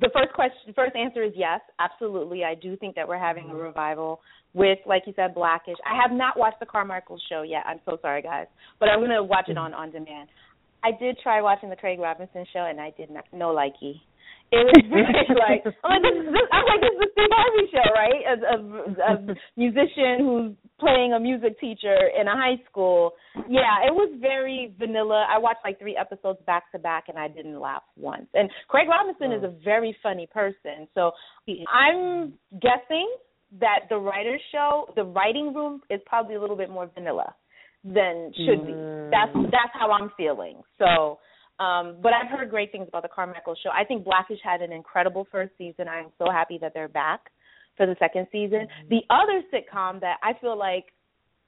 [0.00, 2.42] the first question, first answer is yes, absolutely.
[2.42, 4.20] I do think that we're having a revival
[4.52, 5.76] with, like you said, Blackish.
[5.88, 7.62] I have not watched the Carmichael show yet.
[7.64, 8.46] I'm so sorry, guys,
[8.80, 10.28] but I'm gonna watch it on on demand.
[10.84, 14.00] I did try watching the Craig Robinson show, and I did not no likey.
[14.52, 17.66] It was very like I'm like this, this, I'm like this is the Steve Harvey
[17.72, 18.22] show, right?
[18.28, 18.56] As a,
[19.00, 23.12] a musician who's playing a music teacher in a high school.
[23.48, 25.26] Yeah, it was very vanilla.
[25.28, 28.26] I watched like three episodes back to back, and I didn't laugh once.
[28.34, 29.58] And Craig Robinson is a oh.
[29.64, 31.12] very funny person, so
[31.72, 33.08] I'm guessing
[33.60, 37.34] that the writer's show, the writing room, is probably a little bit more vanilla
[37.84, 38.72] than should be.
[39.10, 40.62] That's that's how I'm feeling.
[40.78, 41.18] So.
[41.60, 43.70] Um, but I've heard great things about the Carmichael show.
[43.70, 45.86] I think Blackish had an incredible first season.
[45.86, 47.30] I'm so happy that they're back
[47.76, 48.66] for the second season.
[48.90, 50.86] The other sitcom that I feel like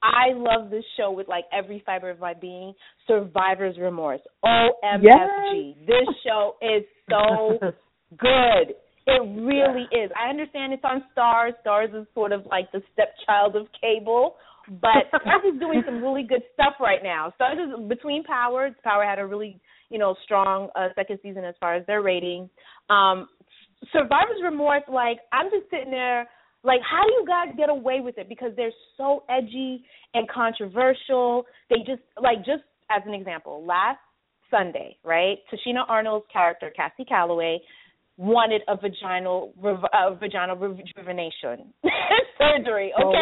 [0.03, 2.73] I love this show with like every fiber of my being,
[3.07, 4.21] Survivor's Remorse.
[4.45, 5.85] OMFG.
[5.85, 7.57] This show is so
[8.17, 8.75] good.
[9.07, 10.11] It really is.
[10.19, 11.53] I understand it's on Starz.
[11.65, 14.35] Starz is sort of like the stepchild of cable,
[14.81, 17.33] but is doing some really good stuff right now.
[17.39, 18.73] Starz is between Powers.
[18.83, 19.59] Power had a really,
[19.89, 22.49] you know, strong uh, second season as far as their ratings.
[22.89, 23.27] Um,
[23.93, 26.27] Survivor's Remorse, like I'm just sitting there,
[26.63, 28.27] like how do you guys get away with it?
[28.27, 31.45] Because they're so edgy and controversial.
[31.69, 33.99] They just like just as an example, last
[34.49, 35.37] Sunday, right?
[35.51, 37.59] Tichina Arnold's character, Cassie Calloway,
[38.17, 41.71] wanted a vaginal rev- uh, vaginal rejuvenation
[42.37, 42.91] surgery.
[42.99, 43.17] Okay.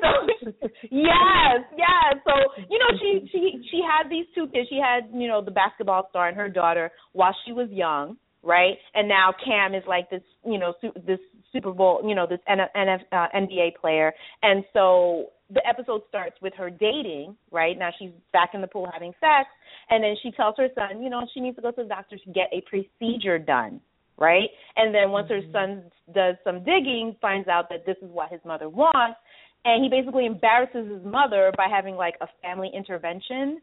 [0.00, 2.22] So, yes, yes.
[2.24, 2.32] So
[2.70, 4.68] you know, she she she had these two kids.
[4.68, 8.76] She had you know the basketball star and her daughter while she was young, right?
[8.94, 11.18] And now Cam is like this you know su- this
[11.52, 14.12] Super Bowl you know this N- NF, uh, NBA player,
[14.42, 17.78] and so the episode starts with her dating, right?
[17.78, 19.48] Now she's back in the pool having sex,
[19.88, 22.18] and then she tells her son, you know, she needs to go to the doctor
[22.18, 23.80] to get a procedure done,
[24.18, 24.48] right?
[24.76, 25.52] And then once her mm-hmm.
[25.52, 25.82] son
[26.14, 29.18] does some digging, finds out that this is what his mother wants,
[29.64, 33.60] and he basically embarrasses his mother by having like a family intervention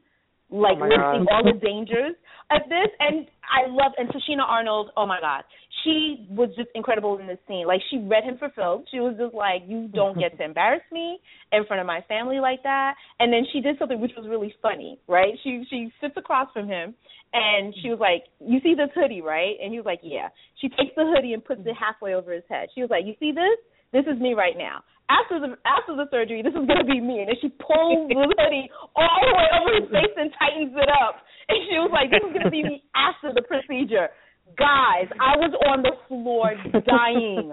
[0.52, 2.14] like Oh listing all the dangers
[2.52, 5.44] of this and I love and Tichina Arnold, oh my God.
[5.86, 7.68] She was just incredible in this scene.
[7.68, 8.84] Like she read him for Phil.
[8.92, 11.20] She was just like, You don't get to embarrass me
[11.54, 14.54] in front of my family like that and then she did something which was really
[14.62, 15.34] funny, right?
[15.44, 16.96] She she sits across from him
[17.32, 19.56] and she was like, You see this hoodie, right?
[19.62, 20.30] And he was like, Yeah.
[20.60, 22.70] She takes the hoodie and puts it halfway over his head.
[22.74, 23.60] She was like, You see this?
[23.96, 24.84] this is me right now.
[25.08, 27.24] After the after the surgery, this is gonna be me.
[27.24, 28.68] And then she pulls the hoodie
[28.98, 31.24] all the way over his face and tightens it up.
[31.48, 34.10] And she was like, "This is gonna be me after the procedure."
[34.58, 36.54] Guys, I was on the floor
[36.86, 37.52] dying,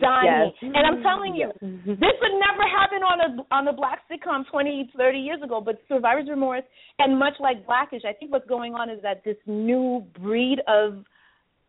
[0.00, 0.54] dying, yes.
[0.62, 4.92] and I'm telling you, this would never happen on a on a black sitcom 20,
[4.96, 5.60] 30 years ago.
[5.60, 6.62] But Survivor's Remorse,
[7.00, 11.04] and much like Blackish, I think what's going on is that this new breed of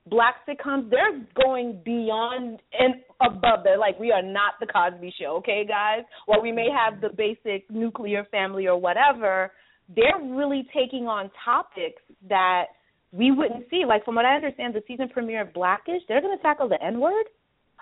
[0.08, 5.36] black sitcoms they're going beyond and above they're like we are not the cosby show
[5.38, 9.52] okay guys while we may have the basic nuclear family or whatever
[9.96, 12.66] they're really taking on topics that
[13.12, 13.84] we wouldn't see.
[13.88, 16.82] Like from what I understand, the season premiere of Blackish, they're going to tackle the
[16.84, 17.26] N word.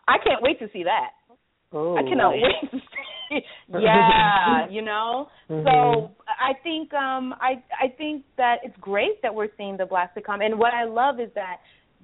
[0.08, 1.12] I can't wait to see that.
[1.72, 2.42] Oh, I cannot nice.
[2.42, 3.40] wait to see.
[3.80, 5.28] yeah, you know.
[5.50, 5.68] Mm-hmm.
[5.68, 10.16] So I think um I I think that it's great that we're seeing the black
[10.16, 11.58] sitcom, and what I love is that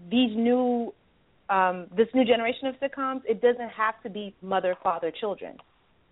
[0.10, 0.94] these new
[1.50, 5.58] um this new generation of sitcoms, it doesn't have to be mother, father, children.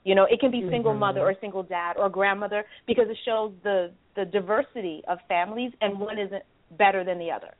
[0.03, 0.99] You know, it can be single mm-hmm.
[1.02, 5.99] mother or single dad or grandmother because it shows the the diversity of families and
[5.99, 6.44] one isn't
[6.77, 7.53] better than the other.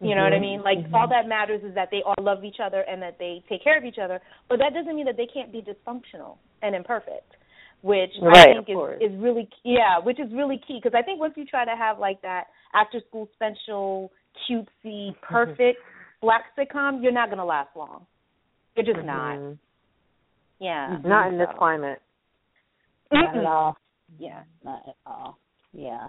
[0.00, 0.18] You mm-hmm.
[0.18, 0.42] know what I mm-hmm.
[0.42, 0.62] mean?
[0.62, 0.94] Like mm-hmm.
[0.94, 3.78] all that matters is that they all love each other and that they take care
[3.78, 7.36] of each other, but that doesn't mean that they can't be dysfunctional and imperfect,
[7.82, 11.20] which right, I think is is really yeah, which is really key because I think
[11.20, 12.44] once you try to have like that
[12.74, 14.10] after school special
[14.50, 15.78] cutesy perfect
[16.20, 18.06] black sitcom, you're not going to last long.
[18.76, 19.50] You're just mm-hmm.
[19.50, 19.58] not.
[20.58, 20.98] Yeah.
[21.04, 22.00] Not in this climate.
[23.12, 23.76] Not at all.
[24.18, 24.42] Yeah.
[24.64, 25.36] Not at all.
[25.72, 26.06] Yeah.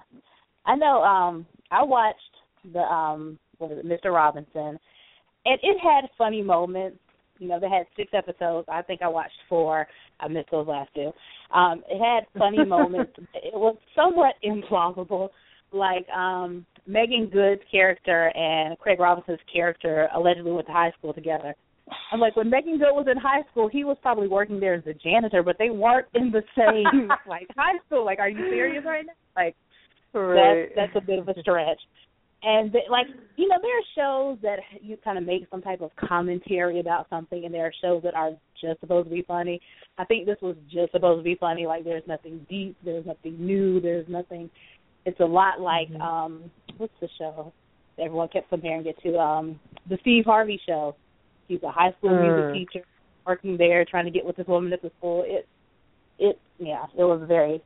[0.65, 2.19] I know um I watched
[2.71, 4.13] the um what is it, Mr.
[4.13, 4.79] Robinson
[5.45, 6.97] and it had funny moments.
[7.39, 8.67] You know, they had six episodes.
[8.71, 9.87] I think I watched four.
[10.19, 11.11] I missed those last two.
[11.53, 13.13] Um, it had funny moments.
[13.33, 15.29] It was somewhat implausible.
[15.71, 21.55] Like um Meagan Good's character and Craig Robinson's character allegedly went to high school together.
[22.11, 24.83] I'm like, when Meagan Good was in high school, he was probably working there as
[24.87, 28.05] a janitor, but they weren't in the same like high school.
[28.05, 29.13] Like, are you serious right now?
[29.35, 29.55] Like,
[30.13, 30.69] right.
[30.75, 31.79] that's that's a bit of a stretch.
[32.45, 33.07] And they, like,
[33.37, 37.07] you know, there are shows that you kind of make some type of commentary about
[37.09, 39.61] something, and there are shows that are just supposed to be funny.
[39.97, 41.65] I think this was just supposed to be funny.
[41.65, 44.49] Like, there's nothing deep, there's nothing new, there's nothing.
[45.05, 46.01] It's a lot like mm-hmm.
[46.01, 47.53] um, what's the show?
[47.97, 50.95] Everyone kept comparing it to um, the Steve Harvey show
[51.47, 52.53] He's a high school mm.
[52.53, 52.85] music teacher
[53.25, 55.23] working there, trying to get with this woman at the school.
[55.25, 55.47] It,
[56.19, 57.61] it, yeah, it was very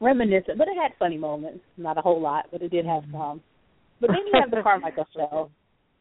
[0.00, 1.60] reminiscent, but it had funny moments.
[1.76, 3.16] Not a whole lot, but it did have mm-hmm.
[3.16, 3.42] some.
[4.00, 5.50] But then you have the Carmichael show.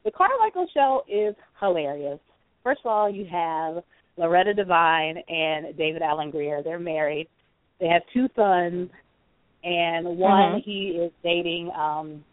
[0.05, 2.19] The Carmichael show is hilarious.
[2.63, 3.83] First of all, you have
[4.17, 6.61] Loretta Devine and David Alan Grier.
[6.63, 7.27] They're married.
[7.79, 8.89] They have two sons,
[9.63, 10.69] and one mm-hmm.
[10.69, 11.71] he is dating.
[11.77, 12.23] um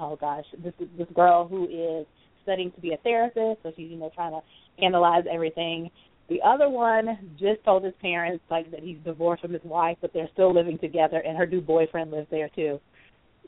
[0.00, 2.06] Oh gosh, this this girl who is
[2.44, 5.90] studying to be a therapist, so she's you know trying to analyze everything.
[6.28, 10.12] The other one just told his parents like that he's divorced from his wife, but
[10.12, 12.78] they're still living together, and her new boyfriend lives there too.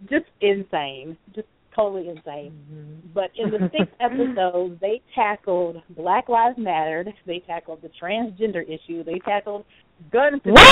[0.08, 1.46] Just insane, just
[1.76, 2.52] totally insane.
[2.72, 3.08] Mm-hmm.
[3.12, 9.04] But in the six episodes, they tackled Black Lives Matter, they tackled the transgender issue,
[9.04, 9.66] they tackled
[10.10, 10.66] gun control,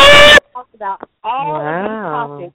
[0.55, 2.33] talked about all wow.
[2.33, 2.55] of these topics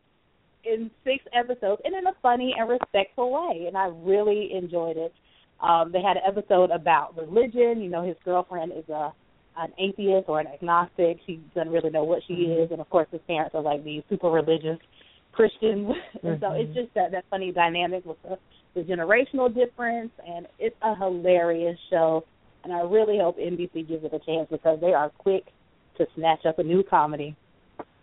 [0.66, 5.14] in six episodes and in a funny and respectful way, and I really enjoyed it.
[5.62, 7.82] Um, they had an episode about religion.
[7.82, 9.14] You know, his girlfriend is a
[9.58, 11.18] an atheist or an agnostic.
[11.26, 12.64] She doesn't really know what she mm-hmm.
[12.64, 14.80] is, and of course, his parents are like these super religious
[15.32, 15.92] Christians.
[16.24, 16.44] and mm-hmm.
[16.44, 18.38] so it's just that that funny dynamic with the,
[18.76, 22.24] the generational difference, and it's a hilarious show.
[22.64, 25.44] And I really hope NBC gives it a chance because they are quick
[25.98, 27.36] to snatch up a new comedy,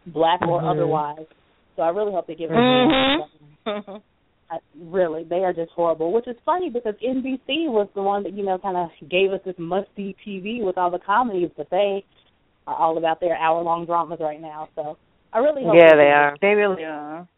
[0.07, 0.69] black or mm-hmm.
[0.69, 1.27] otherwise.
[1.77, 3.91] So I really hope they give it a mm-hmm.
[3.91, 4.03] chance.
[4.51, 6.13] I, really, they are just horrible.
[6.13, 9.41] Which is funny because NBC was the one that you know kind of gave us
[9.45, 12.05] this must-see TV with all the comedies, but they
[12.67, 14.69] are all about their hour-long dramas right now.
[14.75, 14.99] So
[15.33, 15.75] I really hope.
[15.77, 16.37] Yeah, they are.
[16.41, 17.29] They really are.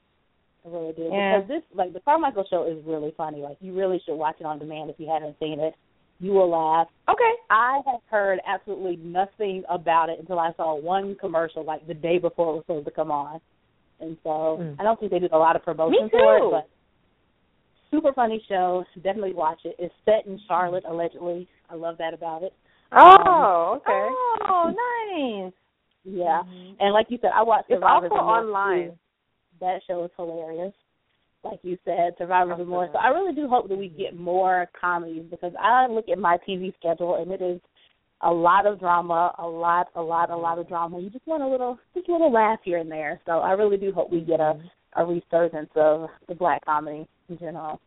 [0.64, 1.40] I really do yeah.
[1.40, 3.40] because this, like the Carmichael Show, is really funny.
[3.40, 5.74] Like you really should watch it on demand if you haven't seen it.
[6.20, 6.86] You will laugh.
[7.09, 7.32] Okay.
[7.51, 12.18] I have heard absolutely nothing about it until I saw one commercial like the day
[12.18, 13.40] before it was supposed to come on.
[13.98, 14.76] And so mm.
[14.78, 16.68] I don't think they did a lot of promotion for it, but
[17.93, 18.85] super funny show.
[18.97, 19.77] Definitely watch it.
[19.78, 21.47] It's set in Charlotte, allegedly.
[21.70, 22.52] I love that about it.
[22.90, 24.09] Oh, um, okay.
[24.48, 25.52] Oh, nice.
[26.05, 26.74] Yeah, mm-hmm.
[26.81, 28.89] and like you said, I watched it's also online.
[28.89, 28.98] Too.
[29.60, 30.74] That show is hilarious.
[31.44, 32.90] Like you said, Survivors Remorse.
[32.93, 36.39] So I really do hope that we get more comedies because I look at my
[36.48, 37.60] TV schedule and it is
[38.20, 40.74] a lot of drama, a lot, a lot, a lot of mm-hmm.
[40.74, 41.01] drama.
[41.01, 43.20] You just want a little, just a little laugh here and there.
[43.27, 45.01] So I really do hope we get a mm-hmm.
[45.01, 47.80] a resurgence of the black comedy in general.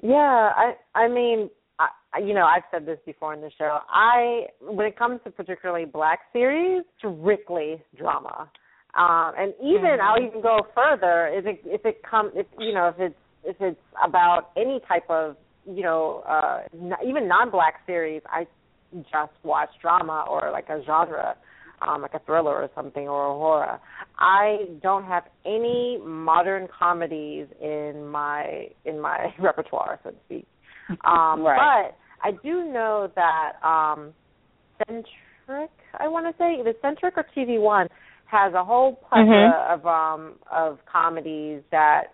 [0.00, 3.78] Yeah, I I mean, I, you know, I've said this before in the show.
[3.88, 8.50] I, when it comes to particularly black series, strictly drama.
[8.94, 10.00] Um, and even mm-hmm.
[10.00, 13.14] I'll even go further if it if it come if you know if it's
[13.44, 15.36] if it's about any type of
[15.66, 18.46] you know uh n- even non-black series, I
[18.94, 21.36] just watch drama or like a genre,
[21.86, 23.80] um, like a thriller or something or a horror.
[24.18, 30.46] I don't have any modern comedies in my in my repertoire, so to speak.
[31.04, 31.90] Um, right.
[31.90, 34.12] But I do know that um,
[34.86, 37.88] Centric, I want to say, either Centric or TV One
[38.26, 39.80] has a whole plethora mm-hmm.
[39.80, 42.08] of um of comedies that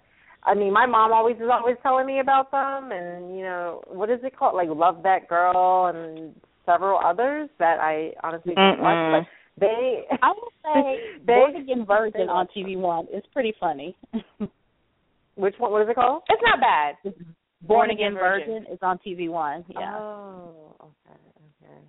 [0.47, 4.11] I mean, my mom always is always telling me about them, and you know, what
[4.11, 4.55] is it called?
[4.55, 6.35] Like Love That Girl and
[6.67, 9.25] several others that I honestly don't watch.
[9.25, 9.29] But
[9.59, 13.97] they, I would say, they, Born Again Virgin on TV One is pretty funny.
[15.37, 15.73] Which one?
[15.73, 16.23] What is it called?
[16.29, 16.95] It's not bad.
[17.03, 17.15] Born,
[17.63, 18.49] Born Again, Again Virgin.
[18.55, 19.65] Virgin is on TV One.
[19.69, 19.97] Yeah.
[19.97, 21.19] Oh, okay,
[21.65, 21.81] okay.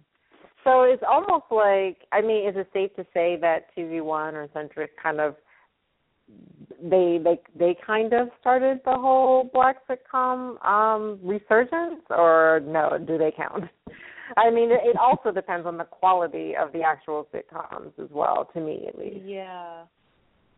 [0.64, 4.48] So it's almost like I mean, is it safe to say that TV One or
[4.54, 5.36] Centric kind of
[6.82, 13.18] they they they kind of started the whole black sitcom um resurgence or no do
[13.18, 13.66] they count
[14.38, 18.50] i mean it, it also depends on the quality of the actual sitcoms as well
[18.54, 19.84] to me at least yeah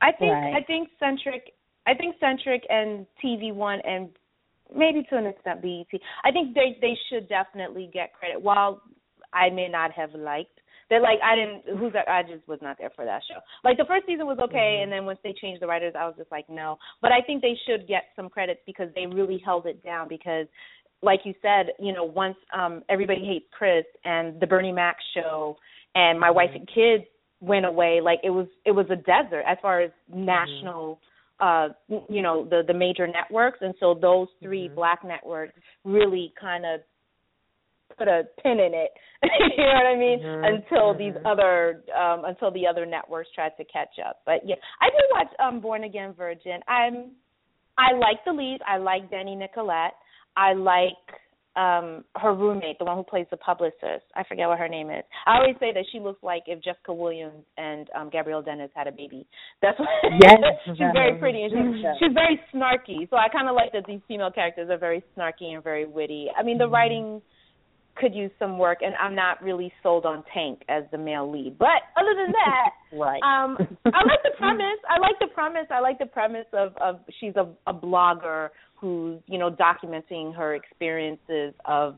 [0.01, 0.53] i think right.
[0.55, 1.53] i think centric
[1.85, 4.09] i think centric and tv one and
[4.75, 8.81] maybe to an extent bet i think they they should definitely get credit while
[9.33, 10.51] I may not have liked.
[10.89, 13.39] That like I didn't who's I just was not there for that show.
[13.65, 14.83] Like the first season was okay, mm-hmm.
[14.83, 16.77] and then once they changed the writers, I was just like no.
[17.01, 20.07] But I think they should get some credits because they really held it down.
[20.07, 20.47] Because,
[21.01, 25.57] like you said, you know, once um everybody hates Chris and the Bernie Mac show
[25.95, 26.35] and my mm-hmm.
[26.35, 27.03] wife and kids
[27.39, 30.25] went away, like it was it was a desert as far as mm-hmm.
[30.25, 30.99] national
[31.39, 31.69] uh
[32.09, 34.75] you know the the major networks and so those 3 mm-hmm.
[34.75, 35.53] black networks
[35.83, 36.81] really kind of
[37.95, 38.91] put a pin in it.
[39.23, 40.19] you know what I mean?
[40.19, 40.55] Mm-hmm.
[40.55, 40.99] Until mm-hmm.
[40.99, 44.21] these other um until the other networks tried to catch up.
[44.25, 46.59] But yeah, I did watch um Born Again Virgin.
[46.67, 47.11] I'm
[47.77, 48.59] I like the lead.
[48.67, 49.93] I like Denny Nicolette.
[50.37, 50.93] I like
[51.57, 54.05] um her roommate, the one who plays the publicist.
[54.15, 55.03] I forget what her name is.
[55.25, 58.87] I always say that she looks like if Jessica Williams and um Gabrielle Dennis had
[58.87, 59.25] a baby.
[59.61, 59.89] That's what
[60.23, 60.37] yes.
[60.65, 63.09] she's very pretty and she's, she's very snarky.
[63.09, 66.27] So I kind of like that these female characters are very snarky and very witty.
[66.37, 66.73] I mean, the mm-hmm.
[66.73, 67.21] writing
[67.99, 71.57] could use some work, and I'm not really sold on Tank as the male lead.
[71.57, 73.21] But other than that, right.
[73.23, 74.79] um, I like the premise.
[74.89, 75.67] I like the premise.
[75.71, 80.55] I like the premise of of she's a, a blogger who's you know documenting her
[80.55, 81.95] experiences of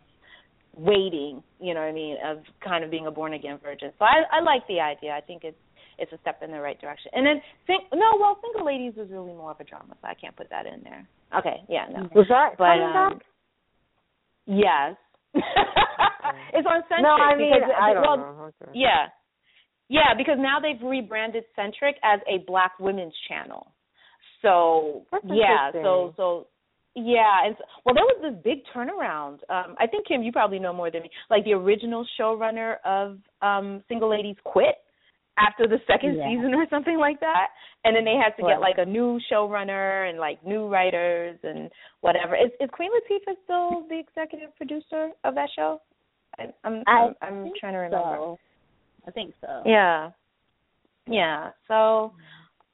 [0.76, 1.44] waiting.
[1.60, 2.18] You know what I mean?
[2.26, 3.92] Of kind of being a born again virgin.
[4.00, 5.12] So I, I like the idea.
[5.12, 5.58] I think it's
[6.00, 7.12] it's a step in the right direction.
[7.14, 10.14] And then sing, no, well, single ladies was really more of a drama, so I
[10.14, 11.06] can't put that in there.
[11.38, 12.10] Okay, yeah, no.
[12.16, 13.20] Was that but, um,
[14.50, 14.96] Yes,
[16.54, 17.04] it's on Centric.
[17.04, 18.52] No, I mean, because, I don't well, know.
[18.62, 18.72] Okay.
[18.74, 19.08] Yeah,
[19.90, 23.72] yeah, because now they've rebranded Centric as a Black women's channel.
[24.42, 26.48] So That's yeah, so so
[26.96, 29.40] yeah, and so, well, there was this big turnaround.
[29.50, 31.10] Um, I think Kim, you probably know more than me.
[31.30, 34.76] Like the original showrunner of um, Single Ladies quit
[35.40, 36.28] after the second yeah.
[36.28, 37.48] season or something like that
[37.86, 41.70] and then they had to get like a new showrunner and like new writers and
[42.02, 45.82] whatever is is queen latifah still the executive producer of that show
[46.38, 48.40] I, i'm i'm, I'm trying to remember so.
[49.08, 50.12] i think so yeah
[51.08, 52.14] yeah so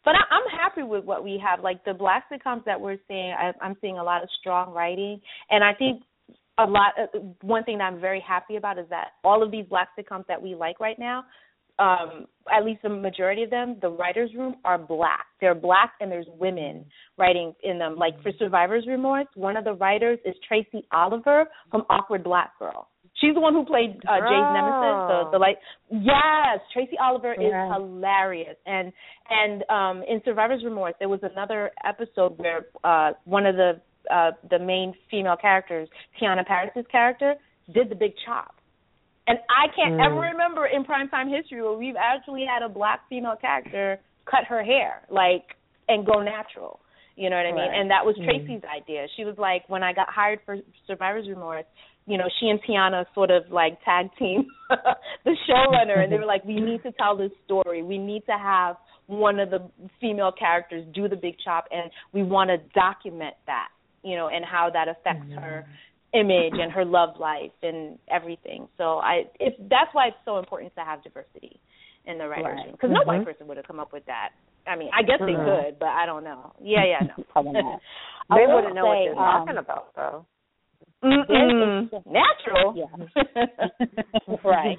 [0.06, 1.64] but I, I'm happy with what we have.
[1.64, 5.20] Like the black sitcoms that we're seeing, I, I'm seeing a lot of strong writing,
[5.50, 6.04] and I think
[6.60, 6.94] a lot.
[6.98, 10.28] Uh, one thing that I'm very happy about is that all of these black sitcoms
[10.28, 11.26] that we like right now,
[11.80, 12.26] um
[12.56, 15.26] at least the majority of them the writers room are black.
[15.42, 16.86] They're black and there's women
[17.18, 17.96] writing in them.
[17.96, 22.90] Like for survivor's remorse one of the writers is tracy oliver from awkward black girl.
[23.20, 25.58] She's the one who played uh jay's nemesis the the like
[25.90, 27.68] yes tracy oliver yeah.
[27.68, 28.56] is hilarious.
[28.66, 28.94] And
[29.30, 33.82] and um in survivor's remorse there was another episode where uh one of the
[34.12, 35.90] uh the main female characters
[36.22, 37.36] Teyonah parris's character
[37.74, 38.56] did the big chop
[39.28, 40.06] and I can't mm.
[40.06, 44.00] ever remember in primetime history where we've actually had a black female character
[44.30, 45.56] cut her hair, like,
[45.88, 46.80] and go natural.
[47.16, 47.70] You know what I mean?
[47.70, 47.80] Right.
[47.80, 48.26] And that was mm.
[48.26, 48.76] Tracy's mm.
[48.82, 49.08] idea.
[49.16, 51.66] She was like, when I got hired for Survivor's Remorse,
[52.08, 54.46] you know, she and Teyonah sort of like tag team
[55.26, 57.82] the showrunner, and they were like, we need to tell this story.
[57.82, 58.76] We need to have
[59.08, 59.68] one of the
[60.00, 63.70] female characters do the big chop, and we want to document that,
[64.04, 65.42] you know, and how that affects mm.
[65.42, 65.66] her
[66.16, 68.68] image and her love life and everything.
[68.78, 71.60] So I if that's why it's so important to have diversity
[72.06, 72.66] in the writers right.
[72.66, 73.08] room because mm-hmm.
[73.10, 74.30] no white person would have come up with that.
[74.68, 75.28] I mean, I guess mm-hmm.
[75.28, 76.54] they could, but I don't know.
[76.62, 77.24] Yeah, yeah, no.
[77.32, 77.80] Probably not.
[78.30, 80.26] they wouldn't know say, what they're um, talking about though.
[81.04, 82.74] Natural.
[82.76, 84.36] Yeah.
[84.44, 84.78] right.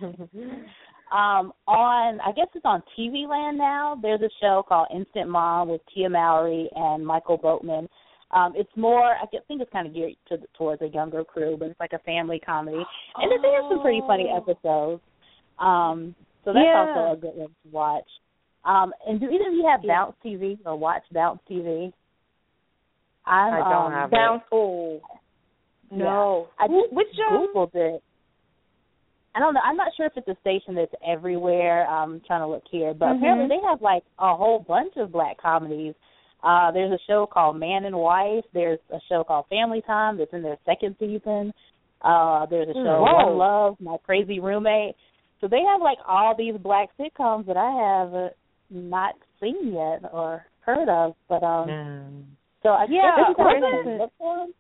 [1.13, 3.97] Um, on I guess it's on TV Land now.
[4.01, 7.89] There's a show called Instant Mom with Tia Mowry and Michael Boatman.
[8.33, 11.69] Um, it's more I think it's kind of geared to, towards a younger crew, but
[11.69, 12.85] it's like a family comedy, and
[13.33, 13.55] oh.
[13.55, 14.37] have some pretty funny oh.
[14.37, 15.03] episodes.
[15.59, 16.95] Um, so that's yeah.
[16.95, 18.09] also a good one to watch.
[18.65, 19.95] Um, and do either of you have yeah.
[19.95, 21.93] Bounce TV or watch Bounce TV?
[23.25, 24.43] I'm, I do not um, have Bounce.
[24.43, 24.55] It.
[24.55, 25.01] Oh,
[25.93, 26.49] no.
[26.59, 26.65] Yeah.
[26.65, 28.03] I just Which Googled it.
[29.35, 29.61] I don't know.
[29.65, 31.87] I'm not sure if it's a station that's everywhere.
[31.87, 33.19] I'm trying to look here, but mm-hmm.
[33.19, 35.95] apparently they have like a whole bunch of black comedies.
[36.43, 38.45] Uh There's a show called Man and Wife.
[38.53, 41.53] There's a show called Family Time that's in their second season.
[42.03, 43.27] Uh There's a show Whoa.
[43.27, 44.95] One Love, My Crazy Roommate.
[45.41, 48.33] So they have like all these black sitcoms that I have
[48.71, 51.15] not seen yet or heard of.
[51.29, 52.25] But um, mm.
[52.63, 54.53] so I yeah, guess that's look for them.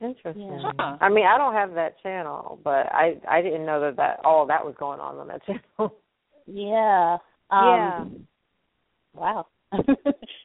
[0.00, 0.46] Interesting.
[0.46, 0.72] Yeah.
[0.78, 0.96] Huh.
[1.00, 4.46] I mean, I don't have that channel, but I I didn't know that that all
[4.46, 5.94] that was going on on that channel.
[6.46, 7.18] Yeah.
[7.50, 8.04] Um, yeah.
[9.14, 9.46] Wow.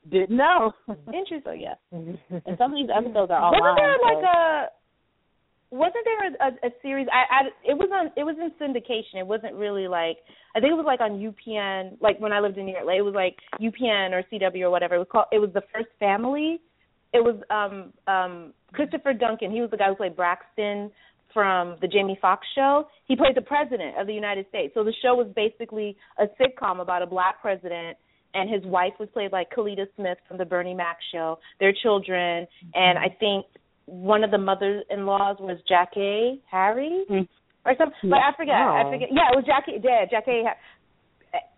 [0.09, 0.71] didn't know.
[1.07, 1.41] Interesting.
[1.43, 1.75] So yeah.
[1.91, 3.61] and some of these episodes are online.
[3.61, 4.05] Wasn't there so.
[4.05, 4.67] like a
[5.71, 7.07] wasn't there a, a, a series?
[7.11, 9.19] I, I it was on it was in syndication.
[9.19, 10.17] It wasn't really like
[10.55, 11.97] I think it was like on UPN.
[12.01, 14.95] Like when I lived in New York, it was like UPN or CW or whatever.
[14.95, 15.25] It was called.
[15.31, 16.61] It was the First Family.
[17.13, 19.51] It was um um Christopher Duncan.
[19.51, 20.91] He was the guy who played Braxton
[21.33, 22.87] from the Jamie Foxx show.
[23.07, 24.73] He played the president of the United States.
[24.73, 27.97] So the show was basically a sitcom about a black president
[28.36, 32.45] and his wife was played like Kellita Smith from the Bernie Mac show, their children,
[32.74, 33.45] and I think
[33.86, 37.28] one of the mothers-in-laws was Jackée Harry mm.
[37.66, 37.95] or something.
[38.03, 38.10] Yeah.
[38.10, 38.56] But I forget.
[38.56, 38.82] Oh.
[38.82, 39.10] I forget.
[39.12, 39.80] Yeah, it was Jackée.
[39.84, 40.44] Yeah, Jackée.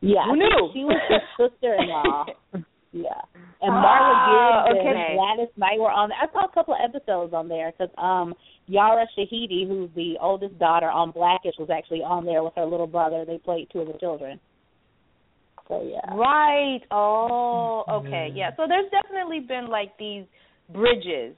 [0.02, 0.70] Yeah, Who knew?
[0.74, 2.26] She was his sister-in-law.
[2.92, 3.22] yeah,
[3.62, 4.90] and Ah, Marla Gibbs okay.
[4.90, 6.10] and Gladys Knight were on.
[6.10, 6.18] there.
[6.22, 8.34] I saw a couple of episodes on there because um
[8.68, 12.88] Yara Shahidi, who's the oldest daughter on Blackish, was actually on there with her little
[12.88, 13.24] brother.
[13.26, 14.40] They played two of the children.
[15.68, 16.14] So yeah.
[16.16, 16.82] Right.
[16.92, 18.30] Oh, okay.
[18.34, 18.52] Yeah.
[18.56, 20.26] So there's definitely been like these
[20.70, 21.36] bridges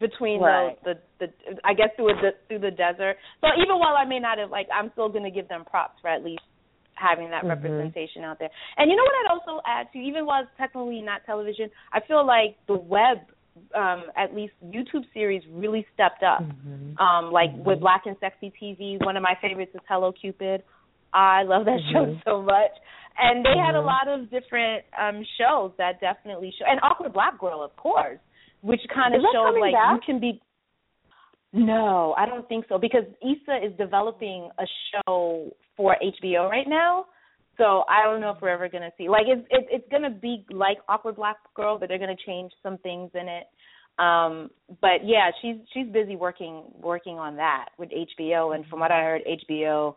[0.00, 0.76] between Right.
[0.84, 3.16] the, the the I guess through the through the desert.
[3.40, 6.08] So even while I may not have like I'm still gonna give them props for
[6.08, 6.42] at least
[6.94, 7.48] having that Mhm.
[7.48, 8.50] representation out there.
[8.76, 12.00] And you know what I'd also add to even while it's technically not television, I
[12.00, 13.18] feel like the web
[13.74, 16.40] um at least YouTube series really stepped up.
[16.42, 17.00] Mhm.
[17.00, 17.64] Um like Mhm.
[17.64, 20.62] with Black and Sexy TV, one of my favorites is Hello Cupid.
[21.12, 22.24] I love that show Mhm.
[22.24, 22.72] so much.
[23.18, 23.84] And they had a Mhm.
[23.84, 28.18] lot of different um shows that definitely show and Awkward Black Girl of course,
[28.62, 29.92] which kind of shows like back?
[29.94, 30.40] you can be
[31.52, 37.06] No, I don't think so because Issa is developing a show for HBO right now.
[37.58, 40.46] So I don't know if we're ever gonna see like it's it's it's gonna be
[40.50, 43.44] like Awkward Black Girl, but they're gonna change some things in it.
[43.98, 48.90] Um, but yeah, she's she's busy working working on that with HBO, and from what
[48.90, 49.94] I heard, HBO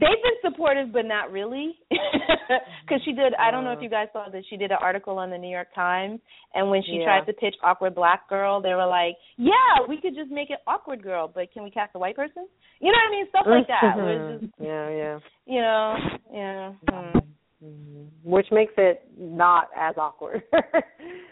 [0.00, 3.34] they've been supportive, but not really, because she did.
[3.34, 4.44] I don't know if you guys saw this.
[4.50, 6.20] She did an article on the New York Times,
[6.54, 7.04] and when she Yeah.
[7.04, 10.58] tried to pitch Awkward Black Girl, they were like, "Yeah, we could just make it
[10.66, 12.46] Awkward Girl, but can we cast a white person?"
[12.80, 13.28] You know what I mean?
[13.28, 13.94] Stuff like that.
[13.96, 15.18] it's just, yeah, yeah.
[15.46, 15.96] you know,
[16.32, 16.72] yeah.
[16.90, 17.18] Hmm.
[17.64, 18.08] Mhm.
[18.22, 20.42] Which makes it not as awkward.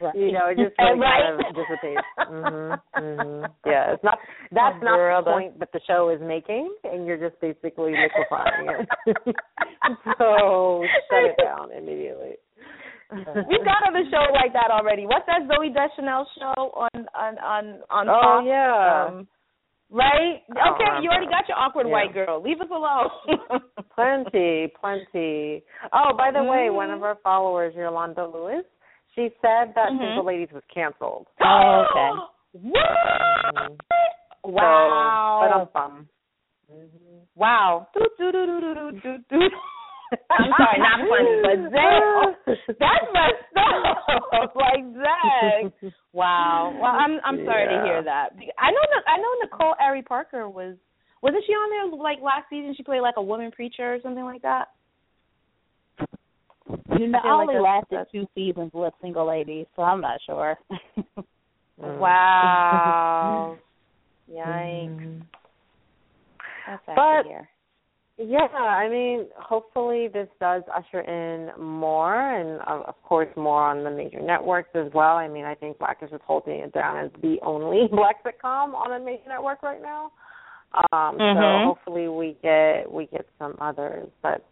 [0.04, 0.16] Right.
[0.16, 1.22] You know, it just really Right.
[1.22, 2.06] kind of dissipates.
[2.18, 3.44] mm-hmm, mm-hmm.
[3.66, 4.18] Yeah, it's not
[4.52, 8.88] that's not the point that the show is making, and you're just basically liquefying it.
[10.18, 12.36] so shut it down immediately.
[13.12, 15.06] We've got other show like that already.
[15.06, 18.46] What's that Zooey Deschanel show on on on on Oh Fox?
[18.48, 19.06] yeah.
[19.08, 19.28] Um,
[19.90, 20.42] right?
[20.50, 21.92] Okay, you already got your awkward Yeah.
[21.92, 22.42] white girl.
[22.42, 23.10] Leave us alone.
[23.94, 25.62] Plenty, plenty.
[25.92, 26.96] Oh, by the way, one Mhm.
[26.96, 28.64] of our followers, Yolanda Lewis,
[29.14, 29.98] she said that Mhm.
[29.98, 31.26] Single Ladies was canceled.
[31.40, 32.10] Oh, okay.
[32.52, 33.72] What?
[34.44, 35.40] Wow.
[35.40, 36.08] But I'm
[37.34, 37.88] wow.
[40.30, 42.36] I'm sorry, not funny, but that
[42.78, 43.56] that's messed
[44.32, 45.72] up like that.
[46.12, 46.74] Wow.
[46.80, 48.30] Well, I'm I'm sorry to hear that.
[48.58, 50.76] I know I know Nicole Ari Parker was
[51.22, 52.74] wasn't she on there like last season?
[52.76, 54.68] She played like a woman preacher or something like that.
[56.98, 60.00] You know, I I like only that's- lasted two seasons with single ladies, so I'm
[60.00, 60.56] not sure.
[61.82, 61.98] Mm.
[61.98, 63.56] Wow.
[64.32, 64.90] Yikes.
[64.90, 65.22] Mhm.
[66.68, 67.48] That's But- to.
[68.16, 73.90] Yeah, I mean, hopefully this does usher in more, and of course more on the
[73.90, 75.16] major networks as well.
[75.16, 78.92] I mean, I think Blackish is holding it down as the only black sitcom on
[78.92, 80.12] a major network right now.
[80.92, 81.34] Um, Mhm.
[81.34, 84.44] So hopefully we get we get some others, but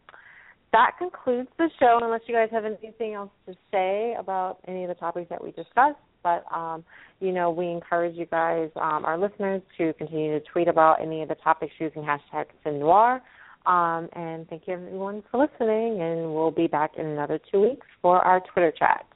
[0.73, 2.01] that concludes the show.
[2.03, 5.51] Unless you guys have anything else to say about any of the topics that we
[5.53, 6.85] discussed, but um,
[7.21, 11.23] you know, we encourage you guys, um, our listeners, to continue to tweet about any
[11.23, 13.23] of the topics using hashtag Noir.
[13.65, 17.87] Um, and thank you everyone for listening, and we'll be back in another two weeks
[18.01, 19.07] for our Twitter chat.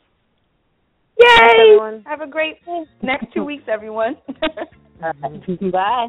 [1.18, 1.78] Yay!
[2.04, 2.58] Have a great
[3.02, 4.16] next two weeks, everyone.
[5.72, 6.08] Bye.